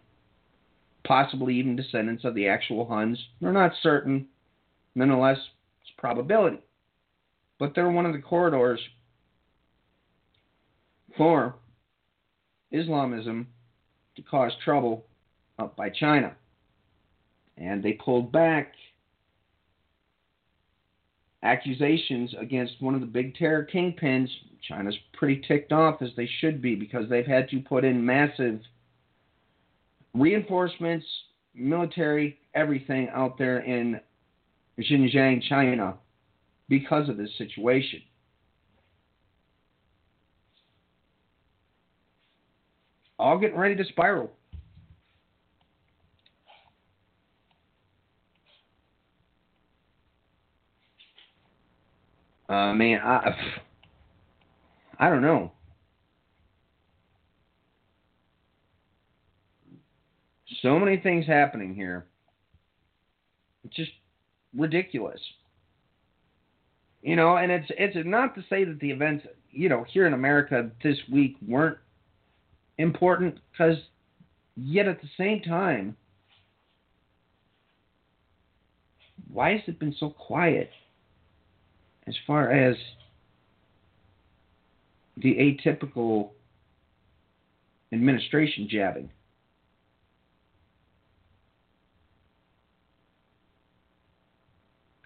[1.05, 3.19] Possibly even descendants of the actual Huns.
[3.39, 4.27] We're not certain.
[4.95, 5.37] Nonetheless,
[5.81, 6.59] it's probability.
[7.59, 8.79] But they're one of the corridors
[11.15, 11.55] for
[12.71, 13.47] Islamism
[14.15, 15.05] to cause trouble
[15.59, 16.35] up by China.
[17.57, 18.73] And they pulled back
[21.43, 24.27] accusations against one of the big terror kingpins.
[24.67, 28.59] China's pretty ticked off, as they should be, because they've had to put in massive
[30.15, 31.05] reinforcements,
[31.53, 33.99] military, everything out there in
[34.79, 35.95] Xinjiang, China,
[36.69, 38.01] because of this situation.
[43.19, 44.31] All getting ready to spiral.
[52.47, 53.35] Uh, man, I,
[54.99, 55.51] I don't know.
[60.61, 62.06] So many things happening here.
[63.64, 63.91] It's just
[64.56, 65.19] ridiculous.
[67.02, 70.14] You know, and it's it's not to say that the events, you know, here in
[70.14, 71.77] America this week weren't
[72.77, 73.77] important because
[74.56, 75.95] yet at the same time,
[79.32, 80.69] why has it been so quiet
[82.07, 82.76] as far as
[85.18, 86.32] the atypical
[87.91, 89.10] administration jabbing?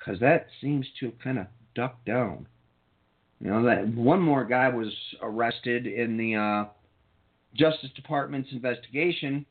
[0.09, 1.45] Because that seems to kind of
[1.75, 2.47] duck down.
[3.39, 4.91] You know, that one more guy was
[5.21, 6.65] arrested in the uh,
[7.53, 9.45] Justice Department's investigation,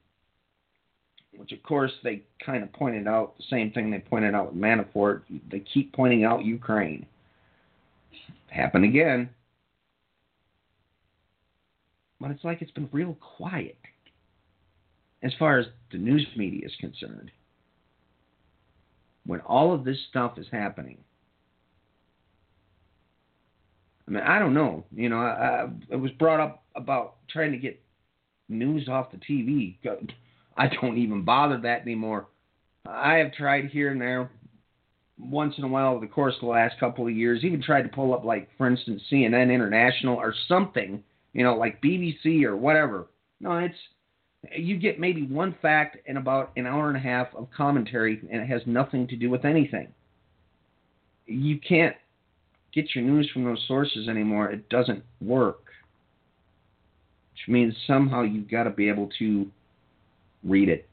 [1.37, 4.61] which of course they kind of pointed out the same thing they pointed out with
[4.61, 5.23] Manafort.
[5.49, 7.07] They keep pointing out Ukraine.
[8.49, 9.31] Happened again.
[12.21, 13.79] But it's like it's been real quiet
[15.23, 17.31] as far as the news media is concerned.
[19.29, 20.97] When all of this stuff is happening,
[24.07, 24.87] I mean, I don't know.
[24.91, 27.79] You know, I, I, it was brought up about trying to get
[28.49, 29.77] news off the TV.
[30.57, 32.29] I don't even bother that anymore.
[32.87, 34.31] I have tried here and there
[35.19, 37.83] once in a while over the course of the last couple of years, even tried
[37.83, 42.57] to pull up, like, for instance, CNN International or something, you know, like BBC or
[42.57, 43.09] whatever.
[43.41, 43.75] No, it's,
[44.57, 48.41] you get maybe one fact in about an hour and a half of commentary, and
[48.41, 49.89] it has nothing to do with anything.
[51.27, 51.97] You can't
[52.73, 54.51] get your news from those sources anymore.
[54.51, 55.69] It doesn't work
[57.39, 59.47] which means somehow you've got to be able to
[60.43, 60.89] read it.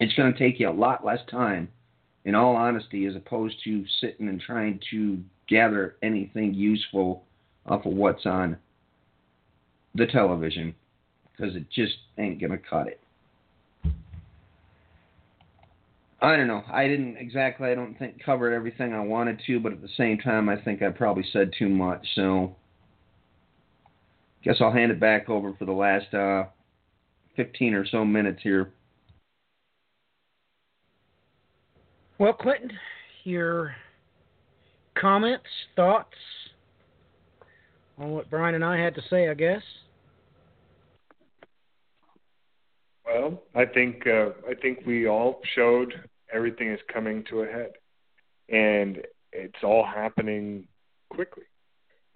[0.00, 1.68] It's going to take you a lot less time,
[2.24, 5.18] in all honesty, as opposed to sitting and trying to
[5.48, 7.24] gather anything useful
[7.66, 8.58] off of what's on
[9.94, 10.74] the television,
[11.38, 13.00] because it just ain't going to cut it.
[16.20, 16.62] I don't know.
[16.70, 20.18] I didn't exactly, I don't think, cover everything I wanted to, but at the same
[20.18, 22.04] time, I think I probably said too much.
[22.16, 22.56] So
[24.42, 26.44] guess I'll hand it back over for the last uh,
[27.36, 28.72] 15 or so minutes here.
[32.18, 32.72] Well, Clinton,
[33.22, 33.76] your
[34.96, 35.44] comments,
[35.76, 36.16] thoughts
[37.96, 39.62] on what Brian and I had to say, I guess.
[43.08, 45.94] Well, I think uh, I think we all showed
[46.32, 47.72] everything is coming to a head,
[48.50, 48.98] and
[49.32, 50.68] it's all happening
[51.10, 51.44] quickly.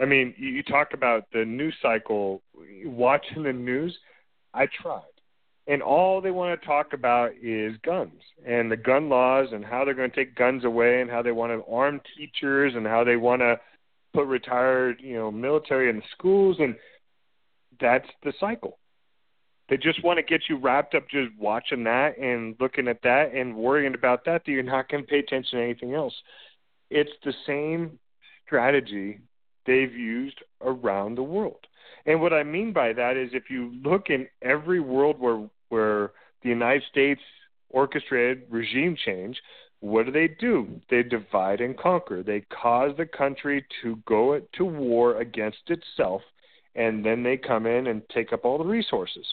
[0.01, 2.43] I mean, you, you talk about the news cycle.
[2.85, 3.97] Watching the news,
[4.55, 5.03] I tried.
[5.67, 9.85] and all they want to talk about is guns and the gun laws and how
[9.85, 13.05] they're going to take guns away and how they want to arm teachers and how
[13.05, 13.59] they want to
[14.13, 16.75] put retired, you know, military in the schools and
[17.81, 18.79] that's the cycle.
[19.73, 23.33] They just want to get you wrapped up just watching that and looking at that
[23.33, 26.13] and worrying about that that you're not going to pay attention to anything else.
[26.91, 27.99] It's the same
[28.45, 29.21] strategy
[29.65, 31.67] they've used around the world.
[32.05, 36.11] And what I mean by that is if you look in every world where where
[36.43, 37.23] the United States
[37.71, 39.41] orchestrated regime change,
[39.81, 40.83] what do they do?
[40.91, 42.23] They divide and conquer.
[42.23, 46.21] They cause the country to go to war against itself,
[46.75, 49.25] and then they come in and take up all the resources.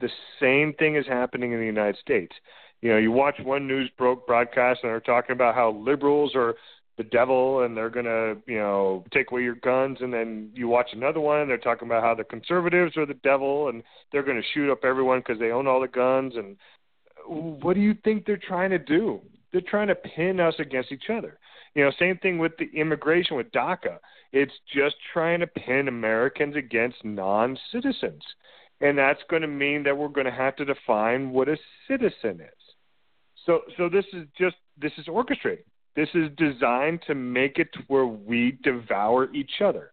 [0.00, 0.10] The
[0.40, 2.34] same thing is happening in the United States.
[2.82, 6.54] You know, you watch one news broadcast and they're talking about how liberals are
[6.98, 10.68] the devil and they're going to, you know, take away your guns and then you
[10.68, 13.82] watch another one and they're talking about how the conservatives are the devil and
[14.12, 16.56] they're going to shoot up everyone because they own all the guns and
[17.26, 19.20] what do you think they're trying to do?
[19.52, 21.38] They're trying to pin us against each other.
[21.74, 23.98] You know, same thing with the immigration with DACA.
[24.32, 28.22] It's just trying to pin Americans against non-citizens.
[28.80, 31.56] And that's going to mean that we're going to have to define what a
[31.88, 32.74] citizen is.
[33.44, 35.64] So so this is just this is orchestrated
[35.96, 39.92] this is designed to make it to where we devour each other.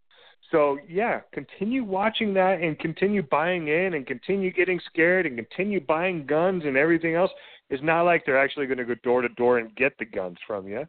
[0.52, 5.80] So yeah, continue watching that and continue buying in and continue getting scared and continue
[5.80, 7.32] buying guns and everything else.
[7.70, 10.38] It's not like they're actually going to go door to door and get the guns
[10.46, 10.86] from you.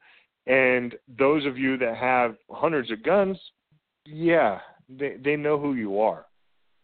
[0.47, 3.39] And those of you that have hundreds of guns,
[4.05, 4.59] yeah,
[4.91, 6.27] they they know who you are.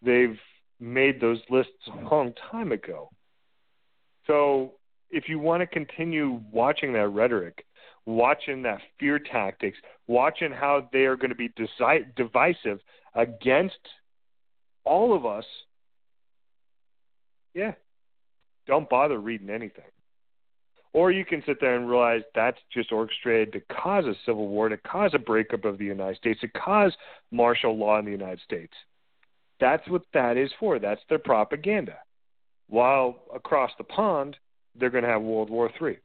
[0.00, 0.38] They've
[0.80, 3.10] made those lists a long time ago.
[4.26, 4.72] So
[5.10, 7.64] if you want to continue watching that rhetoric,
[8.06, 12.80] watching that fear tactics, watching how they are going to be deci- divisive
[13.14, 13.78] against
[14.84, 15.44] all of us,
[17.54, 17.72] yeah,
[18.66, 19.84] don't bother reading anything.
[20.92, 24.68] Or you can sit there and realize that's just orchestrated to cause a civil war,
[24.68, 26.92] to cause a breakup of the United States, to cause
[27.30, 28.72] martial law in the United States.
[29.60, 30.78] That's what that is for.
[30.78, 31.96] That's their propaganda.
[32.68, 34.36] While across the pond,
[34.78, 35.98] they're going to have World War III.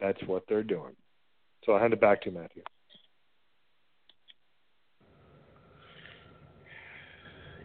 [0.00, 0.94] That's what they're doing.
[1.64, 2.62] So I'll hand it back to you, Matthew.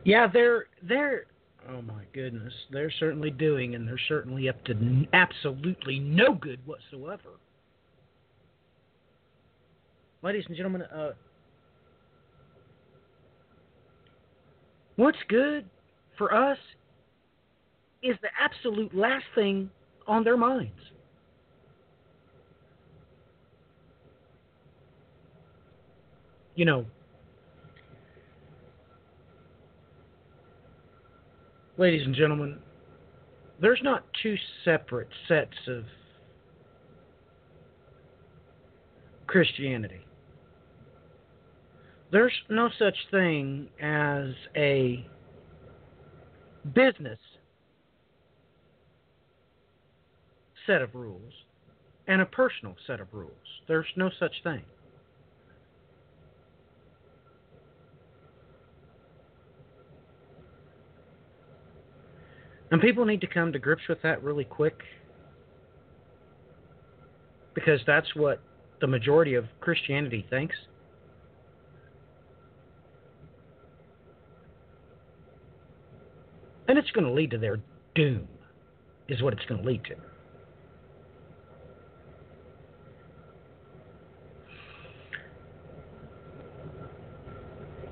[0.03, 1.25] Yeah, they're they're
[1.69, 6.59] oh my goodness, they're certainly doing, and they're certainly up to n- absolutely no good
[6.65, 7.29] whatsoever.
[10.21, 11.11] Ladies and gentlemen, uh,
[14.95, 15.65] what's good
[16.17, 16.57] for us
[18.01, 19.69] is the absolute last thing
[20.07, 20.71] on their minds.
[26.55, 26.85] you know,
[31.77, 32.59] ladies and gentlemen,
[33.59, 35.83] there's not two separate sets of
[39.27, 40.05] Christianity.
[42.13, 45.03] There's no such thing as a
[46.75, 47.17] business
[50.67, 51.33] set of rules
[52.07, 53.31] and a personal set of rules.
[53.67, 54.61] There's no such thing.
[62.69, 64.83] And people need to come to grips with that really quick
[67.55, 68.39] because that's what
[68.81, 70.55] the majority of Christianity thinks.
[76.67, 77.57] And it's going to lead to their
[77.95, 78.27] doom,
[79.07, 79.95] is what it's going to lead to.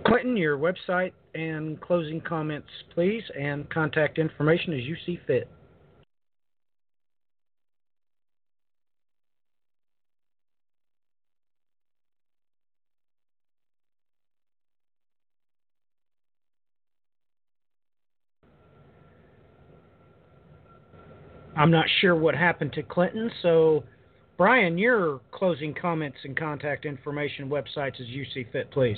[0.05, 5.47] Clinton, your website and closing comments, please, and contact information as you see fit.
[21.61, 23.83] I'm not sure what happened to Clinton, so
[24.35, 28.97] Brian, your closing comments and contact information websites as you see fit, please.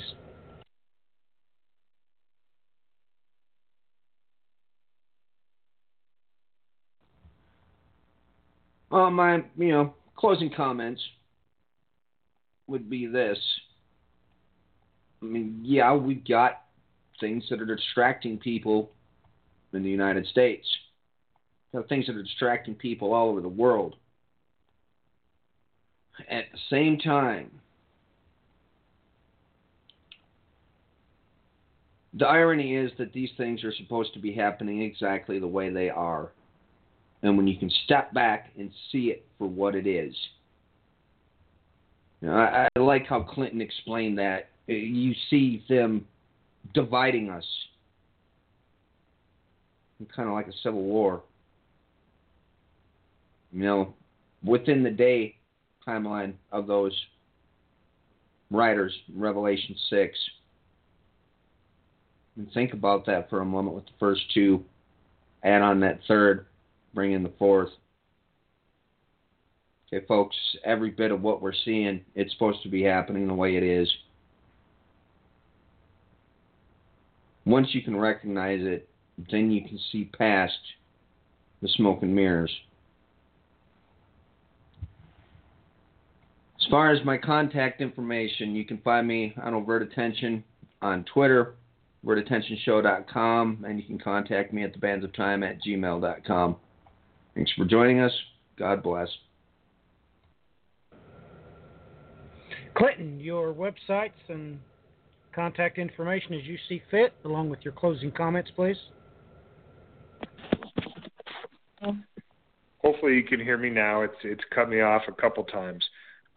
[8.90, 11.02] Well, my you know closing comments
[12.68, 13.38] would be this.
[15.22, 16.62] I mean, yeah, we've got
[17.20, 18.92] things that are distracting people
[19.74, 20.66] in the United States.
[21.74, 23.96] We have things that are distracting people all over the world.
[26.30, 27.50] At the same time,
[32.14, 35.90] the irony is that these things are supposed to be happening exactly the way they
[35.90, 36.32] are.
[37.24, 40.14] And when you can step back and see it for what it is.
[42.22, 44.50] You know, I, I like how Clinton explained that.
[44.68, 46.06] You see them
[46.74, 47.46] dividing us.
[50.16, 51.24] Kind of like a civil war.
[53.54, 53.94] You know,
[54.44, 55.36] within the day
[55.88, 56.98] timeline of those
[58.50, 60.18] writers, Revelation 6.
[62.36, 64.64] And think about that for a moment with the first two.
[65.44, 66.48] Add on that third,
[66.94, 67.70] bring in the fourth.
[69.94, 70.36] Okay, folks,
[70.66, 73.92] every bit of what we're seeing, it's supposed to be happening the way it is.
[77.46, 78.88] Once you can recognize it,
[79.30, 80.58] then you can see past
[81.62, 82.52] the smoke and mirrors.
[86.64, 90.46] As far as my contact information, you can find me on Overt Attention
[90.82, 91.56] on Twitter,
[92.06, 96.56] overtattentionshow.com, and you can contact me at thebandsofTime at gmail.com.
[97.36, 98.14] Thanks for joining us.
[98.58, 99.10] God bless.
[102.76, 104.58] Clinton, your websites and
[105.36, 108.78] contact information as you see fit, along with your closing comments, please.
[112.78, 114.02] Hopefully you can hear me now.
[114.04, 115.84] It's it's cut me off a couple times.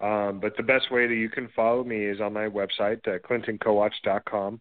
[0.00, 3.18] Um, but the best way that you can follow me is on my website, uh,
[3.18, 4.60] clintoncowatch.com,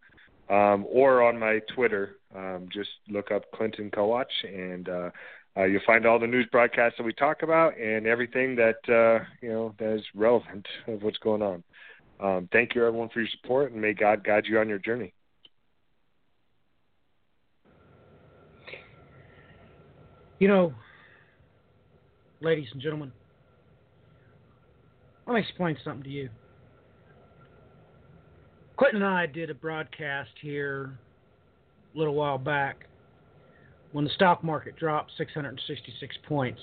[0.49, 2.17] um, or on my Twitter.
[2.33, 5.09] Um, just look up Clinton Cowatch, and uh,
[5.57, 9.23] uh, you'll find all the news broadcasts that we talk about and everything that uh,
[9.41, 11.63] you know that is relevant of what's going on.
[12.19, 15.13] Um, thank you, everyone, for your support, and may God guide you on your journey.
[20.39, 20.73] You know,
[22.41, 23.11] ladies and gentlemen,
[25.27, 26.29] let me explain something to you.
[28.77, 30.97] Clinton and I did a broadcast here
[31.93, 32.85] a little while back
[33.93, 36.59] when the stock market dropped 666 points.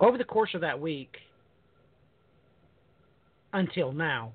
[0.00, 1.14] Over the course of that week,
[3.52, 4.32] until now,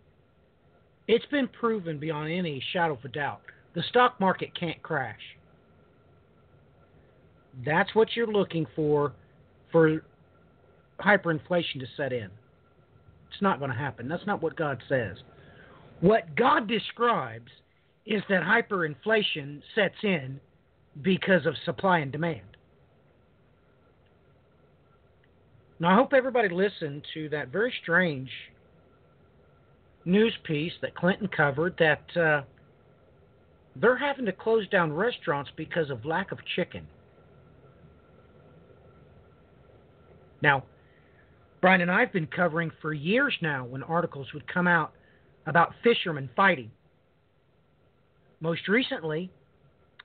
[1.07, 3.41] it's been proven beyond any shadow of a doubt
[3.75, 5.19] the stock market can't crash.
[7.65, 9.13] That's what you're looking for
[9.71, 10.01] for
[10.99, 12.29] hyperinflation to set in.
[13.31, 14.07] It's not going to happen.
[14.07, 15.17] That's not what God says.
[15.99, 17.51] What God describes
[18.05, 20.39] is that hyperinflation sets in
[21.01, 22.41] because of supply and demand.
[25.79, 28.29] Now, I hope everybody listened to that very strange
[30.05, 32.41] news piece that Clinton covered that uh,
[33.75, 36.87] they're having to close down restaurants because of lack of chicken.
[40.41, 40.63] Now,
[41.61, 44.93] Brian and I have been covering for years now when articles would come out
[45.45, 46.71] about fishermen fighting.
[48.39, 49.31] Most recently,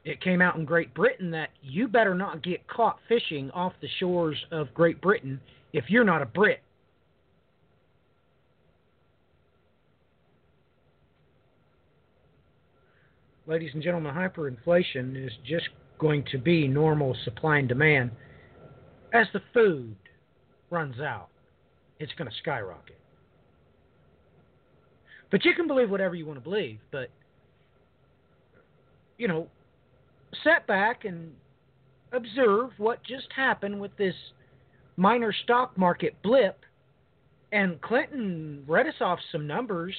[0.05, 3.89] it came out in Great Britain that you better not get caught fishing off the
[3.99, 5.41] shores of Great Britain
[5.73, 6.63] if you're not a Brit.
[13.47, 15.69] Ladies and gentlemen, hyperinflation is just
[15.99, 18.13] going to be normal supply and demand
[19.13, 19.97] as the food
[20.71, 21.29] runs out
[22.01, 22.99] it's going to skyrocket.
[25.31, 27.09] But you can believe whatever you want to believe, but
[29.17, 29.47] you know,
[30.43, 31.31] set back and
[32.13, 34.15] observe what just happened with this
[34.97, 36.59] minor stock market blip.
[37.53, 39.95] And Clinton read us off some numbers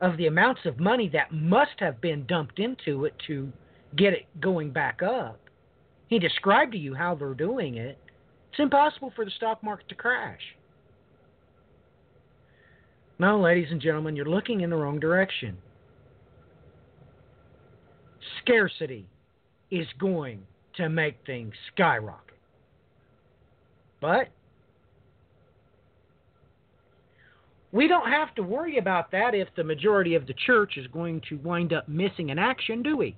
[0.00, 3.52] of the amounts of money that must have been dumped into it to
[3.96, 5.38] get it going back up.
[6.08, 7.98] He described to you how they're doing it.
[8.52, 10.40] It's impossible for the stock market to crash.
[13.18, 15.56] No, ladies and gentlemen, you're looking in the wrong direction.
[18.42, 19.08] Scarcity
[19.70, 20.42] is going
[20.76, 22.36] to make things skyrocket.
[24.00, 24.28] But
[27.72, 31.22] we don't have to worry about that if the majority of the church is going
[31.28, 33.16] to wind up missing an action, do we?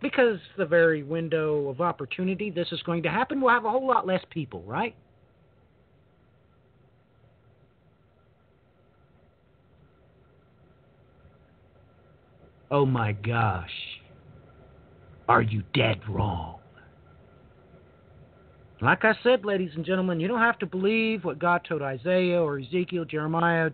[0.00, 3.86] Because the very window of opportunity this is going to happen, we'll have a whole
[3.86, 4.94] lot less people, right?
[12.74, 13.70] Oh my gosh.
[15.28, 16.58] Are you dead wrong?
[18.82, 22.42] Like I said, ladies and gentlemen, you don't have to believe what God told Isaiah
[22.42, 23.70] or Ezekiel, Jeremiah.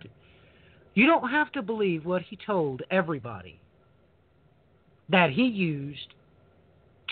[0.93, 3.59] You don't have to believe what he told everybody
[5.09, 6.13] that he used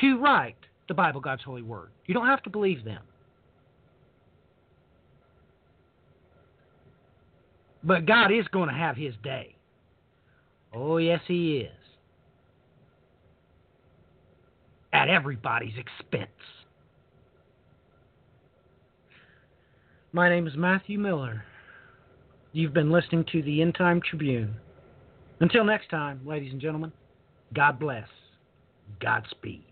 [0.02, 0.58] to write
[0.88, 1.88] the Bible, God's holy word.
[2.04, 3.02] You don't have to believe them.
[7.82, 9.56] But God is going to have his day.
[10.74, 11.77] Oh, yes, he is.
[14.98, 16.28] At everybody's expense.
[20.10, 21.44] My name is Matthew Miller.
[22.50, 24.56] You've been listening to the End Time Tribune.
[25.38, 26.90] Until next time, ladies and gentlemen,
[27.54, 28.08] God bless.
[29.00, 29.67] Godspeed.